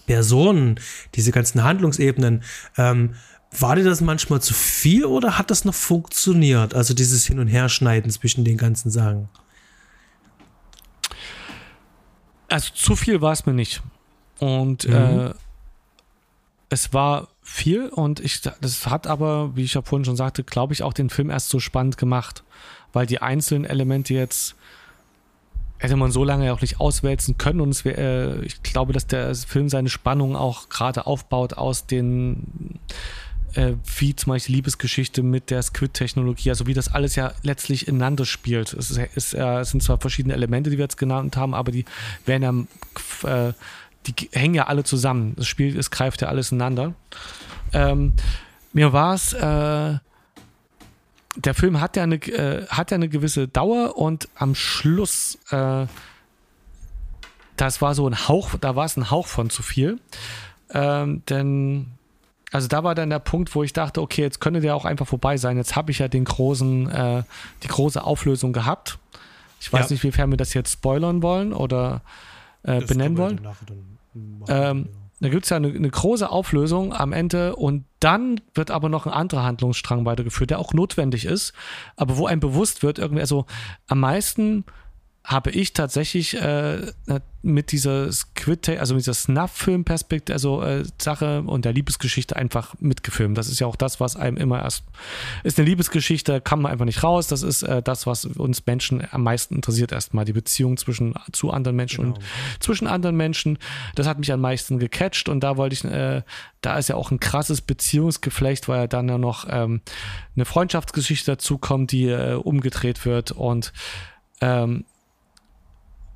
[0.04, 0.78] Personen,
[1.14, 2.42] diese ganzen Handlungsebenen,
[2.76, 3.14] ähm,
[3.58, 6.74] war dir das manchmal zu viel oder hat das noch funktioniert?
[6.74, 9.30] Also dieses Hin- und Herschneiden zwischen den ganzen Sachen.
[12.48, 13.82] Also zu viel war es mir nicht.
[14.40, 14.94] Und mhm.
[14.94, 15.30] äh,
[16.68, 20.74] es war viel und ich, das hat aber, wie ich ja vorhin schon sagte, glaube
[20.74, 22.44] ich, auch den Film erst so spannend gemacht,
[22.92, 24.54] weil die einzelnen Elemente jetzt
[25.78, 29.34] hätte man so lange auch nicht auswälzen können und wär, äh, ich glaube, dass der
[29.34, 32.78] Film seine Spannung auch gerade aufbaut aus den
[33.54, 38.26] äh, wie zum Beispiel Liebesgeschichte mit der Squid-Technologie, also wie das alles ja letztlich ineinander
[38.26, 38.74] spielt.
[38.74, 41.72] Es, ist, ist, äh, es sind zwar verschiedene Elemente, die wir jetzt genannt haben, aber
[41.72, 41.86] die
[42.26, 42.68] werden
[43.22, 43.52] ja äh,
[44.08, 45.34] die hängen ja alle zusammen.
[45.36, 46.94] Das Spiel, es greift ja alles ineinander.
[47.72, 48.14] Ähm,
[48.72, 49.98] mir war es, äh,
[51.36, 55.86] der Film hat ja eine, äh, hat ja eine gewisse Dauer und am Schluss, äh,
[57.56, 59.98] das war so ein Hauch, da war es ein Hauch von zu viel.
[60.72, 61.86] Ähm, denn,
[62.52, 65.06] also da war dann der Punkt, wo ich dachte, okay, jetzt könnte der auch einfach
[65.06, 65.56] vorbei sein.
[65.56, 67.22] Jetzt habe ich ja den großen, äh,
[67.62, 68.98] die große Auflösung gehabt.
[69.60, 69.94] Ich weiß ja.
[69.94, 72.02] nicht, wiefern wir das jetzt spoilern wollen oder
[72.62, 73.40] äh, benennen wollen.
[74.48, 74.88] Ähm,
[75.20, 79.06] da gibt es ja eine, eine, große Auflösung am Ende und dann wird aber noch
[79.06, 81.52] ein anderer Handlungsstrang weitergeführt, der auch notwendig ist,
[81.96, 83.46] aber wo einem bewusst wird, irgendwie, also
[83.88, 84.64] am meisten
[85.28, 86.90] habe ich tatsächlich äh,
[87.42, 93.36] mit dieser Squid, also mit dieser Snuff-Film-Perspektive, also äh, Sache und der Liebesgeschichte einfach mitgefilmt.
[93.36, 94.84] Das ist ja auch das, was einem immer erst
[95.44, 97.26] ist eine Liebesgeschichte, kann man einfach nicht raus.
[97.26, 99.92] Das ist äh, das, was uns Menschen am meisten interessiert.
[99.92, 102.16] Erstmal die Beziehung zwischen zu anderen Menschen genau.
[102.16, 102.24] und
[102.62, 103.58] zwischen anderen Menschen.
[103.96, 106.22] Das hat mich am meisten gecatcht und da wollte ich, äh,
[106.62, 109.82] da ist ja auch ein krasses Beziehungsgeflecht, weil ja dann ja noch ähm,
[110.36, 113.74] eine Freundschaftsgeschichte dazu kommt, die äh, umgedreht wird und
[114.40, 114.86] ähm,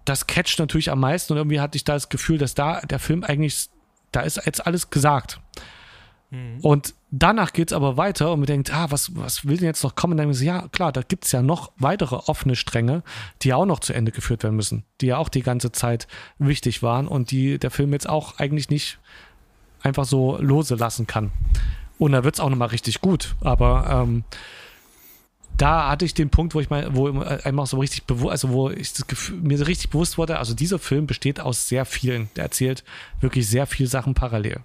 [0.04, 2.98] das catcht natürlich am meisten und irgendwie hatte ich da das Gefühl, dass da der
[2.98, 3.68] Film eigentlich,
[4.10, 5.40] da ist jetzt alles gesagt.
[6.30, 6.60] Mhm.
[6.62, 9.84] Und danach geht es aber weiter und man denkt, ah, was, was will denn jetzt
[9.84, 10.12] noch kommen?
[10.12, 13.02] Und dann denken sie, ja, klar, da gibt es ja noch weitere offene Stränge,
[13.42, 16.08] die ja auch noch zu Ende geführt werden müssen, die ja auch die ganze Zeit
[16.38, 18.98] wichtig waren und die der Film jetzt auch eigentlich nicht
[19.82, 21.32] einfach so lose lassen kann.
[21.98, 23.36] Und da wird es auch nochmal richtig gut.
[23.42, 24.24] Aber ähm,
[25.62, 28.68] da hatte ich den Punkt, wo ich mal, wo einmal so richtig bewusst, also wo
[28.68, 32.30] ich das Gefühl, mir so richtig bewusst wurde, also dieser Film besteht aus sehr vielen.
[32.34, 32.82] Der erzählt
[33.20, 34.58] wirklich sehr viele Sachen parallel.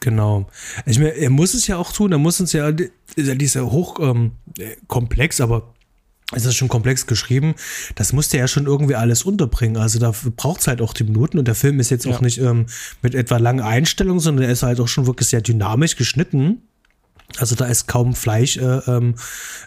[0.00, 0.48] Genau.
[0.86, 2.88] Ich meine, er muss es ja auch tun, er muss uns ja, ist
[3.28, 4.32] ja dieser hoch ähm,
[4.88, 5.74] komplex, aber
[6.32, 7.54] es ist schon komplex geschrieben.
[7.94, 9.76] Das musste er ja schon irgendwie alles unterbringen.
[9.76, 12.12] Also da braucht es halt auch die Minuten und der Film ist jetzt ja.
[12.12, 12.66] auch nicht ähm,
[13.02, 16.62] mit etwa langen Einstellungen, sondern er ist halt auch schon wirklich sehr dynamisch geschnitten.
[17.38, 19.16] Also da ist kaum Fleisch, äh, ähm,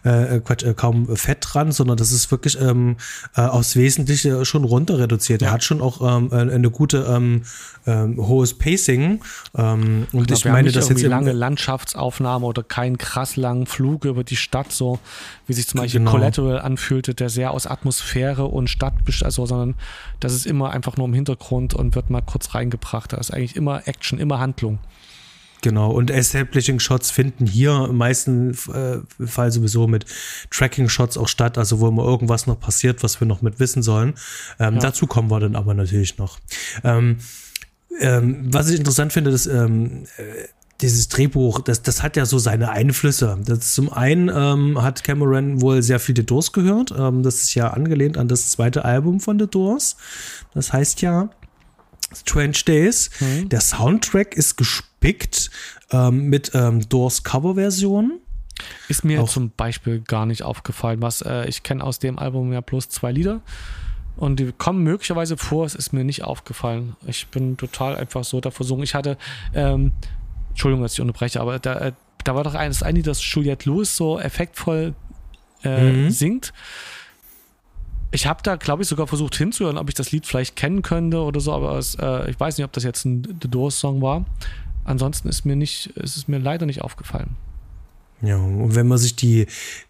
[0.03, 2.95] äh, Quatsch, äh, kaum Fett dran, sondern das ist wirklich ähm,
[3.35, 5.41] äh, aufs Wesentliche schon runter reduziert.
[5.41, 5.49] Ja.
[5.49, 7.41] Er hat schon auch ähm, eine gute ähm,
[7.85, 9.21] ähm, hohes Pacing.
[9.55, 14.23] Ähm, und ich, ich meine, dass jetzt lange Landschaftsaufnahme oder keinen krass langen Flug über
[14.23, 14.99] die Stadt, so
[15.45, 16.11] wie sich zum Beispiel genau.
[16.11, 18.93] Collateral anfühlte, der sehr aus Atmosphäre und Stadt,
[19.23, 19.75] also sondern
[20.19, 23.11] das ist immer einfach nur im Hintergrund und wird mal kurz reingebracht.
[23.11, 24.79] Da ist eigentlich immer Action, immer Handlung.
[25.61, 30.05] Genau, und Establishing-Shots finden hier im meisten äh, Fall sowieso mit
[30.51, 34.13] Tracking-Shots auch statt, also wo immer irgendwas noch passiert, was wir noch mit wissen sollen.
[34.59, 34.81] Ähm, ja.
[34.81, 36.39] Dazu kommen wir dann aber natürlich noch.
[36.83, 37.17] Ähm,
[37.99, 40.47] ähm, was ich interessant finde, dass ähm, äh,
[40.81, 43.39] dieses Drehbuch, das, das hat ja so seine Einflüsse.
[43.43, 46.93] Das zum einen ähm, hat Cameron wohl sehr viel The Doors gehört.
[46.97, 49.97] Ähm, das ist ja angelehnt an das zweite Album von The Doors.
[50.53, 51.29] Das heißt ja
[52.15, 53.09] Strange Days.
[53.19, 53.49] Mhm.
[53.49, 54.57] Der Soundtrack ist
[55.07, 55.49] gespickt
[55.91, 58.19] ähm, mit ähm, Doors Coverversion.
[58.87, 61.01] Ist mir Auch zum Beispiel gar nicht aufgefallen.
[61.01, 63.41] Was äh, ich kenne aus dem Album ja bloß zwei Lieder.
[64.15, 66.95] Und die kommen möglicherweise vor, es ist mir nicht aufgefallen.
[67.05, 68.81] Ich bin total einfach so da versungen.
[68.81, 69.17] Ich hatte,
[69.53, 69.91] ähm,
[70.49, 71.91] Entschuldigung, dass ich unterbreche, aber da, äh,
[72.23, 74.95] da war doch eines ein das Juliette Lewis so effektvoll
[75.63, 76.09] äh, mhm.
[76.09, 76.51] singt
[78.11, 81.21] ich habe da, glaube ich, sogar versucht hinzuhören, ob ich das Lied vielleicht kennen könnte
[81.21, 84.25] oder so, aber es, äh, ich weiß nicht, ob das jetzt ein The Doors-Song war.
[84.87, 87.35] Ansonsten ist mir nicht, ist es mir leider nicht aufgefallen.
[88.21, 89.45] Ja, und wenn man sich die,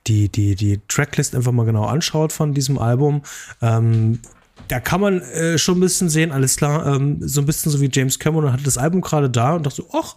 [0.07, 3.21] die, die, die Tracklist einfach mal genau anschaut von diesem Album,
[3.61, 4.19] ähm,
[4.67, 7.79] da kann man äh, schon ein bisschen sehen, alles klar, ähm, so ein bisschen so
[7.79, 10.15] wie James Cameron hat das Album gerade da und dachte so, ach,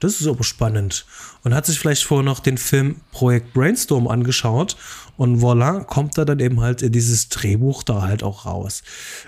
[0.00, 1.06] das ist aber spannend.
[1.44, 4.76] Und hat sich vielleicht vorher noch den Film Projekt Brainstorm angeschaut
[5.16, 8.82] und voilà, kommt da dann eben halt dieses Drehbuch da halt auch raus.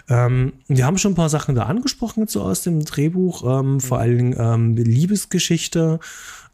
[0.09, 3.99] Ähm, wir haben schon ein paar Sachen da angesprochen so aus dem Drehbuch, ähm, vor
[3.99, 5.99] allen Dingen ähm, Liebesgeschichte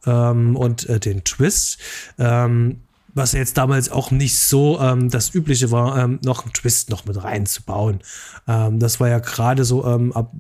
[0.07, 1.79] ähm, und äh, den Twist.
[2.19, 2.81] Ähm,
[3.17, 7.07] was jetzt damals auch nicht so ähm, das Übliche war, ähm, noch einen Twist noch
[7.07, 8.01] mit reinzubauen.
[8.47, 10.33] Ähm, das war ja gerade so ähm, ab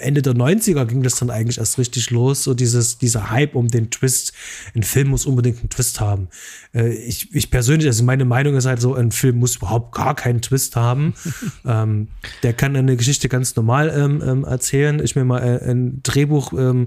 [0.00, 3.68] Ende der 90er ging das dann eigentlich erst richtig los, so dieses, dieser Hype um
[3.68, 4.32] den Twist.
[4.74, 6.28] Ein Film muss unbedingt einen Twist haben.
[6.74, 10.14] Äh, ich, ich persönlich, also meine Meinung ist halt so, ein Film muss überhaupt gar
[10.14, 11.14] keinen Twist haben.
[11.64, 12.08] ähm,
[12.42, 15.00] der kann eine Geschichte ganz normal ähm, ähm, erzählen.
[15.02, 16.86] Ich meine mal, äh, ein Drehbuch ähm,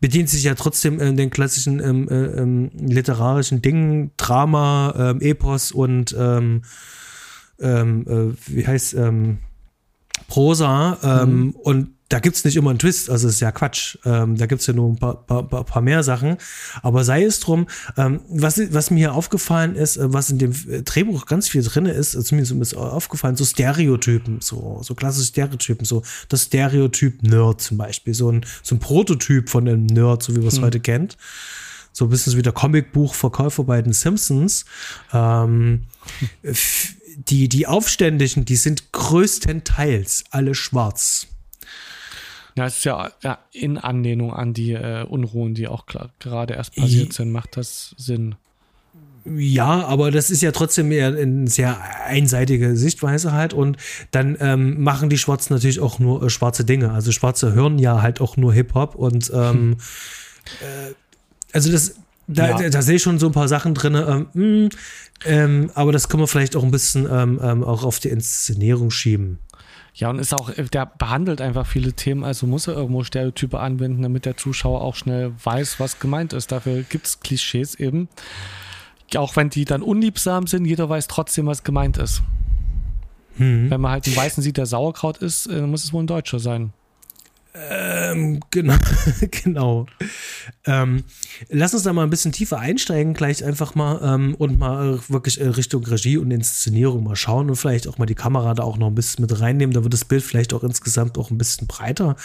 [0.00, 6.12] bedient sich ja trotzdem in den klassischen ähm, äh, ähm, literarischen Dingen, Drama, Epos und
[6.12, 6.60] äh,
[7.60, 8.96] wie heißt
[10.28, 11.50] Prosa mhm.
[11.50, 13.98] und da gibt's nicht immer einen Twist, also ist ja Quatsch.
[14.04, 16.38] Ähm, da gibt's ja nur ein paar, paar, paar mehr Sachen.
[16.82, 20.52] Aber sei es drum, ähm, was, was mir hier aufgefallen ist, äh, was in dem
[20.52, 25.26] äh, Drehbuch ganz viel drin ist, also zumindest ist aufgefallen, so Stereotypen, so, so klassische
[25.26, 30.22] Stereotypen, so das Stereotyp Nerd zum Beispiel, so ein, so ein Prototyp von einem Nerd,
[30.22, 30.64] so wie man es hm.
[30.64, 31.16] heute kennt
[31.92, 34.66] so ein bisschen wie der Comicbuchverkäufer bei den Simpsons.
[35.12, 35.86] Ähm,
[37.16, 41.26] die, die Aufständischen, die sind größtenteils alle schwarz.
[42.58, 45.86] Ja, es ist ja, ja in Anlehnung an die äh, Unruhen, die auch
[46.18, 48.34] gerade erst passiert sind, macht das Sinn.
[49.24, 53.54] Ja, aber das ist ja trotzdem eher eine sehr einseitige Sichtweise halt.
[53.54, 53.76] Und
[54.10, 56.90] dann ähm, machen die Schwarzen natürlich auch nur äh, schwarze Dinge.
[56.90, 59.76] Also Schwarze hören ja halt auch nur Hip-Hop und ähm, hm.
[60.60, 60.94] äh,
[61.52, 61.94] also das,
[62.26, 62.58] da, ja.
[62.58, 63.94] da, da, sehe ich schon so ein paar Sachen drin.
[63.94, 64.68] Ähm, hm,
[65.26, 68.90] ähm, aber das können wir vielleicht auch ein bisschen ähm, ähm, auch auf die Inszenierung
[68.90, 69.38] schieben.
[69.98, 74.02] Ja, und ist auch, der behandelt einfach viele Themen, also muss er irgendwo Stereotype anwenden,
[74.02, 76.52] damit der Zuschauer auch schnell weiß, was gemeint ist.
[76.52, 78.08] Dafür gibt es Klischees eben
[79.16, 82.22] auch wenn die dann unliebsam sind, jeder weiß trotzdem, was gemeint ist.
[83.36, 83.70] Hm.
[83.70, 86.08] Wenn man halt einen Weißen sieht, der Sauerkraut ist, äh, dann muss es wohl ein
[86.08, 86.72] Deutscher sein.
[87.70, 88.76] Ähm, genau,
[89.42, 89.86] genau.
[90.64, 91.04] Ähm,
[91.48, 95.40] lass uns da mal ein bisschen tiefer einsteigen, gleich einfach mal ähm, und mal wirklich
[95.40, 98.78] äh, Richtung Regie und Inszenierung mal schauen und vielleicht auch mal die Kamera da auch
[98.78, 99.74] noch ein bisschen mit reinnehmen.
[99.74, 102.16] Da wird das Bild vielleicht auch insgesamt auch ein bisschen breiter.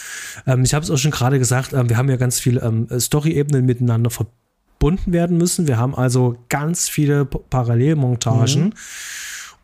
[0.46, 2.88] Ähm, ich habe es auch schon gerade gesagt, äh, wir haben ja ganz viele ähm,
[3.00, 4.44] Story-Ebenen miteinander verbunden
[4.84, 5.66] verbunden werden müssen.
[5.68, 8.66] Wir haben also ganz viele Parallelmontagen.
[8.66, 8.74] Mhm.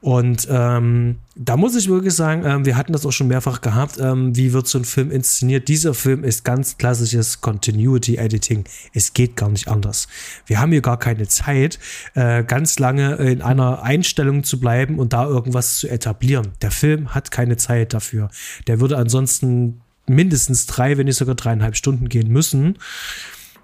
[0.01, 3.99] Und ähm, da muss ich wirklich sagen, ähm, wir hatten das auch schon mehrfach gehabt.
[3.99, 5.67] Ähm, wie wird so ein Film inszeniert?
[5.67, 8.63] Dieser Film ist ganz klassisches Continuity Editing.
[8.93, 10.07] Es geht gar nicht anders.
[10.45, 11.79] Wir haben hier gar keine Zeit,
[12.13, 16.53] äh, ganz lange in einer Einstellung zu bleiben und da irgendwas zu etablieren.
[16.61, 18.29] Der Film hat keine Zeit dafür.
[18.67, 22.77] Der würde ansonsten mindestens drei, wenn nicht sogar dreieinhalb Stunden gehen müssen.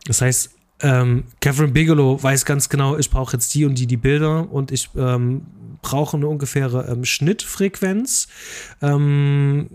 [0.05, 3.97] Das heißt, ähm, Catherine Bigelow weiß ganz genau, ich brauche jetzt die und die die
[3.97, 5.43] Bilder und ich ähm,
[5.86, 8.27] brauche eine ungefähre ähm, Schnittfrequenz.
[8.81, 9.69] Ähm,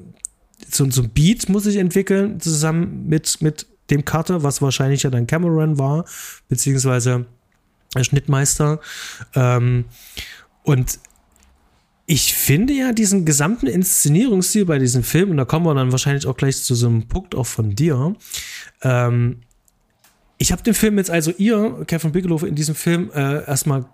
[0.68, 5.11] so, so ein Beat muss ich entwickeln, zusammen mit, mit dem Cutter, was wahrscheinlich ja
[5.11, 6.04] dann Cameron war,
[6.48, 7.26] beziehungsweise
[7.94, 8.80] der Schnittmeister.
[9.34, 9.84] Ähm,
[10.64, 10.98] und
[12.06, 16.26] ich finde ja diesen gesamten Inszenierungsstil bei diesem Film, und da kommen wir dann wahrscheinlich
[16.26, 18.16] auch gleich zu so einem Punkt auch von dir,
[18.82, 19.42] ähm,
[20.38, 23.84] ich habe dem Film jetzt also ihr, Kevin Bigelow, in diesem Film äh, erstmal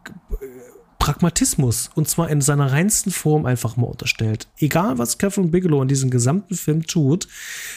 [1.06, 4.48] Pragmatismus und zwar in seiner reinsten Form einfach mal unterstellt.
[4.58, 7.28] Egal, was Catherine Bigelow in diesem gesamten Film tut,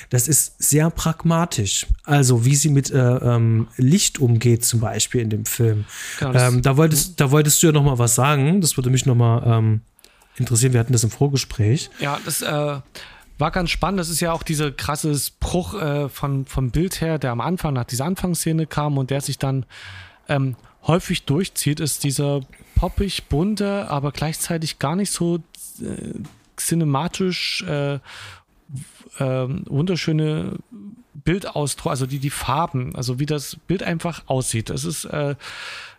[0.10, 1.86] das ist sehr pragmatisch.
[2.06, 5.86] Also, wie sie mit äh, ähm, Licht umgeht, zum Beispiel in dem Film.
[6.18, 8.62] Genau, ähm, da, wolltest, da wolltest du ja noch mal was sagen.
[8.62, 9.82] Das würde mich noch mal ähm,
[10.38, 10.74] interessieren.
[10.74, 11.92] Wir hatten das im Vorgespräch.
[12.00, 12.80] Ja, das äh,
[13.38, 14.00] war ganz spannend.
[14.00, 17.76] Das ist ja auch dieser krasse Bruch äh, von, vom Bild her, der am Anfang
[17.76, 19.68] nach dieser Anfangsszene kam und der sich dann
[20.28, 20.56] ähm,
[20.88, 22.42] häufig durchzieht, ist dieser
[22.80, 25.40] poppig bunte, aber gleichzeitig gar nicht so
[25.82, 26.14] äh,
[26.56, 28.00] cinematisch äh, äh,
[29.18, 30.60] wunderschöne
[31.14, 34.70] Bildausdruck, also die, die Farben, also wie das Bild einfach aussieht.
[34.70, 35.36] Es ist äh,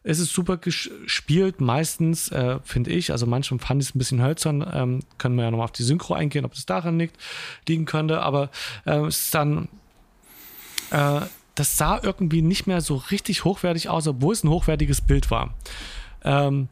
[0.02, 3.12] es ist super gespielt, meistens, äh, finde ich.
[3.12, 4.66] Also manchmal fand ich es ein bisschen hölzern.
[4.72, 7.18] Ähm, können wir ja nochmal auf die Synchro eingehen, ob das daran liegt,
[7.68, 8.22] liegen könnte.
[8.22, 8.48] Aber
[8.86, 9.68] äh, es ist dann.
[10.90, 11.20] Äh,
[11.54, 15.52] das sah irgendwie nicht mehr so richtig hochwertig aus, obwohl es ein hochwertiges Bild war.
[16.24, 16.68] Ähm,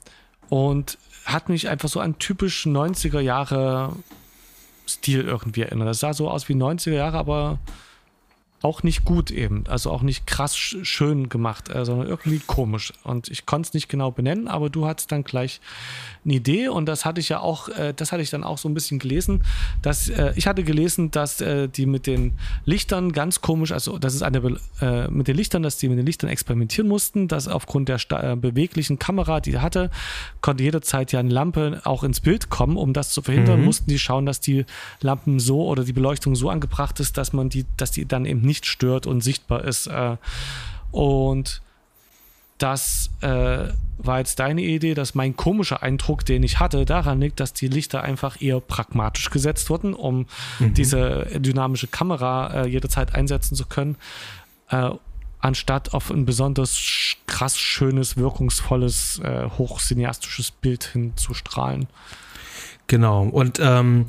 [0.49, 3.93] und hat mich einfach so an typisch 90er Jahre
[4.89, 5.89] Stil irgendwie erinnert.
[5.89, 7.59] Das sah so aus wie 90er Jahre, aber
[8.63, 12.93] auch nicht gut eben, also auch nicht krass schön gemacht, äh, sondern irgendwie komisch.
[13.05, 15.61] Und ich konnte es nicht genau benennen, aber du hattest dann gleich
[16.25, 18.69] eine Idee und das hatte ich ja auch, äh, das hatte ich dann auch so
[18.69, 19.45] ein bisschen gelesen,
[19.83, 24.15] dass äh, ich hatte gelesen, dass äh, die mit den Lichtern ganz komisch, also das
[24.15, 24.39] ist eine
[25.11, 27.99] mit den Lichtern, dass die mit den Lichtern experimentieren mussten, dass aufgrund der
[28.37, 29.91] beweglichen Kamera, die er hatte,
[30.41, 32.77] konnte jederzeit ja eine Lampe auch ins Bild kommen.
[32.77, 33.67] Um das zu verhindern, mhm.
[33.67, 34.65] mussten die schauen, dass die
[35.01, 38.48] Lampen so oder die Beleuchtung so angebracht ist, dass man die, dass die dann eben
[38.49, 39.89] nicht stört und sichtbar ist.
[40.91, 41.63] und
[42.59, 43.69] das äh,
[43.99, 47.69] war jetzt deine Idee, dass mein komischer Eindruck, den ich hatte, daran liegt, dass die
[47.69, 50.27] Lichter einfach eher pragmatisch gesetzt wurden, um
[50.59, 50.75] mhm.
[50.75, 53.97] diese dynamische Kamera äh, jederzeit einsetzen zu können,
[54.71, 54.91] äh,
[55.41, 56.81] anstatt auf ein besonders
[57.27, 61.87] krass schönes, wirkungsvolles, äh, hochcineastisches Bild hinzustrahlen.
[62.89, 63.23] Genau.
[63.23, 64.07] Und ähm,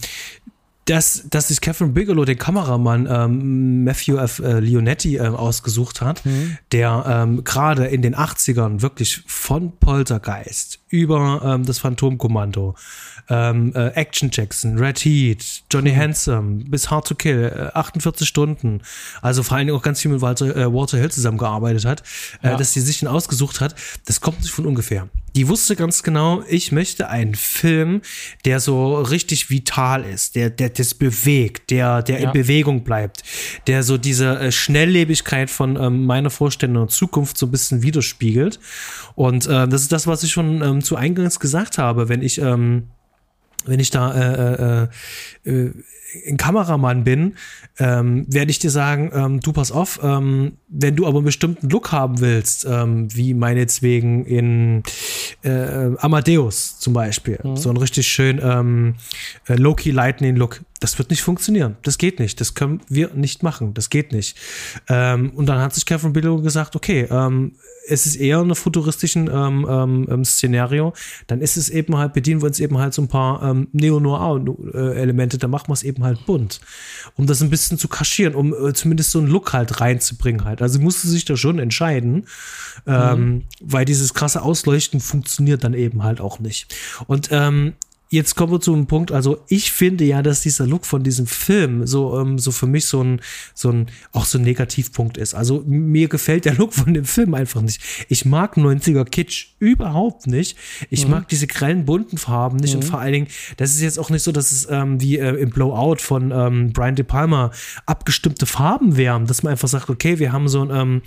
[0.89, 4.39] dass, dass sich Catherine Bigelow den Kameramann ähm, Matthew F.
[4.39, 6.57] Äh, Leonetti äh, ausgesucht hat, mhm.
[6.71, 12.75] der ähm, gerade in den 80ern wirklich von Poltergeist über ähm, das Phantomkommando,
[13.29, 15.97] ähm, äh, Action Jackson, Red Heat, Johnny mhm.
[15.97, 18.81] Handsome, bis Hard to Kill, äh, 48 Stunden,
[19.21, 22.03] also vor allen Dingen auch ganz viel mit Walter, äh, Walter Hill zusammengearbeitet hat,
[22.41, 22.57] äh, ja.
[22.57, 23.75] dass sie sich ihn ausgesucht hat,
[24.05, 25.07] das kommt nicht von ungefähr.
[25.35, 28.01] Die wusste ganz genau, ich möchte einen Film,
[28.45, 32.27] der so richtig vital ist, der, der das bewegt, der, der ja.
[32.27, 33.23] in Bewegung bleibt,
[33.67, 38.59] der so diese äh, Schnelllebigkeit von ähm, meiner Vorstellung und Zukunft so ein bisschen widerspiegelt.
[39.15, 42.39] Und äh, das ist das, was ich schon ähm, zu Eingangs gesagt habe, wenn ich
[42.39, 42.87] ähm,
[43.65, 44.87] wenn ich da äh,
[45.45, 45.73] äh, äh,
[46.27, 47.35] ein Kameramann bin,
[47.77, 51.69] ähm, werde ich dir sagen, ähm, du pass auf, ähm, wenn du aber einen bestimmten
[51.69, 54.83] Look haben willst, ähm, wie meinetwegen in
[55.43, 57.57] äh, Amadeus zum Beispiel, mhm.
[57.57, 58.95] so ein richtig schön ähm,
[59.47, 61.75] äh, Low-Key Lightning Look, das wird nicht funktionieren.
[61.83, 62.39] Das geht nicht.
[62.39, 63.73] Das können wir nicht machen.
[63.73, 64.37] Das geht nicht.
[64.87, 67.53] Ähm, und dann hat sich Kevin Bigelow gesagt, okay, ähm,
[67.89, 70.93] es ist eher ein futuristischen ähm, ähm, Szenario,
[71.27, 75.37] dann ist es eben halt, bedienen wir uns eben halt so ein paar ähm, Neo-Noir-Elemente,
[75.37, 76.59] da machen wir es eben halt bunt,
[77.15, 80.61] um das ein bisschen zu kaschieren, um äh, zumindest so einen Look halt reinzubringen halt.
[80.61, 82.27] Also musste sich da schon entscheiden,
[82.87, 83.43] ähm, mhm.
[83.61, 86.75] weil dieses krasse Ausleuchten funktioniert dann eben halt auch nicht.
[87.07, 87.73] Und ähm,
[88.09, 91.27] jetzt kommen wir zu einem Punkt, also ich finde ja, dass dieser Look von diesem
[91.27, 93.21] Film so, ähm, so für mich so ein,
[93.53, 95.35] so ein, auch so ein Negativpunkt ist.
[95.35, 97.81] Also mir gefällt der Look von dem Film einfach nicht.
[98.09, 100.57] Ich mag 90er Kitsch überhaupt nicht.
[100.89, 101.11] Ich mhm.
[101.11, 102.81] mag diese grellen, bunten Farben nicht mhm.
[102.81, 105.35] und vor allen Dingen, das ist jetzt auch nicht so, dass es ähm, wie äh,
[105.35, 107.51] im Blowout von ähm, Brian De Palma
[107.85, 111.01] abgestimmte Farben wären, dass man einfach sagt, okay, wir haben so einen ähm,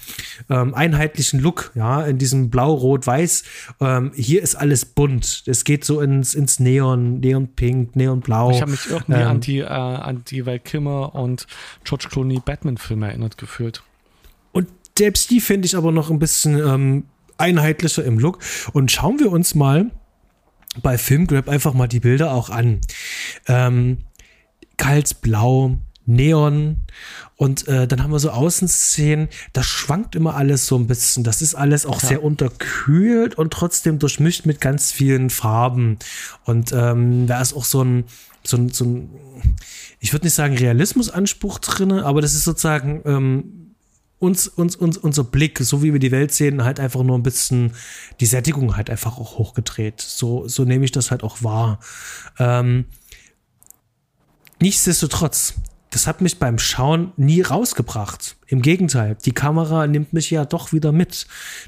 [0.48, 3.42] ähm, einheitlichen Look, ja, in diesem Blau, Rot, Weiß.
[3.80, 5.42] Ähm, hier ist alles bunt.
[5.46, 8.50] Es geht so ins, ins Neon Neon, Neonpink, Neonblau.
[8.50, 11.46] Ich habe mich irgendwie ähm, an die, äh, an die Val Kimmer und
[11.84, 13.82] George Clooney Batman-Filme erinnert gefühlt.
[14.52, 17.04] Und selbst die finde ich aber noch ein bisschen ähm,
[17.38, 18.38] einheitlicher im Look.
[18.72, 19.90] Und schauen wir uns mal
[20.82, 22.80] bei Filmgrab einfach mal die Bilder auch an.
[23.46, 23.98] Ähm,
[24.76, 26.78] Kalts Blau, Neon
[27.36, 31.24] und äh, dann haben wir so Außenszenen, das schwankt immer alles so ein bisschen.
[31.24, 32.08] Das ist alles auch ja.
[32.08, 35.98] sehr unterkühlt und trotzdem durchmischt mit ganz vielen Farben.
[36.44, 38.04] Und ähm, da ist auch so ein,
[38.44, 39.10] so ein, so ein
[40.00, 43.74] ich würde nicht sagen Realismusanspruch drin, aber das ist sozusagen ähm,
[44.18, 47.22] uns, uns, uns, unser Blick, so wie wir die Welt sehen, halt einfach nur ein
[47.24, 47.72] bisschen
[48.20, 50.00] die Sättigung halt einfach auch hochgedreht.
[50.00, 51.80] So, so nehme ich das halt auch wahr.
[52.38, 52.86] Ähm,
[54.62, 55.54] Nichtsdestotrotz,
[55.92, 58.36] das hat mich beim Schauen nie rausgebracht.
[58.46, 61.26] Im Gegenteil, die Kamera nimmt mich ja doch wieder mit.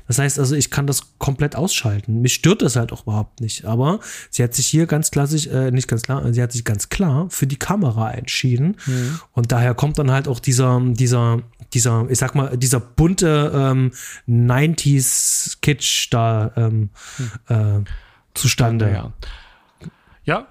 [0.09, 2.23] Das heißt also, ich kann das komplett ausschalten.
[2.23, 3.67] Mich stört das halt auch überhaupt nicht.
[3.67, 4.01] Aber
[4.31, 7.27] sie hat sich hier ganz klassisch, äh, nicht ganz klar, sie hat sich ganz klar
[7.29, 8.77] für die Kamera entschieden.
[8.87, 9.21] Mhm.
[9.33, 11.43] Und daher kommt dann halt auch dieser, dieser,
[11.75, 13.93] dieser, ich sag mal, dieser bunte ähm,
[14.27, 17.31] 90s Kitsch da ähm, mhm.
[17.49, 17.85] äh,
[18.33, 18.87] zustande.
[18.87, 18.95] Ja.
[18.95, 19.13] Ja,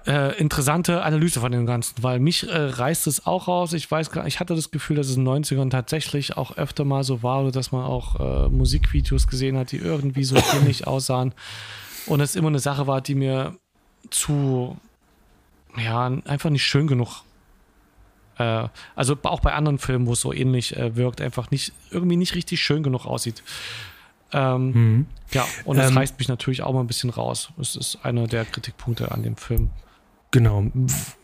[0.06, 3.72] äh, interessante Analyse von dem Ganzen, weil mich äh, reißt es auch raus.
[3.72, 6.84] Ich weiß gar ich hatte das Gefühl, dass es in den 90ern tatsächlich auch öfter
[6.84, 11.34] mal so war, dass man auch äh, Musikvideos gesehen hat, die irgendwie so ähnlich aussahen.
[12.06, 13.56] Und es immer eine Sache war, die mir
[14.10, 14.76] zu,
[15.76, 17.22] ja, einfach nicht schön genug.
[18.38, 22.16] Äh, also auch bei anderen Filmen, wo es so ähnlich äh, wirkt, einfach nicht, irgendwie
[22.16, 23.42] nicht richtig schön genug aussieht.
[24.32, 25.06] Ähm, mhm.
[25.32, 27.50] Ja, und das ähm, reißt mich natürlich auch mal ein bisschen raus.
[27.56, 29.70] Das ist einer der Kritikpunkte an dem Film.
[30.34, 30.64] Genau.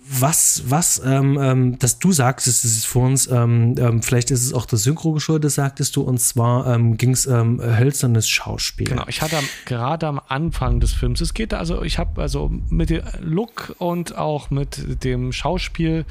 [0.09, 4.45] Was, was, ähm, ähm, dass du sagst, es ist für uns, ähm, ähm, vielleicht ist
[4.45, 8.87] es auch das Synchro geschuldet, sagtest du, und zwar ähm, ging es ähm, hölzernes Schauspiel.
[8.87, 12.91] Genau, ich hatte gerade am Anfang des Films, es geht also, ich habe also mit
[12.91, 16.05] dem Look und auch mit dem Schauspiel,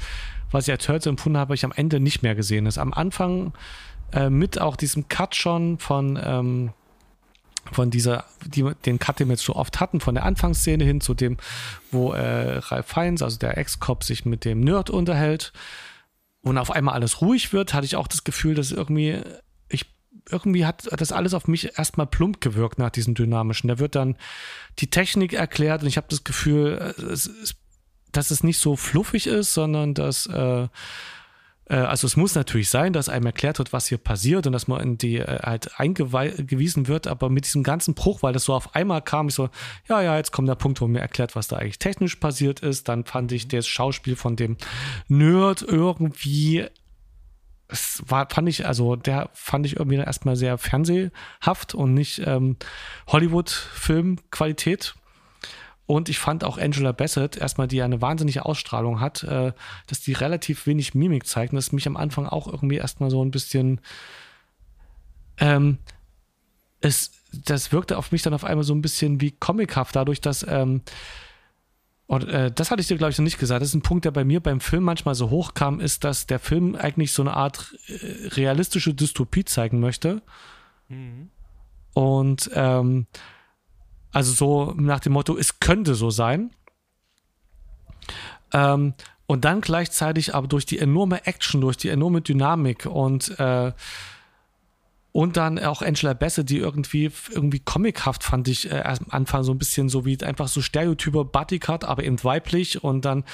[0.50, 2.66] was ich als hölzer empfunden habe, ich am Ende nicht mehr gesehen.
[2.66, 3.54] Das am Anfang
[4.12, 6.70] äh, mit auch diesem Cut schon von ähm,
[7.72, 11.00] von dieser, die, den Cut, den wir jetzt so oft hatten, von der Anfangsszene hin
[11.00, 11.36] zu dem,
[11.90, 15.52] wo äh, Ralph Fiennes, also der Ex-Cop, sich mit dem Nerd unterhält
[16.42, 19.20] und auf einmal alles ruhig wird, hatte ich auch das Gefühl, dass irgendwie,
[19.68, 19.86] ich,
[20.30, 23.68] irgendwie hat das alles auf mich erstmal plump gewirkt nach diesem Dynamischen.
[23.68, 24.16] Da wird dann
[24.78, 27.56] die Technik erklärt und ich habe das Gefühl, äh, es, es,
[28.12, 30.66] dass es nicht so fluffig ist, sondern dass äh,
[31.76, 34.80] also es muss natürlich sein, dass einem erklärt wird, was hier passiert und dass man
[34.80, 38.74] in die äh, halt eingewiesen wird, aber mit diesem ganzen Bruch, weil das so auf
[38.74, 39.48] einmal kam, ich so,
[39.88, 42.88] ja, ja, jetzt kommt der Punkt, wo mir erklärt, was da eigentlich technisch passiert ist.
[42.88, 44.56] Dann fand ich das Schauspiel von dem
[45.08, 46.66] Nerd irgendwie
[47.72, 52.56] es war, fand ich, also der fand ich irgendwie erstmal sehr fernsehhaft und nicht ähm,
[53.06, 54.94] Hollywood-Filmqualität.
[55.90, 59.52] Und ich fand auch Angela Bassett, erstmal, die eine wahnsinnige Ausstrahlung hat, äh,
[59.88, 61.52] dass die relativ wenig Mimik zeigt.
[61.52, 63.80] Und das mich am Anfang auch irgendwie erstmal so ein bisschen.
[65.38, 65.78] Ähm,
[66.80, 70.46] es, das wirkte auf mich dann auf einmal so ein bisschen wie comichaft, dadurch, dass
[70.46, 70.82] ähm,
[72.06, 73.60] und äh, das hatte ich dir, glaube ich, noch nicht gesagt.
[73.60, 76.38] Das ist ein Punkt, der bei mir beim Film manchmal so hochkam, ist, dass der
[76.38, 80.22] Film eigentlich so eine Art äh, realistische Dystopie zeigen möchte.
[80.86, 81.30] Mhm.
[81.94, 83.06] Und ähm,
[84.12, 86.50] also so nach dem Motto, es könnte so sein.
[88.52, 88.94] Ähm,
[89.26, 93.72] und dann gleichzeitig aber durch die enorme Action, durch die enorme Dynamik und äh,
[95.12, 99.52] und dann auch Angela Bassett, die irgendwie, irgendwie comichaft fand ich äh, am Anfang so
[99.52, 102.84] ein bisschen so wie einfach so Stereotyper Bodycut, aber eben weiblich.
[102.84, 103.24] Und dann,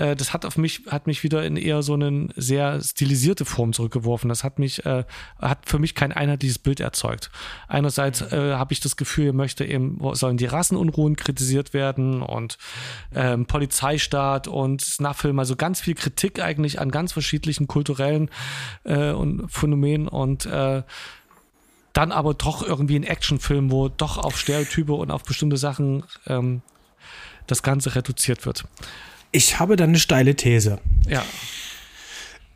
[0.00, 3.72] äh, das hat auf mich, hat mich wieder in eher so eine sehr stilisierte Form
[3.72, 4.28] zurückgeworfen.
[4.28, 5.04] Das hat mich, äh,
[5.38, 7.30] hat für mich kein einheitliches Bild erzeugt.
[7.68, 12.56] Einerseits äh, habe ich das Gefühl, ihr möchte eben, sollen die Rassenunruhen kritisiert werden und
[13.14, 18.30] ähm, Polizeistaat und Snuff-Film, also ganz viel Kritik eigentlich an ganz verschiedenen kulturellen
[18.84, 20.82] äh, und Phänomenen und äh,
[21.92, 26.62] dann aber doch irgendwie ein Actionfilm, wo doch auf Stereotype und auf bestimmte Sachen ähm,
[27.46, 28.64] das Ganze reduziert wird.
[29.32, 30.78] Ich habe da eine steile These.
[31.08, 31.24] Ja.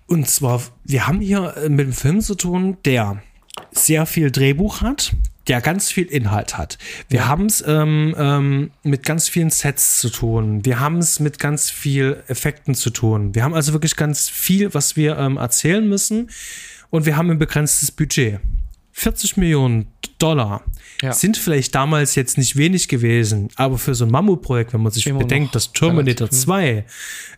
[0.06, 3.22] Und zwar, wir haben hier äh, mit einem Film zu tun, der
[3.70, 5.14] sehr viel Drehbuch hat,
[5.46, 6.78] der ganz viel Inhalt hat.
[7.08, 7.26] Wir ja.
[7.28, 10.64] haben es ähm, ähm, mit ganz vielen Sets zu tun.
[10.64, 13.34] Wir haben es mit ganz viel Effekten zu tun.
[13.34, 16.30] Wir haben also wirklich ganz viel, was wir ähm, erzählen müssen.
[16.90, 18.40] Und wir haben ein begrenztes Budget.
[18.92, 19.86] 40 Millionen
[20.18, 20.62] Dollar
[21.04, 21.12] ja.
[21.12, 25.06] sind vielleicht damals jetzt nicht wenig gewesen, aber für so ein Mammutprojekt, wenn man sich
[25.06, 26.84] Immer bedenkt, dass Terminator 2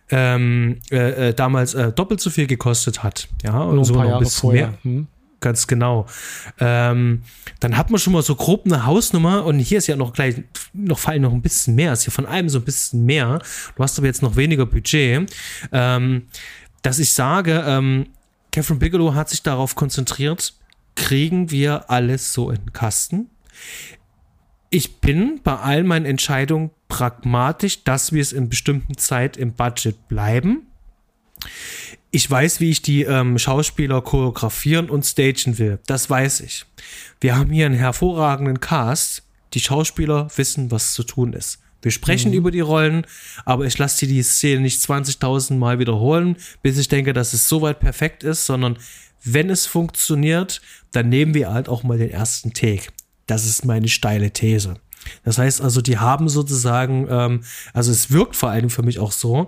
[0.09, 4.19] ähm, äh, äh, damals äh, doppelt so viel gekostet hat, ja, und so noch ein
[4.19, 4.73] bisschen mehr.
[4.83, 5.07] Hm.
[5.39, 6.07] Ganz genau.
[6.59, 7.21] Ähm,
[7.59, 10.35] dann hat man schon mal so grob eine Hausnummer und hier ist ja noch gleich,
[10.73, 13.39] noch fallen noch ein bisschen mehr, ist hier von allem so ein bisschen mehr.
[13.75, 15.31] Du hast aber jetzt noch weniger Budget.
[15.71, 16.23] Ähm,
[16.81, 18.07] dass ich sage, ähm,
[18.51, 20.53] Catherine Bigelow hat sich darauf konzentriert,
[20.95, 23.29] kriegen wir alles so in den Kasten.
[24.69, 30.07] Ich bin bei all meinen Entscheidungen pragmatisch, dass wir es in bestimmten Zeit im Budget
[30.07, 30.67] bleiben.
[32.11, 35.79] Ich weiß, wie ich die ähm, Schauspieler choreografieren und stagen will.
[35.87, 36.65] Das weiß ich.
[37.21, 39.23] Wir haben hier einen hervorragenden Cast.
[39.53, 41.59] Die Schauspieler wissen, was zu tun ist.
[41.81, 42.37] Wir sprechen mhm.
[42.37, 43.05] über die Rollen,
[43.45, 47.47] aber ich lasse dir die Szene nicht 20.000 Mal wiederholen, bis ich denke, dass es
[47.47, 48.77] soweit perfekt ist, sondern
[49.23, 52.87] wenn es funktioniert, dann nehmen wir halt auch mal den ersten Take.
[53.27, 54.75] Das ist meine steile These.
[55.23, 59.11] Das heißt also, die haben sozusagen, ähm, also es wirkt vor allem für mich auch
[59.11, 59.47] so,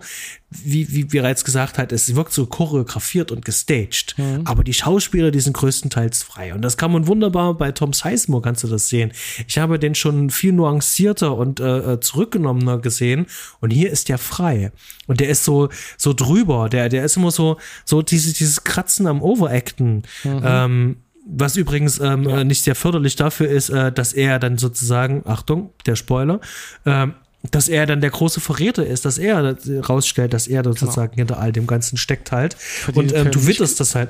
[0.49, 4.15] wie, wie bereits gesagt hat, es wirkt so choreografiert und gestaged.
[4.17, 4.41] Mhm.
[4.45, 6.53] Aber die Schauspieler, die sind größtenteils frei.
[6.53, 9.11] Und das kann man wunderbar bei Tom Sizemore, kannst du das sehen.
[9.47, 13.27] Ich habe den schon viel nuancierter und äh, äh, zurückgenommener gesehen.
[13.59, 14.71] Und hier ist der frei.
[15.07, 16.69] Und der ist so, so drüber.
[16.69, 20.03] Der, der ist immer so, so dieses, dieses Kratzen am Overacten.
[20.23, 20.41] Mhm.
[20.43, 20.97] Ähm,
[21.31, 22.43] was übrigens ähm, ja.
[22.43, 26.39] nicht sehr förderlich dafür ist, äh, dass er dann sozusagen, Achtung, der Spoiler,
[26.85, 27.13] ähm,
[27.51, 29.55] dass er dann der große Verräter ist, dass er
[29.87, 30.75] rausstellt, dass er genau.
[30.75, 31.17] sozusagen genau.
[31.17, 32.57] hinter all dem Ganzen steckt halt.
[32.93, 34.09] Und ähm, du witterst das halt.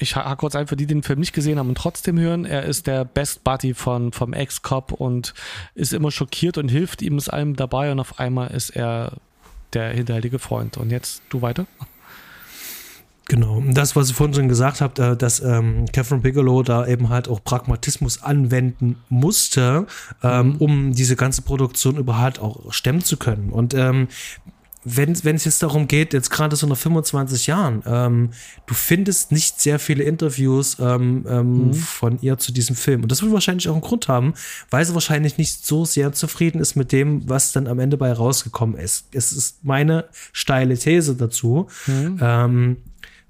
[0.00, 2.44] Ich hake kurz ein, für die, die den Film nicht gesehen haben und trotzdem hören,
[2.44, 5.34] er ist der Best Buddy von, vom Ex-Cop und
[5.74, 9.12] ist immer schockiert und hilft ihm es allem dabei und auf einmal ist er
[9.72, 10.76] der hinterhältige Freund.
[10.76, 11.66] Und jetzt du weiter?
[13.28, 13.62] Genau.
[13.66, 17.28] Das, was ich vorhin schon gesagt habe, äh, dass ähm, Catherine Bigelow da eben halt
[17.28, 19.86] auch Pragmatismus anwenden musste,
[20.22, 20.56] ähm, mhm.
[20.56, 23.50] um diese ganze Produktion überhaupt auch stemmen zu können.
[23.50, 24.08] Und ähm,
[24.84, 28.30] wenn, wenn es jetzt darum geht, jetzt gerade so nach 25 Jahren, ähm,
[28.66, 31.74] du findest nicht sehr viele Interviews ähm, ähm, mhm.
[31.74, 33.02] von ihr zu diesem Film.
[33.02, 34.32] Und das wird wahrscheinlich auch einen Grund haben,
[34.70, 38.10] weil sie wahrscheinlich nicht so sehr zufrieden ist mit dem, was dann am Ende bei
[38.10, 39.08] rausgekommen ist.
[39.12, 41.66] Es ist meine steile These dazu.
[41.86, 42.76] Mhm.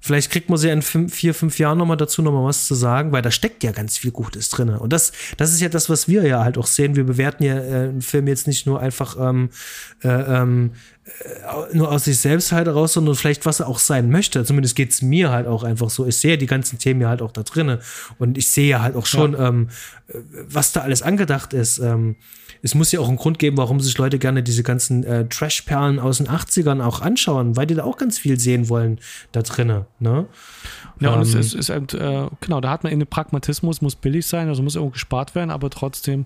[0.01, 3.11] Vielleicht kriegt man sie in fünf, vier, fünf Jahren nochmal dazu, nochmal was zu sagen,
[3.11, 4.69] weil da steckt ja ganz viel Gutes drin.
[4.69, 6.95] Und das, das ist ja das, was wir ja halt auch sehen.
[6.95, 9.49] Wir bewerten ja äh, einen Film jetzt nicht nur einfach ähm,
[10.01, 10.71] äh, ähm,
[11.05, 14.45] äh, nur aus sich selbst halt heraus, sondern vielleicht, was er auch sein möchte.
[14.45, 16.05] Zumindest geht es mir halt auch einfach so.
[16.05, 17.79] Ich sehe die ganzen Themen ja halt auch da drinnen.
[18.17, 19.49] Und ich sehe ja halt auch schon, ja.
[19.49, 19.69] ähm,
[20.47, 21.79] was da alles angedacht ist.
[21.79, 22.15] Ähm,
[22.61, 25.99] es muss ja auch einen Grund geben, warum sich Leute gerne diese ganzen äh, Trash-Perlen
[25.99, 28.99] aus den 80ern auch anschauen, weil die da auch ganz viel sehen wollen
[29.31, 29.85] da drinnen.
[29.99, 30.25] Ne?
[30.99, 33.95] Ja, und es ähm, ist, ist äh, genau, da hat man in den Pragmatismus, muss
[33.95, 36.25] billig sein, also muss irgendwo gespart werden, aber trotzdem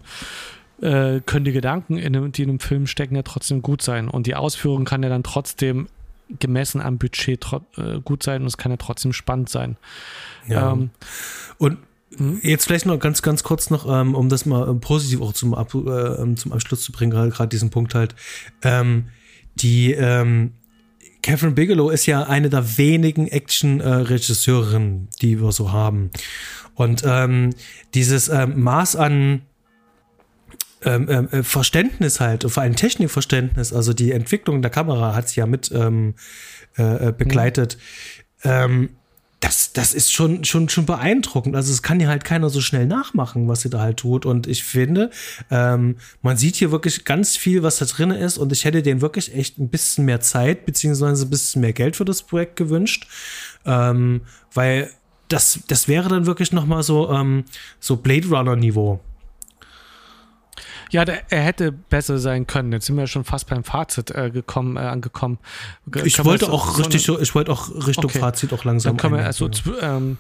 [0.82, 4.10] äh, können die Gedanken, in dem, die in einem Film stecken, ja trotzdem gut sein.
[4.10, 5.88] Und die Ausführung kann ja dann trotzdem
[6.40, 7.46] gemessen am Budget
[7.78, 9.78] äh, gut sein und es kann ja trotzdem spannend sein.
[10.48, 10.72] Ja.
[10.72, 10.90] Ähm,
[11.58, 11.78] und.
[12.42, 15.54] Jetzt vielleicht noch ganz, ganz kurz noch, ähm, um das mal ähm, positiv auch zum,
[15.54, 18.16] Ab äh, zum Abschluss zu bringen, gerade diesen Punkt halt.
[18.62, 19.10] Ähm,
[19.56, 20.54] die, ähm,
[21.24, 26.12] Catherine Bigelow ist ja eine der wenigen Action-Regisseurinnen, die wir so haben.
[26.76, 27.52] Und ähm,
[27.94, 29.44] dieses ähm, Maß an
[30.84, 35.40] ähm, ähm, äh, Verständnis halt, vor allem Technikverständnis, also die Entwicklung der Kamera hat sie
[35.40, 36.16] ja mit ähm,
[36.78, 37.78] äh, äh begleitet.
[38.44, 38.90] Mhm.
[39.44, 41.54] Das, das ist schon, schon, schon beeindruckend.
[41.54, 44.26] Also, es kann ja halt keiner so schnell nachmachen, was sie da halt tut.
[44.26, 45.10] Und ich finde,
[45.52, 48.38] ähm, man sieht hier wirklich ganz viel, was da drin ist.
[48.38, 51.98] Und ich hätte denen wirklich echt ein bisschen mehr Zeit, beziehungsweise ein bisschen mehr Geld
[51.98, 53.06] für das Projekt gewünscht.
[53.66, 54.22] Ähm,
[54.54, 54.90] weil
[55.28, 57.44] das, das wäre dann wirklich noch mal so, ähm,
[57.82, 59.02] so Blade Runner-Niveau.
[60.94, 62.72] Ja, der, er hätte besser sein können.
[62.72, 65.40] Jetzt sind wir schon fast beim Fazit äh, gekommen, äh, angekommen.
[66.04, 68.20] Ich wollte auch so richtig, eine, ich wollte auch Richtung okay.
[68.20, 68.96] Fazit auch langsam.
[68.96, 69.50] Dann können wir also
[69.82, 70.20] ähm,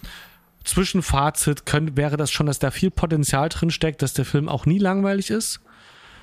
[0.63, 4.65] Zwischenfazit können, wäre das schon, dass da viel Potenzial drin steckt, dass der Film auch
[4.65, 5.59] nie langweilig ist.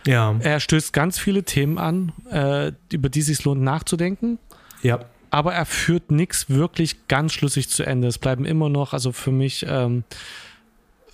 [0.04, 0.34] Ja.
[0.40, 4.40] Er stößt ganz viele Themen an, äh, über die es sich lohnt nachzudenken.
[4.82, 4.98] Ja.
[5.30, 8.08] Aber er führt nichts wirklich ganz schlüssig zu Ende.
[8.08, 10.02] Es bleiben immer noch, also für mich, ähm,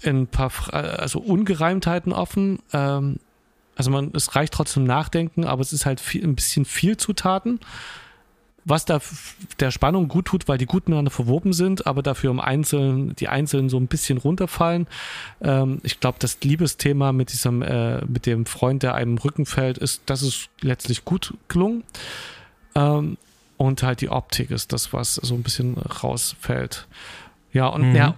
[0.04, 2.60] ein paar also Ungereimtheiten offen.
[2.72, 3.18] Ähm,
[3.76, 7.60] also man, es reicht trotzdem Nachdenken, aber es ist halt viel, ein bisschen viel Zutaten,
[8.64, 9.00] was da
[9.60, 13.28] der Spannung gut tut, weil die gut miteinander verwoben sind, aber dafür im Einzelnen, die
[13.28, 14.88] Einzelnen so ein bisschen runterfallen.
[15.40, 19.78] Ähm, ich glaube, das Liebesthema mit diesem, äh, mit dem Freund, der einem Rücken fällt,
[19.78, 21.84] ist, das ist letztlich gut gelungen.
[22.74, 23.18] Ähm,
[23.56, 26.86] und halt die Optik ist das, was so ein bisschen rausfällt.
[27.56, 27.96] Ja, und mhm.
[27.96, 28.14] ja,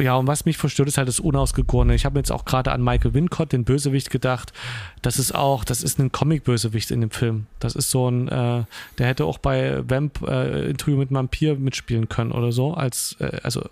[0.00, 1.94] ja, und was mich verstört, ist halt das Unausgegorene.
[1.94, 4.52] Ich habe jetzt auch gerade an Michael Wincott, den Bösewicht, gedacht.
[5.00, 7.46] Das ist auch, das ist ein Comic-Bösewicht in dem Film.
[7.60, 8.64] Das ist so ein, äh,
[8.98, 12.74] der hätte auch bei Vamp äh, Interview mit Vampir mitspielen können oder so.
[12.74, 13.62] Als, äh, also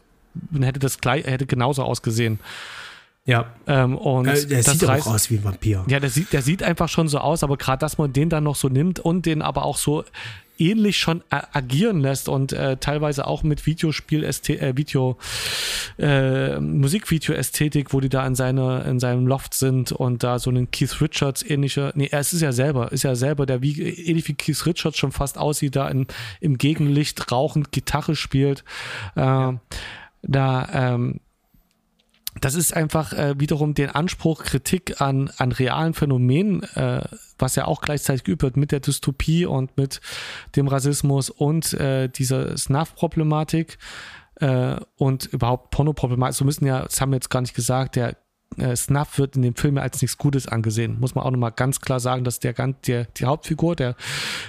[0.61, 2.39] hätte das gleich, hätte genauso ausgesehen.
[3.25, 3.47] Ja.
[3.67, 5.85] Ähm, und äh, der sieht reißt, auch aus wie ein Vampir.
[5.89, 8.45] Ja, der sieht, der sieht einfach schon so aus, aber gerade, dass man den dann
[8.45, 10.05] noch so nimmt und den aber auch so
[10.59, 15.19] ähnlich schon agieren lässt und äh, teilweise auch mit Videospiel äh, Video
[15.99, 20.71] äh, Musikvideo-Ästhetik, wo die da in seiner in seinem Loft sind und da so einen
[20.71, 24.35] Keith Richards ähnlicher, nee, es ist ja selber, ist ja selber, der wie ähnlich wie
[24.35, 26.07] Keith Richards schon fast aussieht, da in,
[26.41, 28.65] im Gegenlicht rauchend Gitarre spielt.
[29.17, 29.61] Äh, ja.
[30.23, 31.21] Da ähm,
[32.41, 37.03] das ist einfach äh, wiederum den Anspruch, Kritik an, an realen Phänomenen, äh,
[37.39, 40.01] was ja auch gleichzeitig geübt wird mit der Dystopie und mit
[40.57, 43.79] dem Rassismus und äh, dieser Snuff-Problematik
[44.37, 46.37] äh, und überhaupt Porno-Problematik.
[46.37, 48.17] So müssen ja, das haben wir jetzt gar nicht gesagt, der
[48.57, 50.99] äh, Snuff wird in dem Film ja als nichts Gutes angesehen.
[51.01, 53.95] Muss man auch nochmal ganz klar sagen, dass der, der die Hauptfigur, der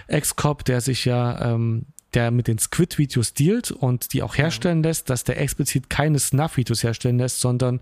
[0.08, 5.10] Ex-Cop, der sich ja ähm, der mit den Squid-Videos dealt und die auch herstellen lässt,
[5.10, 7.80] dass der explizit keine Snuff-Videos herstellen lässt, sondern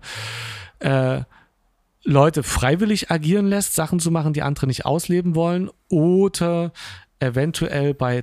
[0.80, 1.22] äh,
[2.04, 6.72] Leute freiwillig agieren lässt, Sachen zu machen, die andere nicht ausleben wollen oder
[7.20, 8.22] eventuell bei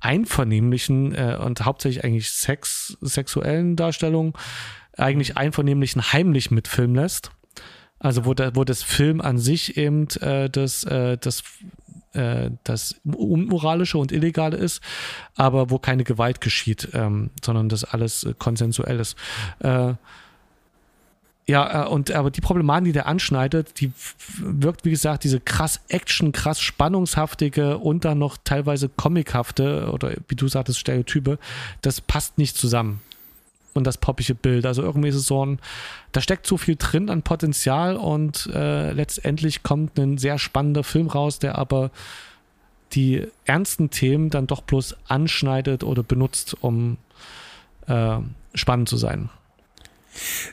[0.00, 4.32] einvernehmlichen äh, und hauptsächlich eigentlich Sex, sexuellen Darstellungen
[4.96, 7.30] eigentlich einvernehmlichen heimlich mitfilmen lässt.
[7.98, 11.44] Also wo, da, wo das Film an sich eben äh, das, äh, das
[12.14, 14.82] äh, das Unmoralische und Illegale ist,
[15.36, 19.16] aber wo keine Gewalt geschieht, ähm, sondern das alles äh, konsensuell ist.
[19.60, 19.94] Äh,
[21.46, 23.92] ja, äh, und aber die Problematik, die der anschneidet, die
[24.38, 30.36] wirkt, wie gesagt, diese krass Action, krass spannungshaftige und dann noch teilweise comichafte oder wie
[30.36, 31.38] du sagtest, Stereotype,
[31.80, 33.00] das passt nicht zusammen
[33.74, 34.66] und das poppige Bild.
[34.66, 35.58] Also irgendwie ist es so ein,
[36.12, 41.08] da steckt so viel drin an Potenzial und äh, letztendlich kommt ein sehr spannender Film
[41.08, 41.90] raus, der aber
[42.92, 46.98] die ernsten Themen dann doch bloß anschneidet oder benutzt, um
[47.86, 48.18] äh,
[48.54, 49.30] spannend zu sein.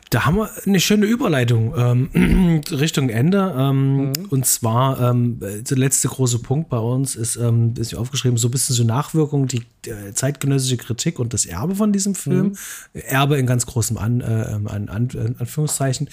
[0.10, 3.54] Da haben wir eine schöne Überleitung ähm, Richtung Ende.
[3.58, 4.14] Ähm, mhm.
[4.30, 8.52] Und zwar, ähm, der letzte große Punkt bei uns ist, ähm, ist aufgeschrieben, so ein
[8.52, 12.56] bisschen so Nachwirkung, die äh, zeitgenössische Kritik und das Erbe von diesem Film.
[12.94, 13.02] Mhm.
[13.02, 16.10] Erbe in ganz großem An, äh, ähm, an, an, Anführungszeichen.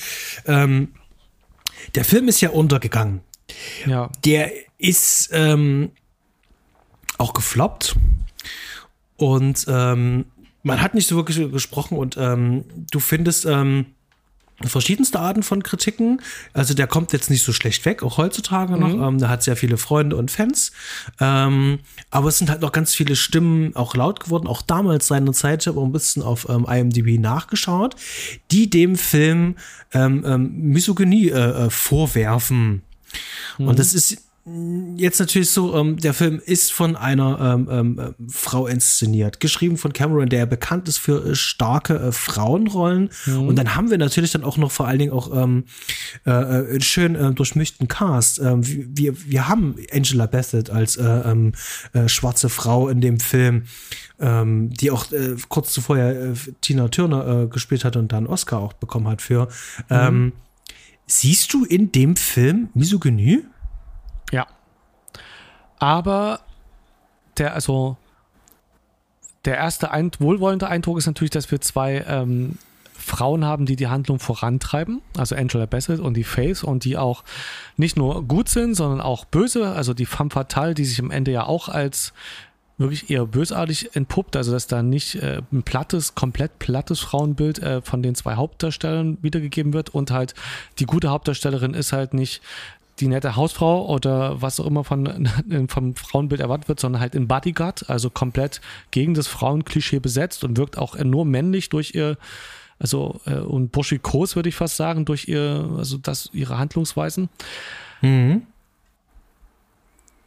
[0.46, 0.88] Ähm,
[1.94, 3.20] der Film ist ja untergegangen.
[3.86, 4.10] Ja.
[4.24, 5.32] Der ist
[7.18, 7.96] auch gefloppt.
[9.16, 9.66] Und
[10.66, 13.86] man hat nicht so wirklich gesprochen und ähm, du findest ähm,
[14.62, 16.20] verschiedenste Arten von Kritiken.
[16.54, 18.92] Also der kommt jetzt nicht so schlecht weg, auch heutzutage noch.
[18.92, 19.02] Mhm.
[19.02, 20.72] Ähm, der hat sehr viele Freunde und Fans.
[21.20, 21.78] Ähm,
[22.10, 25.62] aber es sind halt noch ganz viele Stimmen auch laut geworden, auch damals seiner Zeit.
[25.62, 27.94] Ich habe ein bisschen auf ähm, IMDb nachgeschaut,
[28.50, 29.54] die dem Film
[29.92, 32.82] ähm, ähm, Misogynie äh, äh, vorwerfen.
[33.58, 33.68] Mhm.
[33.68, 34.25] Und das ist
[34.96, 39.76] jetzt natürlich so, ähm, der Film ist von einer ähm, ähm, äh, Frau inszeniert, geschrieben
[39.76, 43.10] von Cameron, der bekannt ist für äh, starke äh, Frauenrollen.
[43.26, 43.48] Mhm.
[43.48, 45.64] Und dann haben wir natürlich dann auch noch vor allen Dingen auch ähm,
[46.24, 48.38] äh, äh einen schön äh, durchmischten Cast.
[48.38, 51.52] Ähm, wir, wir haben Angela Bassett als äh, ähm,
[51.92, 53.64] äh, schwarze Frau in dem Film,
[54.20, 58.28] ähm, die auch äh, kurz zuvor ja äh, Tina Turner äh, gespielt hat und dann
[58.28, 59.46] Oscar auch bekommen hat für.
[59.46, 59.50] Mhm.
[59.90, 60.32] Ähm,
[61.08, 63.42] siehst du in dem Film Misogynie?
[64.32, 64.46] Ja.
[65.78, 66.40] Aber
[67.38, 67.96] der, also,
[69.44, 72.58] der erste ein, wohlwollende Eindruck ist natürlich, dass wir zwei ähm,
[73.06, 77.22] Frauen haben, die die Handlung vorantreiben, also Angela Bassett und die Faith und die auch
[77.76, 81.30] nicht nur gut sind, sondern auch böse, also die femme fatale, die sich am Ende
[81.30, 82.12] ja auch als
[82.78, 87.80] wirklich eher bösartig entpuppt, also dass da nicht äh, ein plattes, komplett plattes Frauenbild äh,
[87.80, 90.34] von den zwei Hauptdarstellern wiedergegeben wird und halt
[90.78, 92.42] die gute Hauptdarstellerin ist halt nicht
[93.00, 95.28] die nette Hausfrau oder was auch immer von,
[95.68, 98.60] vom Frauenbild erwartet wird, sondern halt in Bodyguard, also komplett
[98.90, 102.16] gegen das Frauenklischee besetzt und wirkt auch nur männlich durch ihr,
[102.78, 107.28] also äh, und burschikos würde ich fast sagen, durch ihr, also das, ihre Handlungsweisen.
[108.00, 108.42] Mhm.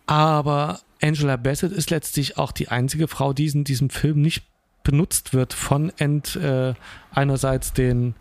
[0.05, 4.43] Aber Angela Bassett ist letztlich auch die einzige Frau, die in diesem Film nicht
[4.83, 6.73] benutzt wird von ent, äh,
[7.11, 8.15] einerseits den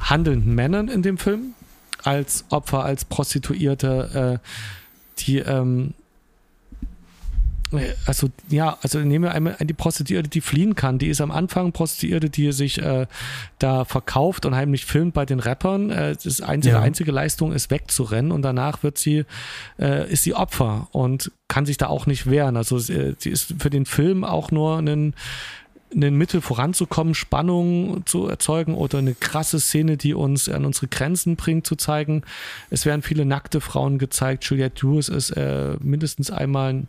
[0.00, 1.54] handelnden Männern in dem Film,
[2.04, 4.48] als Opfer, als Prostituierte, äh,
[5.18, 5.94] die, ähm,
[8.06, 10.98] also ja, also nehmen wir einmal die Prostituierte, die fliehen kann.
[10.98, 13.06] Die ist am Anfang Prostituierte, die sich äh,
[13.58, 15.90] da verkauft und heimlich filmt bei den Rappern.
[15.90, 16.82] Äh, das einzige, ja.
[16.82, 19.24] einzige Leistung ist wegzurennen und danach wird sie,
[19.78, 22.56] äh, ist sie Opfer und kann sich da auch nicht wehren.
[22.56, 25.14] Also sie, sie ist für den Film auch nur ein
[25.94, 31.36] ein Mittel voranzukommen, Spannung zu erzeugen oder eine krasse Szene, die uns an unsere Grenzen
[31.36, 32.22] bringt, zu zeigen.
[32.70, 34.44] Es werden viele nackte Frauen gezeigt.
[34.44, 36.84] Juliette Lewis ist äh, mindestens einmal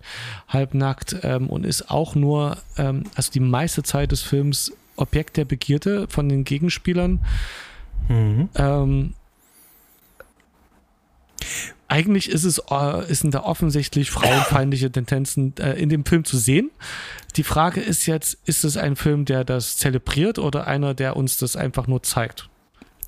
[0.48, 5.46] halbnackt ähm, und ist auch nur, ähm, also die meiste Zeit des Films Objekt der
[5.46, 7.20] Begierde von den Gegenspielern.
[8.08, 8.50] Mhm.
[8.56, 9.14] Ähm,
[11.94, 16.72] eigentlich ist es äh, ist da offensichtlich frauenfeindliche Tendenzen äh, in dem Film zu sehen.
[17.36, 21.38] Die Frage ist jetzt, ist es ein Film, der das zelebriert oder einer, der uns
[21.38, 22.50] das einfach nur zeigt?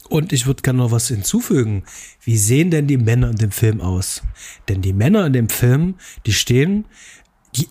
[0.08, 1.84] Und ich würde gerne noch was hinzufügen.
[2.22, 4.22] Wie sehen denn die Männer in dem Film aus?
[4.70, 5.96] Denn die Männer in dem Film,
[6.28, 6.86] die stehen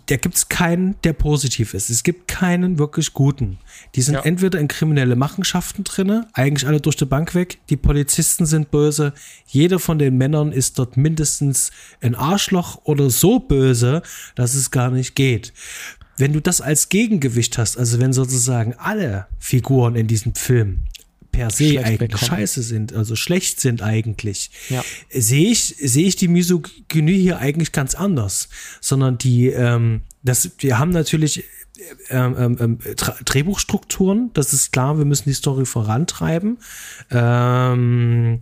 [0.07, 1.91] da gibt es keinen, der positiv ist.
[1.91, 3.59] Es gibt keinen wirklich guten.
[3.95, 4.21] Die sind ja.
[4.23, 7.59] entweder in kriminelle Machenschaften drinne, eigentlich alle durch die Bank weg.
[7.71, 9.13] Die Polizisten sind böse.
[9.47, 11.71] Jeder von den Männern ist dort mindestens
[12.01, 14.03] ein Arschloch oder so böse,
[14.35, 15.53] dass es gar nicht geht.
[16.17, 20.85] Wenn du das als Gegengewicht hast, also wenn sozusagen alle Figuren in diesem Film
[21.35, 22.31] per se schlecht eigentlich bekommen.
[22.31, 24.85] scheiße sind, also schlecht sind eigentlich, ja.
[25.11, 28.49] sehe ich, sehe ich die Misogynie hier eigentlich ganz anders.
[28.81, 31.45] Sondern die, ähm, das, wir haben natürlich
[32.09, 32.79] ähm, ähm, ähm
[33.25, 36.59] Drehbuchstrukturen, das ist klar, wir müssen die Story vorantreiben.
[37.11, 38.41] Ähm,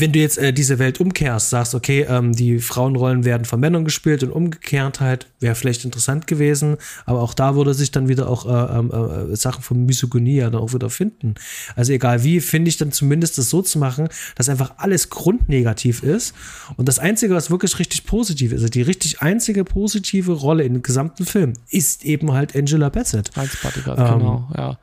[0.00, 3.84] wenn du jetzt äh, diese Welt umkehrst, sagst, okay, ähm, die Frauenrollen werden von Männern
[3.84, 8.28] gespielt und umgekehrt halt, wäre vielleicht interessant gewesen, aber auch da würde sich dann wieder
[8.28, 11.34] auch äh, ähm, äh, Sachen von Misogynie ja dann auch wieder finden.
[11.76, 16.02] Also egal wie, finde ich dann zumindest das so zu machen, dass einfach alles grundnegativ
[16.02, 16.34] ist
[16.76, 20.74] und das Einzige, was wirklich richtig positiv ist, also die richtig einzige positive Rolle in
[20.74, 23.30] dem gesamten Film, ist eben halt Angela Bassett.
[23.36, 24.78] Als Bodyguard, ähm, genau, ja.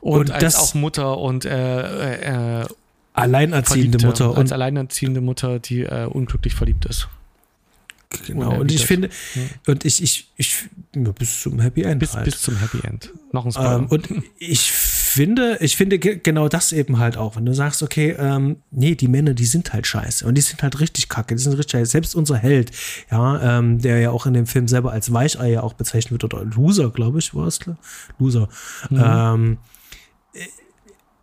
[0.00, 2.66] Und, und als das, auch Mutter und äh, äh,
[3.14, 4.38] alleinerziehende Verliebte, Mutter.
[4.38, 7.08] Als alleinerziehende Mutter, die äh, unglücklich verliebt ist.
[8.26, 9.42] Genau, und ich finde, ja.
[9.66, 11.98] und ich, ich, ich, bis zum Happy End.
[11.98, 12.24] Bis, halt.
[12.26, 13.10] bis zum Happy End.
[13.32, 13.76] Noch ein Spoiler.
[13.76, 14.08] Ähm, und
[14.38, 18.94] ich finde, ich finde genau das eben halt auch, wenn du sagst, okay, ähm, nee,
[18.94, 21.72] die Männer, die sind halt scheiße und die sind halt richtig kacke, die sind richtig
[21.72, 21.90] scheiße.
[21.90, 22.70] Selbst unser Held,
[23.10, 26.34] ja, ähm, der ja auch in dem Film selber als Weichei ja auch bezeichnet wird,
[26.34, 27.60] oder Loser, glaube ich, war es,
[28.18, 28.48] Loser.
[28.90, 29.02] Mhm.
[29.04, 29.58] Ähm,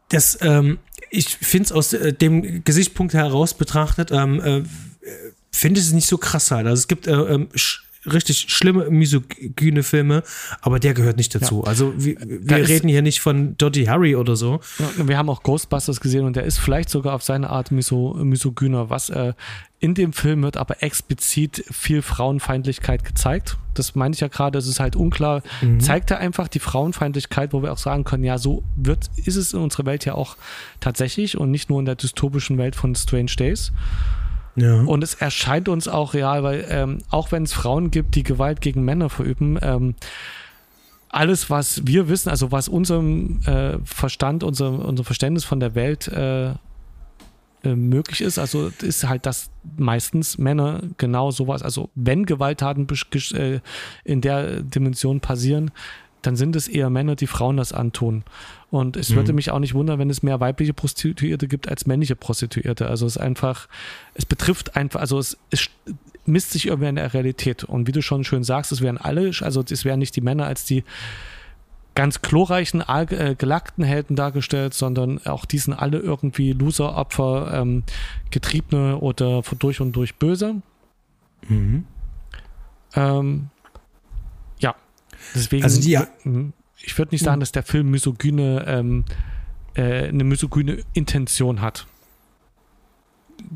[0.10, 0.80] das, ähm,
[1.12, 4.64] ich finde es aus äh, dem Gesichtspunkt heraus betrachtet, ähm, äh,
[5.52, 6.66] finde ich es nicht so krass halt.
[6.66, 7.50] Also es gibt äh, ähm,
[8.06, 10.24] richtig schlimme misogyne Filme,
[10.62, 11.62] aber der gehört nicht dazu.
[11.64, 11.68] Ja.
[11.68, 14.60] Also wir, wir reden hier nicht von Dirty Harry oder so.
[14.80, 18.14] Ja, wir haben auch Ghostbusters gesehen und der ist vielleicht sogar auf seine Art miso
[18.14, 19.34] misogyner, was äh,
[19.80, 23.58] in dem Film wird aber explizit viel Frauenfeindlichkeit gezeigt.
[23.74, 25.42] Das meine ich ja gerade, es ist halt unklar.
[25.62, 25.80] Mhm.
[25.80, 29.54] Zeigt er einfach die Frauenfeindlichkeit, wo wir auch sagen können, ja, so wird, ist es
[29.54, 30.38] in unserer Welt ja auch
[30.80, 33.72] tatsächlich und nicht nur in der dystopischen Welt von Strange Days.
[34.56, 34.82] Ja.
[34.82, 38.62] Und es erscheint uns auch real, weil ähm, auch wenn es Frauen gibt, die Gewalt
[38.62, 39.96] gegen Männer verüben, ähm,
[41.10, 46.08] alles, was wir wissen, also was unserem äh, Verstand, unser, unser Verständnis von der Welt
[46.08, 46.52] äh,
[47.64, 48.40] äh, möglich ist.
[48.40, 52.88] Also ist halt, dass meistens Männer genau sowas, also wenn Gewalttaten
[53.34, 53.60] äh,
[54.04, 55.72] in der Dimension passieren,
[56.22, 58.24] dann sind es eher Männer, die Frauen das antun.
[58.70, 59.16] Und es mhm.
[59.16, 62.88] würde mich auch nicht wundern, wenn es mehr weibliche Prostituierte gibt als männliche Prostituierte.
[62.88, 63.68] Also es ist einfach,
[64.14, 65.70] es betrifft einfach, also es, es
[66.26, 67.64] misst sich irgendwie in der Realität.
[67.64, 70.46] Und wie du schon schön sagst, es wären alle, also es wären nicht die Männer
[70.46, 70.84] als die
[71.94, 77.84] ganz chlorreichen, äh, gelackten Helden dargestellt, sondern auch die sind alle irgendwie Loser-Opfer, ähm,
[78.30, 80.62] Getriebene oder durch und durch böse.
[81.48, 81.86] Mhm.
[82.96, 83.50] Ähm,
[85.36, 85.64] deswegen.
[85.64, 86.08] Also die, ja.
[86.24, 86.54] Mhm.
[86.84, 89.06] Ich würde nicht sagen, dass der Film misogyne, ähm,
[89.76, 91.86] äh, eine misogyne Intention hat.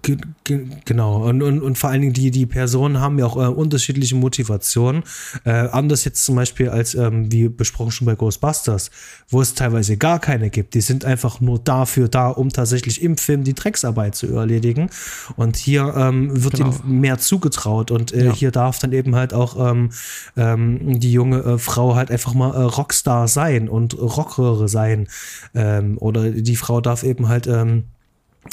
[0.02, 3.38] Ge ge genau, und, und, und vor allen Dingen die, die Personen haben ja auch
[3.38, 5.04] äh, unterschiedliche Motivationen.
[5.44, 8.92] Äh, anders jetzt zum Beispiel als, ähm, wie besprochen schon bei Ghostbusters,
[9.30, 10.74] wo es teilweise gar keine gibt.
[10.74, 14.90] Die sind einfach nur dafür da, um tatsächlich im Film die Drecksarbeit zu erledigen.
[15.36, 16.72] Und hier ähm, wird genau.
[16.72, 18.34] ihnen mehr zugetraut und äh, ja.
[18.34, 19.90] hier darf dann eben halt auch ähm,
[20.36, 25.08] ähm die junge äh, Frau halt einfach mal äh, Rockstar sein und Rockröhre sein.
[25.54, 27.86] Ähm, oder die Frau darf eben halt ähm,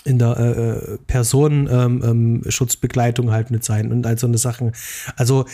[0.05, 4.73] in der äh, äh Personenschutzbegleitung ähm, halt mit sein und all so eine Sachen.
[5.16, 5.44] Also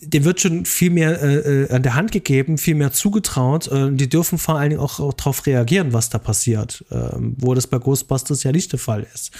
[0.00, 3.68] dem wird schon viel mehr äh, äh, an der Hand gegeben, viel mehr zugetraut.
[3.68, 7.54] Äh, die dürfen vor allen Dingen auch, auch darauf reagieren, was da passiert, ähm, wo
[7.54, 9.32] das bei Ghostbusters ja nicht der Fall ist.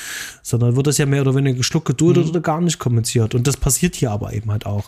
[0.43, 2.31] Sondern wird das ja mehr oder weniger geschluckt, geduldet mhm.
[2.31, 3.35] oder gar nicht kommentiert.
[3.35, 4.85] Und das passiert hier aber eben halt auch.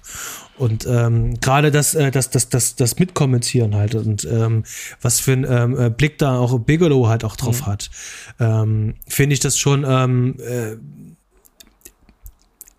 [0.61, 4.65] Und ähm, gerade das, äh, das, das, das, das Mitkommentieren halt und ähm,
[5.01, 7.67] was für ein ähm, äh, Blick da auch Bigelow halt auch drauf mhm.
[7.67, 7.91] hat,
[8.39, 10.77] ähm, finde ich das schon ähm, äh,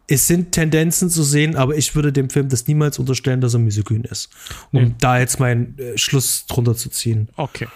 [0.05, 3.59] es sind Tendenzen zu sehen, aber ich würde dem Film das niemals unterstellen, dass er
[3.59, 4.29] misogyn ist.
[4.71, 4.95] Um nee.
[4.99, 7.29] da jetzt meinen äh, Schluss drunter zu ziehen.
[7.35, 7.67] Okay.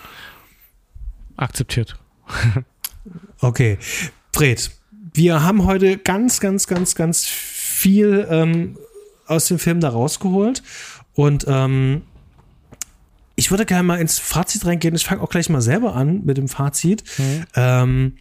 [1.36, 1.98] Akzeptiert.
[3.40, 3.80] okay.
[4.34, 4.70] Fred,
[5.16, 8.78] wir haben heute ganz, ganz, ganz, ganz viel ähm,
[9.28, 10.64] aus dem Film da rausgeholt.
[11.14, 12.02] Und ähm,
[13.36, 14.96] ich würde gerne mal ins Fazit reingehen.
[14.96, 17.04] Ich fange auch gleich mal selber an mit dem Fazit.
[17.18, 17.44] Mhm.
[17.56, 18.14] Ähm,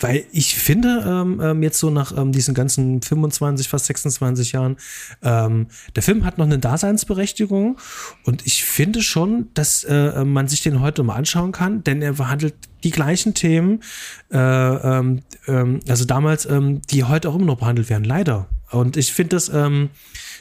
[0.00, 4.76] weil ich finde, ähm, ähm, jetzt so nach ähm, diesen ganzen 25, fast 26 Jahren,
[5.22, 7.78] ähm, der Film hat noch eine Daseinsberechtigung
[8.24, 12.14] und ich finde schon, dass äh, man sich den heute mal anschauen kann, denn er
[12.14, 13.82] behandelt die gleichen Themen,
[14.32, 18.48] äh, ähm, ähm, also damals, ähm, die heute auch immer noch behandelt werden, leider.
[18.70, 19.90] Und ich finde das, ähm,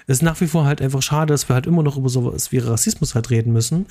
[0.07, 2.57] ist nach wie vor halt einfach schade, dass wir halt immer noch über sowas wie
[2.57, 3.85] Rassismus halt reden müssen.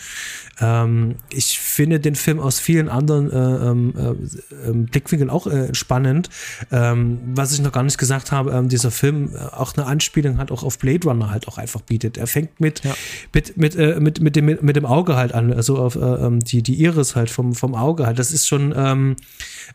[0.61, 5.75] Ähm, ich finde den Film aus vielen anderen äh, ähm, äh, ähm, Blickwinkeln auch äh,
[5.75, 6.29] spannend.
[6.71, 10.39] Ähm, was ich noch gar nicht gesagt habe, ähm, dieser Film äh, auch eine Anspielung
[10.39, 12.19] hat auch auf Blade Runner halt auch einfach bietet.
[12.19, 12.95] Er fängt mit, ja.
[13.33, 16.41] mit, mit, äh, mit, mit, dem, mit dem Auge halt an, also auf äh, ähm,
[16.41, 18.19] die, die Iris halt vom, vom Auge halt.
[18.19, 18.73] Das ist schon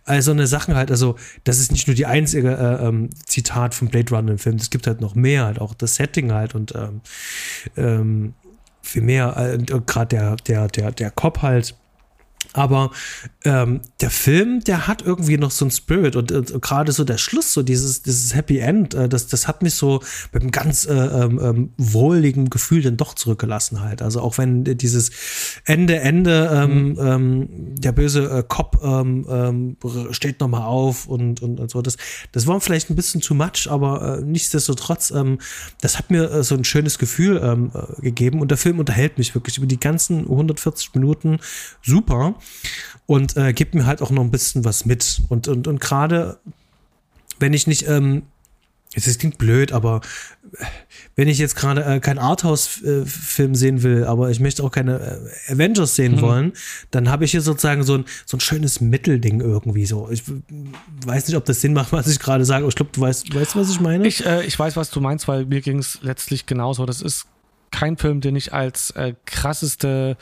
[0.05, 4.31] also eine Sache halt, also das ist nicht nur die einzige Zitat von Blade Runner
[4.31, 7.01] im Film, es gibt halt noch mehr, halt auch das Setting Ding halt und ähm,
[7.75, 8.33] ähm,
[8.81, 11.75] viel mehr, äh, gerade der, der, der, der Cop halt.
[12.53, 12.91] Aber
[13.47, 17.17] ähm, der Film, der hat irgendwie noch so ein Spirit und, und gerade so der
[17.17, 20.01] Schluss, so dieses, dieses Happy End, äh, das, das hat mich so
[20.33, 24.01] mit einem ganz äh, ähm, ähm wohligen Gefühl dann doch zurückgelassen halt.
[24.01, 25.11] Also auch wenn dieses
[25.63, 26.97] Ende, Ende, ähm, mhm.
[26.99, 29.77] ähm, der böse äh, Cop ähm, ähm,
[30.11, 31.81] steht nochmal auf und, und, und so.
[31.81, 31.95] Das,
[32.33, 35.37] das war vielleicht ein bisschen too much, aber äh, nichtsdestotrotz, ähm,
[35.79, 39.33] das hat mir äh, so ein schönes Gefühl äh, gegeben und der Film unterhält mich
[39.35, 41.39] wirklich über die ganzen 140 Minuten
[41.81, 42.35] super
[43.05, 45.21] und äh, gibt mir halt auch noch ein bisschen was mit.
[45.29, 46.39] Und, und, und gerade
[47.39, 48.23] wenn ich nicht, ähm,
[48.93, 50.01] es klingt blöd, aber
[50.53, 50.65] äh,
[51.15, 54.99] wenn ich jetzt gerade äh, keinen Arthouse-Film sehen will, aber ich möchte auch keine
[55.47, 56.21] äh, Avengers sehen mhm.
[56.21, 56.53] wollen,
[56.89, 60.09] dann habe ich hier sozusagen so ein, so ein schönes Mittelding irgendwie so.
[60.09, 60.23] Ich
[61.05, 63.33] weiß nicht, ob das Sinn macht, was ich gerade sage, aber ich glaube, du weißt,
[63.33, 64.07] weißt was ich meine?
[64.07, 66.85] Ich, äh, ich weiß, was du meinst, weil mir ging es letztlich genauso.
[66.85, 67.27] Das ist
[67.69, 70.17] kein Film, den ich als äh, krasseste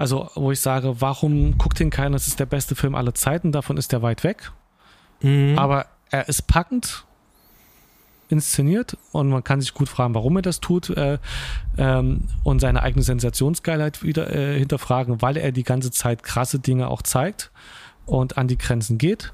[0.00, 2.12] also, wo ich sage, warum guckt ihn keiner?
[2.12, 4.50] Das ist der beste Film aller Zeiten, davon ist er weit weg.
[5.20, 5.58] Mhm.
[5.58, 7.04] Aber er ist packend
[8.30, 11.18] inszeniert und man kann sich gut fragen, warum er das tut äh,
[11.76, 16.88] ähm, und seine eigene Sensationsgeilheit wieder äh, hinterfragen, weil er die ganze Zeit krasse Dinge
[16.88, 17.50] auch zeigt
[18.10, 19.32] und an die Grenzen geht.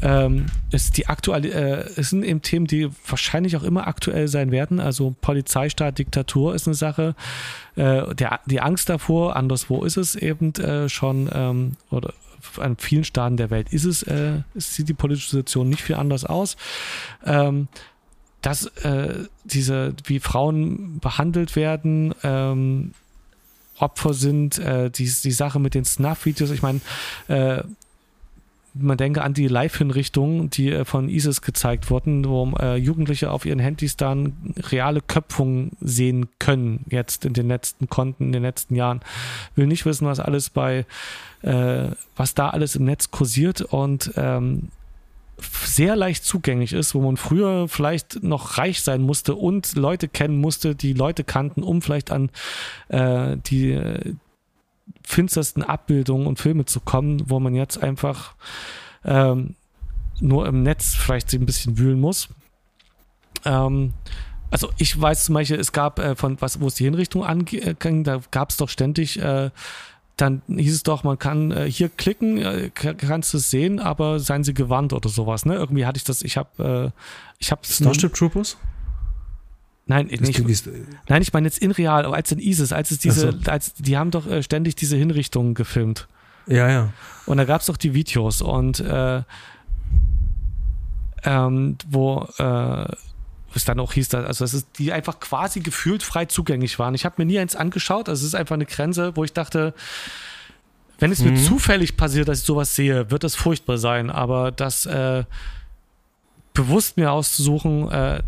[0.00, 4.50] Ähm, ist die aktuelle, äh, es sind eben Themen, die wahrscheinlich auch immer aktuell sein
[4.50, 4.80] werden.
[4.80, 7.14] Also Polizeistaat, Diktatur ist eine Sache.
[7.76, 12.14] Äh, der, die Angst davor, anderswo ist es eben äh, schon, ähm, oder
[12.58, 16.24] an vielen Staaten der Welt ist es, äh, sieht die politische Situation nicht viel anders
[16.24, 16.56] aus.
[17.24, 17.68] Ähm,
[18.42, 22.92] dass äh, diese, wie Frauen behandelt werden, ähm,
[23.78, 26.80] Opfer sind, äh, die, die Sache mit den Snuff-Videos, ich meine,
[27.28, 27.64] äh,
[28.74, 33.46] man denke an die Live-Hinrichtungen, die äh, von ISIS gezeigt wurden, wo äh, Jugendliche auf
[33.46, 38.74] ihren Handys dann reale Köpfungen sehen können, jetzt in den letzten Konten, in den letzten
[38.74, 39.00] Jahren.
[39.54, 40.86] Will nicht wissen, was alles bei,
[41.42, 44.68] äh, was da alles im Netz kursiert und ähm,
[45.38, 50.38] sehr leicht zugänglich ist, wo man früher vielleicht noch reich sein musste und Leute kennen
[50.40, 52.30] musste, die Leute kannten, um vielleicht an
[52.88, 53.80] äh, die
[55.04, 58.34] finstersten Abbildungen und Filme zu kommen, wo man jetzt einfach
[59.04, 59.54] ähm,
[60.20, 62.28] nur im Netz vielleicht ein bisschen wühlen muss.
[63.44, 63.92] Ähm,
[64.50, 68.04] also ich weiß zum Beispiel, es gab äh, von was, wo es die Hinrichtung anging,
[68.04, 69.50] da gab es doch ständig äh,
[70.16, 74.20] dann hieß es doch, man kann äh, hier klicken, äh, kannst du es sehen, aber
[74.20, 75.44] seien Sie gewarnt oder sowas.
[75.44, 75.54] Ne?
[75.54, 77.00] Irgendwie hatte ich das, ich habe, äh,
[77.38, 78.56] ich habe Starship Troopers.
[79.86, 80.68] Nein, ich, nicht,
[81.08, 83.50] nein, ich meine jetzt in real, als in ISIS, als es diese, so.
[83.50, 86.08] als die haben doch äh, ständig diese Hinrichtungen gefilmt.
[86.46, 86.92] Ja, ja.
[87.26, 89.22] Und da gab es doch die Videos und äh,
[91.24, 92.86] ähm, wo äh,
[93.54, 96.94] es dann auch hieß, dass, also es ist, die einfach quasi gefühlt frei zugänglich waren.
[96.94, 99.74] Ich habe mir nie eins angeschaut, also es ist einfach eine Grenze, wo ich dachte,
[100.98, 101.32] wenn es mhm.
[101.32, 105.24] mir zufällig passiert, dass ich sowas sehe, wird das furchtbar sein, aber das äh,
[106.52, 108.22] bewusst mir auszusuchen, äh,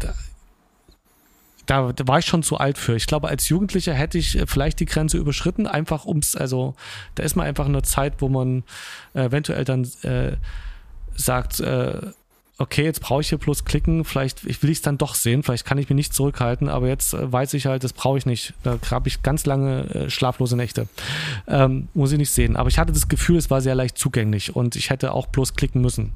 [1.67, 2.97] da, war ich schon zu alt für.
[2.97, 6.75] Ich glaube, als Jugendlicher hätte ich äh, vielleicht die Grenze überschritten, einfach ums, also
[7.15, 8.65] da ist man einfach in einer Zeit, wo man
[9.15, 10.37] äh, eventuell dann äh,
[11.17, 12.01] sagt, äh,
[12.59, 15.43] okay, jetzt brauche ich hier bloß klicken, vielleicht ich will ich es dann doch sehen,
[15.43, 18.27] vielleicht kann ich mich nicht zurückhalten, aber jetzt äh, weiß ich halt, das brauche ich
[18.27, 18.55] nicht.
[18.63, 20.89] Da habe ich ganz lange äh, schlaflose Nächte.
[21.47, 22.57] Ähm, muss ich nicht sehen.
[22.57, 25.55] Aber ich hatte das Gefühl, es war sehr leicht zugänglich und ich hätte auch bloß
[25.55, 26.13] klicken müssen.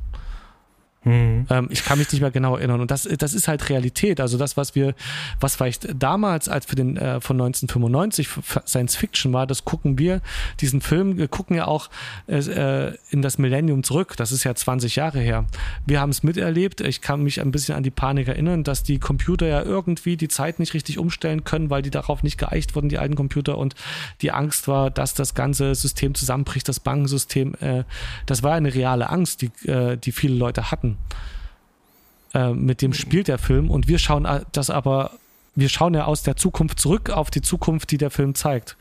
[1.05, 1.47] Mhm.
[1.49, 2.81] Ähm, ich kann mich nicht mehr genau erinnern.
[2.81, 4.21] Und das, das ist halt Realität.
[4.21, 4.95] Also das, was wir,
[5.41, 8.29] was vielleicht damals als für den äh, von 1995
[8.67, 10.21] Science Fiction war, das gucken wir,
[10.61, 11.89] diesen Film, wir gucken ja auch
[12.27, 14.15] äh, in das Millennium zurück.
[14.17, 15.47] Das ist ja 20 Jahre her.
[15.87, 16.83] Wir haben es miterlebt.
[16.83, 20.29] Ich kann mich ein bisschen an die Panik erinnern, dass die Computer ja irgendwie die
[20.29, 23.57] Zeit nicht richtig umstellen können, weil die darauf nicht geeicht wurden, die alten Computer.
[23.57, 23.75] Und
[24.21, 27.55] die Angst war, dass das ganze System zusammenbricht, das Bankensystem.
[27.61, 27.85] Äh,
[28.27, 30.90] das war eine reale Angst, die, äh, die viele Leute hatten.
[32.33, 35.13] Äh, mit dem spielt der Film und wir schauen das aber,
[35.55, 38.77] wir schauen ja aus der Zukunft zurück auf die Zukunft, die der Film zeigt.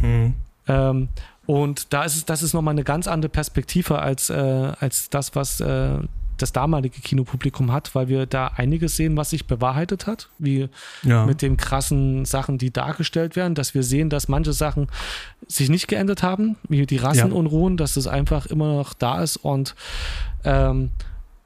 [0.00, 0.34] Hm.
[0.66, 1.08] Ähm,
[1.46, 4.34] und da ist es, das ist nochmal eine ganz andere Perspektive als, äh,
[4.80, 5.98] als das, was äh,
[6.38, 10.68] das damalige Kinopublikum hat, weil wir da einiges sehen, was sich bewahrheitet hat, wie
[11.02, 11.26] ja.
[11.26, 14.88] mit den krassen Sachen, die dargestellt werden, dass wir sehen, dass manche Sachen
[15.46, 17.76] sich nicht geändert haben, wie die Rassenunruhen, ja.
[17.76, 19.74] dass es einfach immer noch da ist und
[20.44, 20.90] ähm,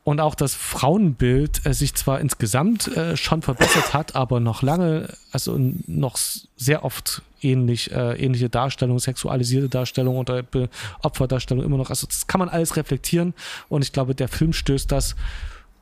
[0.08, 5.08] und auch das Frauenbild äh, sich zwar insgesamt äh, schon verbessert hat, aber noch lange,
[5.32, 6.16] also noch
[6.56, 10.44] sehr oft ähnlich, äh, ähnliche Darstellung, sexualisierte Darstellung oder
[11.02, 11.90] Opferdarstellung immer noch.
[11.90, 13.34] Also das kann man alles reflektieren
[13.68, 15.14] und ich glaube, der Film stößt das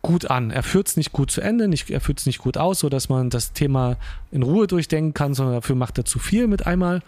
[0.03, 0.51] gut an.
[0.51, 3.09] Er führt es nicht gut zu Ende, nicht, er führt es nicht gut aus, sodass
[3.09, 3.97] man das Thema
[4.33, 7.01] in Ruhe durchdenken kann, sondern dafür macht er zu viel mit einmal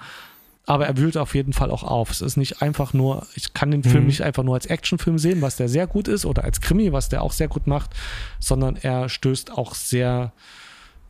[0.68, 2.10] aber er wühlt auf jeden Fall auch auf.
[2.10, 4.08] Es ist nicht einfach nur, ich kann den Film mhm.
[4.08, 7.08] nicht einfach nur als Actionfilm sehen, was der sehr gut ist, oder als Krimi, was
[7.08, 7.92] der auch sehr gut macht,
[8.38, 10.32] sondern er stößt auch sehr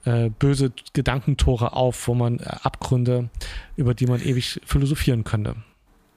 [0.05, 3.31] äh, böse Gedankentore auf, wo man äh, Abgründe,
[3.75, 5.57] über die man ewig philosophieren könnte.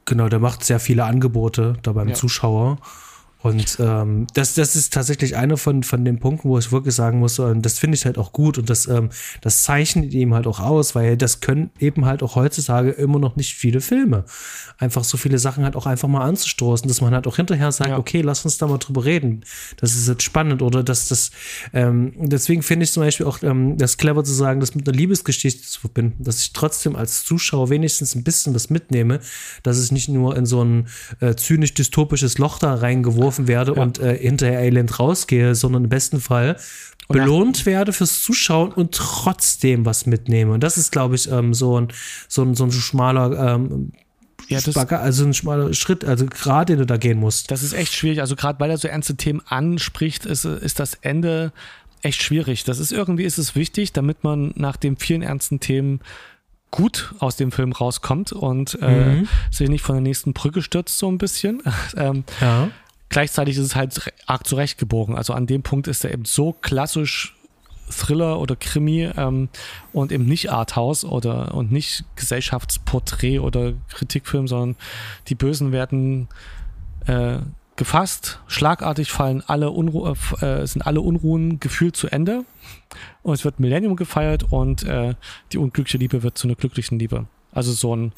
[0.06, 2.14] Genau, der macht sehr viele Angebote da beim ja.
[2.14, 2.78] Zuschauer.
[3.44, 7.20] Und ähm, das, das ist tatsächlich einer von, von den Punkten, wo ich wirklich sagen
[7.20, 9.10] muss, äh, das finde ich halt auch gut und das, ähm,
[9.42, 13.36] das zeichnet ihm halt auch aus, weil das können eben halt auch heutzutage immer noch
[13.36, 14.26] nicht viele Filme.
[14.78, 17.90] Einfach so viele Sachen halt auch einfach mal anzustoßen, dass man halt auch hinterher sagt,
[17.90, 17.98] ja.
[17.98, 19.44] okay, lass uns da mal drüber reden.
[19.78, 21.32] Das ist jetzt spannend oder dass das,
[21.74, 24.96] ähm, deswegen finde ich zum Beispiel auch ähm, das clever zu sagen, das mit einer
[24.96, 29.20] Liebesgeschichte zu verbinden, dass ich trotzdem als Zuschauer wenigstens ein bisschen was mitnehme,
[29.64, 30.88] dass es nicht nur in so ein
[31.22, 33.82] äh, zynisch-dystopisches Loch da reingeworfen geworfen werde ja.
[33.82, 36.58] und äh, hinterher elend rausgehe, sondern im besten Fall
[37.08, 40.54] belohnt werde fürs Zuschauen und trotzdem was mitnehme.
[40.54, 41.90] Und das ist, glaube ich, ähm, so, ein,
[42.30, 43.92] so, ein, so ein schmaler ähm,
[44.48, 47.52] ja, Spacke, also ein schmaler Schritt, also gerade den du da gehen musst.
[47.52, 48.22] Das ist echt schwierig.
[48.22, 51.52] Also gerade weil er so ernste Themen anspricht, ist, ist das Ende
[52.02, 52.64] echt schwierig.
[52.64, 56.00] Das ist irgendwie ist es wichtig, damit man nach den vielen ernsten Themen
[56.72, 59.28] gut aus dem Film rauskommt und äh, mhm.
[59.52, 61.62] sich nicht von der nächsten Brücke stürzt so ein bisschen.
[61.98, 62.70] ähm, ja
[63.12, 65.16] gleichzeitig ist es halt arg zurechtgebogen.
[65.16, 67.36] Also an dem Punkt ist er eben so klassisch
[67.90, 69.50] Thriller oder Krimi ähm,
[69.92, 74.78] und eben nicht Arthouse oder und nicht Gesellschaftsporträt oder Kritikfilm, sondern
[75.28, 76.30] die Bösen werden
[77.06, 77.40] äh,
[77.76, 82.46] gefasst, schlagartig fallen alle Unru äh, sind alle Unruhen gefühlt zu Ende
[83.24, 85.16] und es wird Millennium gefeiert und äh,
[85.52, 87.26] die unglückliche Liebe wird zu einer glücklichen Liebe.
[87.52, 88.14] Also so ein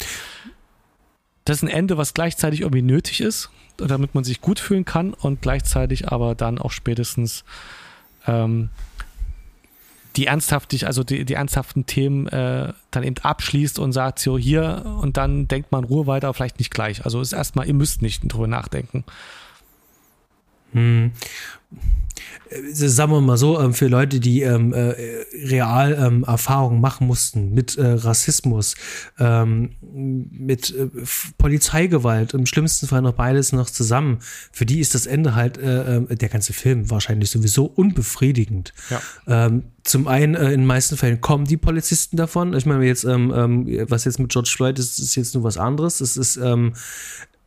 [1.44, 5.14] das ist ein Ende, was gleichzeitig irgendwie nötig ist, damit man sich gut fühlen kann
[5.14, 7.44] und gleichzeitig aber dann auch spätestens
[8.26, 8.70] ähm,
[10.16, 14.98] die ernsthaftig, also die, die ernsthaften Themen äh, dann eben abschließt und sagt, so hier
[15.00, 17.04] und dann denkt man Ruhe weiter, vielleicht nicht gleich.
[17.04, 19.04] Also ist erstmal, ihr müsst nicht drüber nachdenken.
[20.72, 21.12] Hm.
[22.50, 24.94] Äh, sagen wir mal so, ähm, für Leute, die ähm, äh,
[25.46, 28.74] real ähm, Erfahrungen machen mussten mit äh, Rassismus,
[29.18, 30.88] ähm, mit äh,
[31.38, 34.18] Polizeigewalt, im schlimmsten Fall noch beides noch zusammen,
[34.52, 38.72] für die ist das Ende halt, äh, äh, der ganze Film wahrscheinlich sowieso unbefriedigend.
[38.90, 39.00] Ja.
[39.26, 42.54] Ähm, zum einen, in den meisten Fällen kommen die Polizisten davon.
[42.54, 43.30] Ich meine, jetzt, ähm,
[43.88, 46.00] was jetzt mit George Floyd ist, ist jetzt nur was anderes.
[46.00, 46.40] Es ist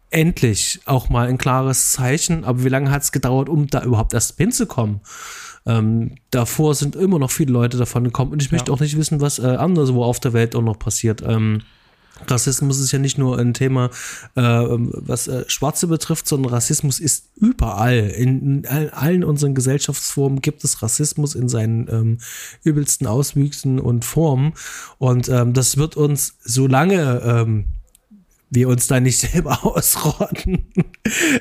[0.09, 2.43] endlich auch mal ein klares Zeichen.
[2.43, 5.01] Aber wie lange hat es gedauert, um da überhaupt erst hinzukommen?
[5.65, 8.73] Ähm, davor sind immer noch viele Leute davon gekommen und ich möchte ja.
[8.73, 11.21] auch nicht wissen, was äh, anderswo auf der Welt auch noch passiert.
[11.21, 11.61] Ähm,
[12.25, 13.89] Rassismus ist ja nicht nur ein Thema,
[14.35, 17.97] äh, was äh, Schwarze betrifft, sondern Rassismus ist überall.
[17.97, 22.17] In, in, allen unseren Gesellschaftsformen gibt es Rassismus in seinen ähm,
[22.63, 24.53] übelsten Auswüchsen und Formen.
[24.97, 27.65] Und ähm, das wird uns, solange ähm,
[28.49, 30.65] wir uns da nicht selber ausrotten,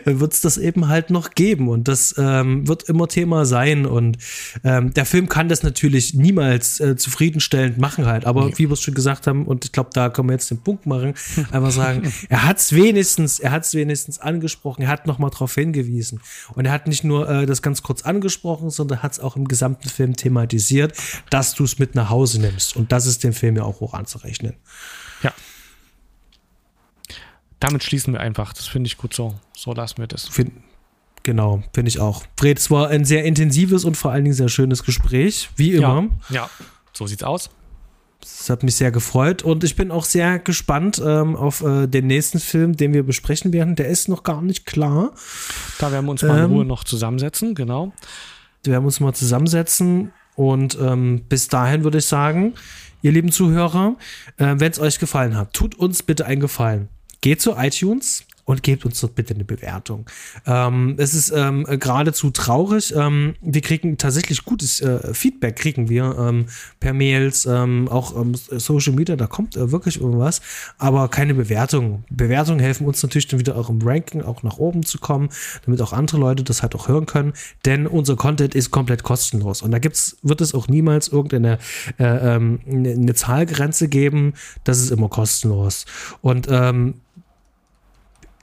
[0.04, 1.68] wird es das eben halt noch geben.
[1.68, 3.86] Und das ähm, wird immer Thema sein.
[3.86, 4.18] Und
[4.64, 8.26] ähm, der Film kann das natürlich niemals äh, zufriedenstellend machen halt.
[8.26, 8.52] Aber nee.
[8.56, 10.86] wie wir es schon gesagt haben, und ich glaube, da können wir jetzt den Punkt
[10.86, 11.14] machen,
[11.50, 15.54] einfach sagen, er hat es wenigstens, er hat es wenigstens angesprochen, er hat nochmal darauf
[15.54, 16.20] hingewiesen.
[16.54, 19.46] Und er hat nicht nur äh, das ganz kurz angesprochen, sondern hat es auch im
[19.46, 20.94] gesamten Film thematisiert,
[21.30, 22.76] dass du es mit nach Hause nimmst.
[22.76, 24.54] Und das ist dem Film ja auch hoch anzurechnen.
[25.22, 25.32] Ja,
[27.60, 28.52] damit schließen wir einfach.
[28.52, 29.34] Das finde ich gut so.
[29.54, 30.28] So lassen wir das.
[30.28, 30.52] Find,
[31.22, 32.24] genau, finde ich auch.
[32.38, 36.08] Fred, es war ein sehr intensives und vor allen Dingen sehr schönes Gespräch, wie immer.
[36.28, 36.50] Ja, ja
[36.92, 37.50] so sieht's aus.
[38.20, 42.06] Das hat mich sehr gefreut und ich bin auch sehr gespannt ähm, auf äh, den
[42.06, 43.76] nächsten Film, den wir besprechen werden.
[43.76, 45.12] Der ist noch gar nicht klar.
[45.78, 47.92] Da werden wir uns mal in ähm, Ruhe noch zusammensetzen, genau.
[48.64, 52.54] Wir werden uns mal zusammensetzen und ähm, bis dahin würde ich sagen,
[53.02, 53.96] ihr lieben Zuhörer,
[54.38, 56.88] äh, wenn es euch gefallen hat, tut uns bitte einen Gefallen
[57.26, 60.08] geht zu iTunes und gebt uns dort bitte eine Bewertung.
[60.46, 62.94] Ähm, es ist ähm, geradezu traurig.
[62.96, 66.46] Ähm, wir kriegen tatsächlich gutes äh, Feedback, kriegen wir ähm,
[66.78, 70.40] per Mails, ähm, auch ähm, Social Media, da kommt äh, wirklich irgendwas,
[70.78, 72.04] aber keine Bewertung.
[72.08, 75.28] Bewertungen helfen uns natürlich dann wieder auch im Ranking auch nach oben zu kommen,
[75.64, 77.32] damit auch andere Leute das halt auch hören können,
[77.64, 81.58] denn unser Content ist komplett kostenlos und da gibt's, wird es auch niemals irgendeine
[81.98, 85.86] äh, eine, eine Zahlgrenze geben, das ist immer kostenlos.
[86.20, 86.94] Und ähm,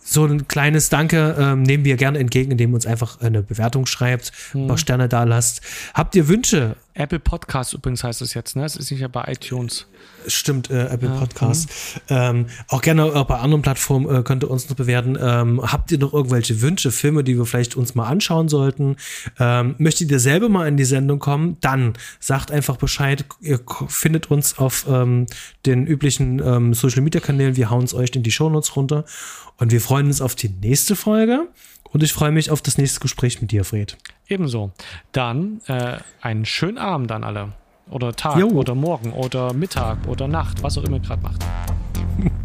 [0.03, 3.85] so ein kleines Danke ähm, nehmen wir gerne entgegen, indem ihr uns einfach eine Bewertung
[3.85, 4.81] schreibt, ein paar hm.
[4.81, 5.61] Sterne da lasst.
[5.93, 6.75] Habt ihr Wünsche?
[6.95, 8.65] Apple Podcast übrigens heißt es jetzt, ne?
[8.65, 9.87] Es ist nicht ja bei iTunes.
[10.27, 11.69] Stimmt, äh, Apple ja, Podcast.
[12.09, 15.17] Ähm, auch gerne auch bei anderen Plattformen äh, könnt ihr uns noch bewerten.
[15.19, 18.97] Ähm, habt ihr noch irgendwelche Wünsche, Filme, die wir vielleicht uns mal anschauen sollten?
[19.39, 21.57] Ähm, möchtet ihr selber mal in die Sendung kommen?
[21.61, 23.25] Dann sagt einfach Bescheid.
[23.41, 25.25] Ihr findet uns auf ähm,
[25.65, 27.55] den üblichen ähm, Social Media Kanälen.
[27.55, 29.05] Wir hauen es euch in die Shownotes runter.
[29.57, 31.47] Und wir freuen uns auf die nächste Folge.
[31.93, 33.97] Und ich freue mich auf das nächste Gespräch mit dir, Fred.
[34.27, 34.71] Ebenso.
[35.11, 37.53] Dann äh, einen schönen Abend an alle.
[37.89, 38.47] Oder Tag jo.
[38.47, 41.45] oder Morgen oder Mittag oder Nacht, was auch immer ihr gerade macht.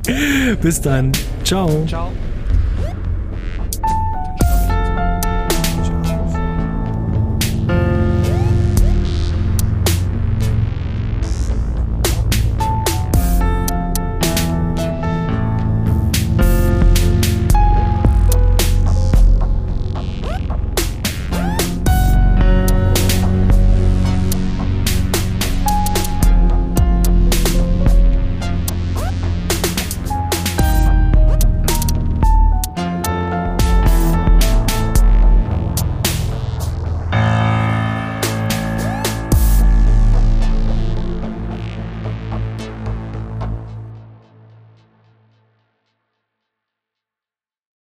[0.60, 1.12] Bis dann.
[1.44, 1.86] Ciao.
[1.86, 2.12] Ciao.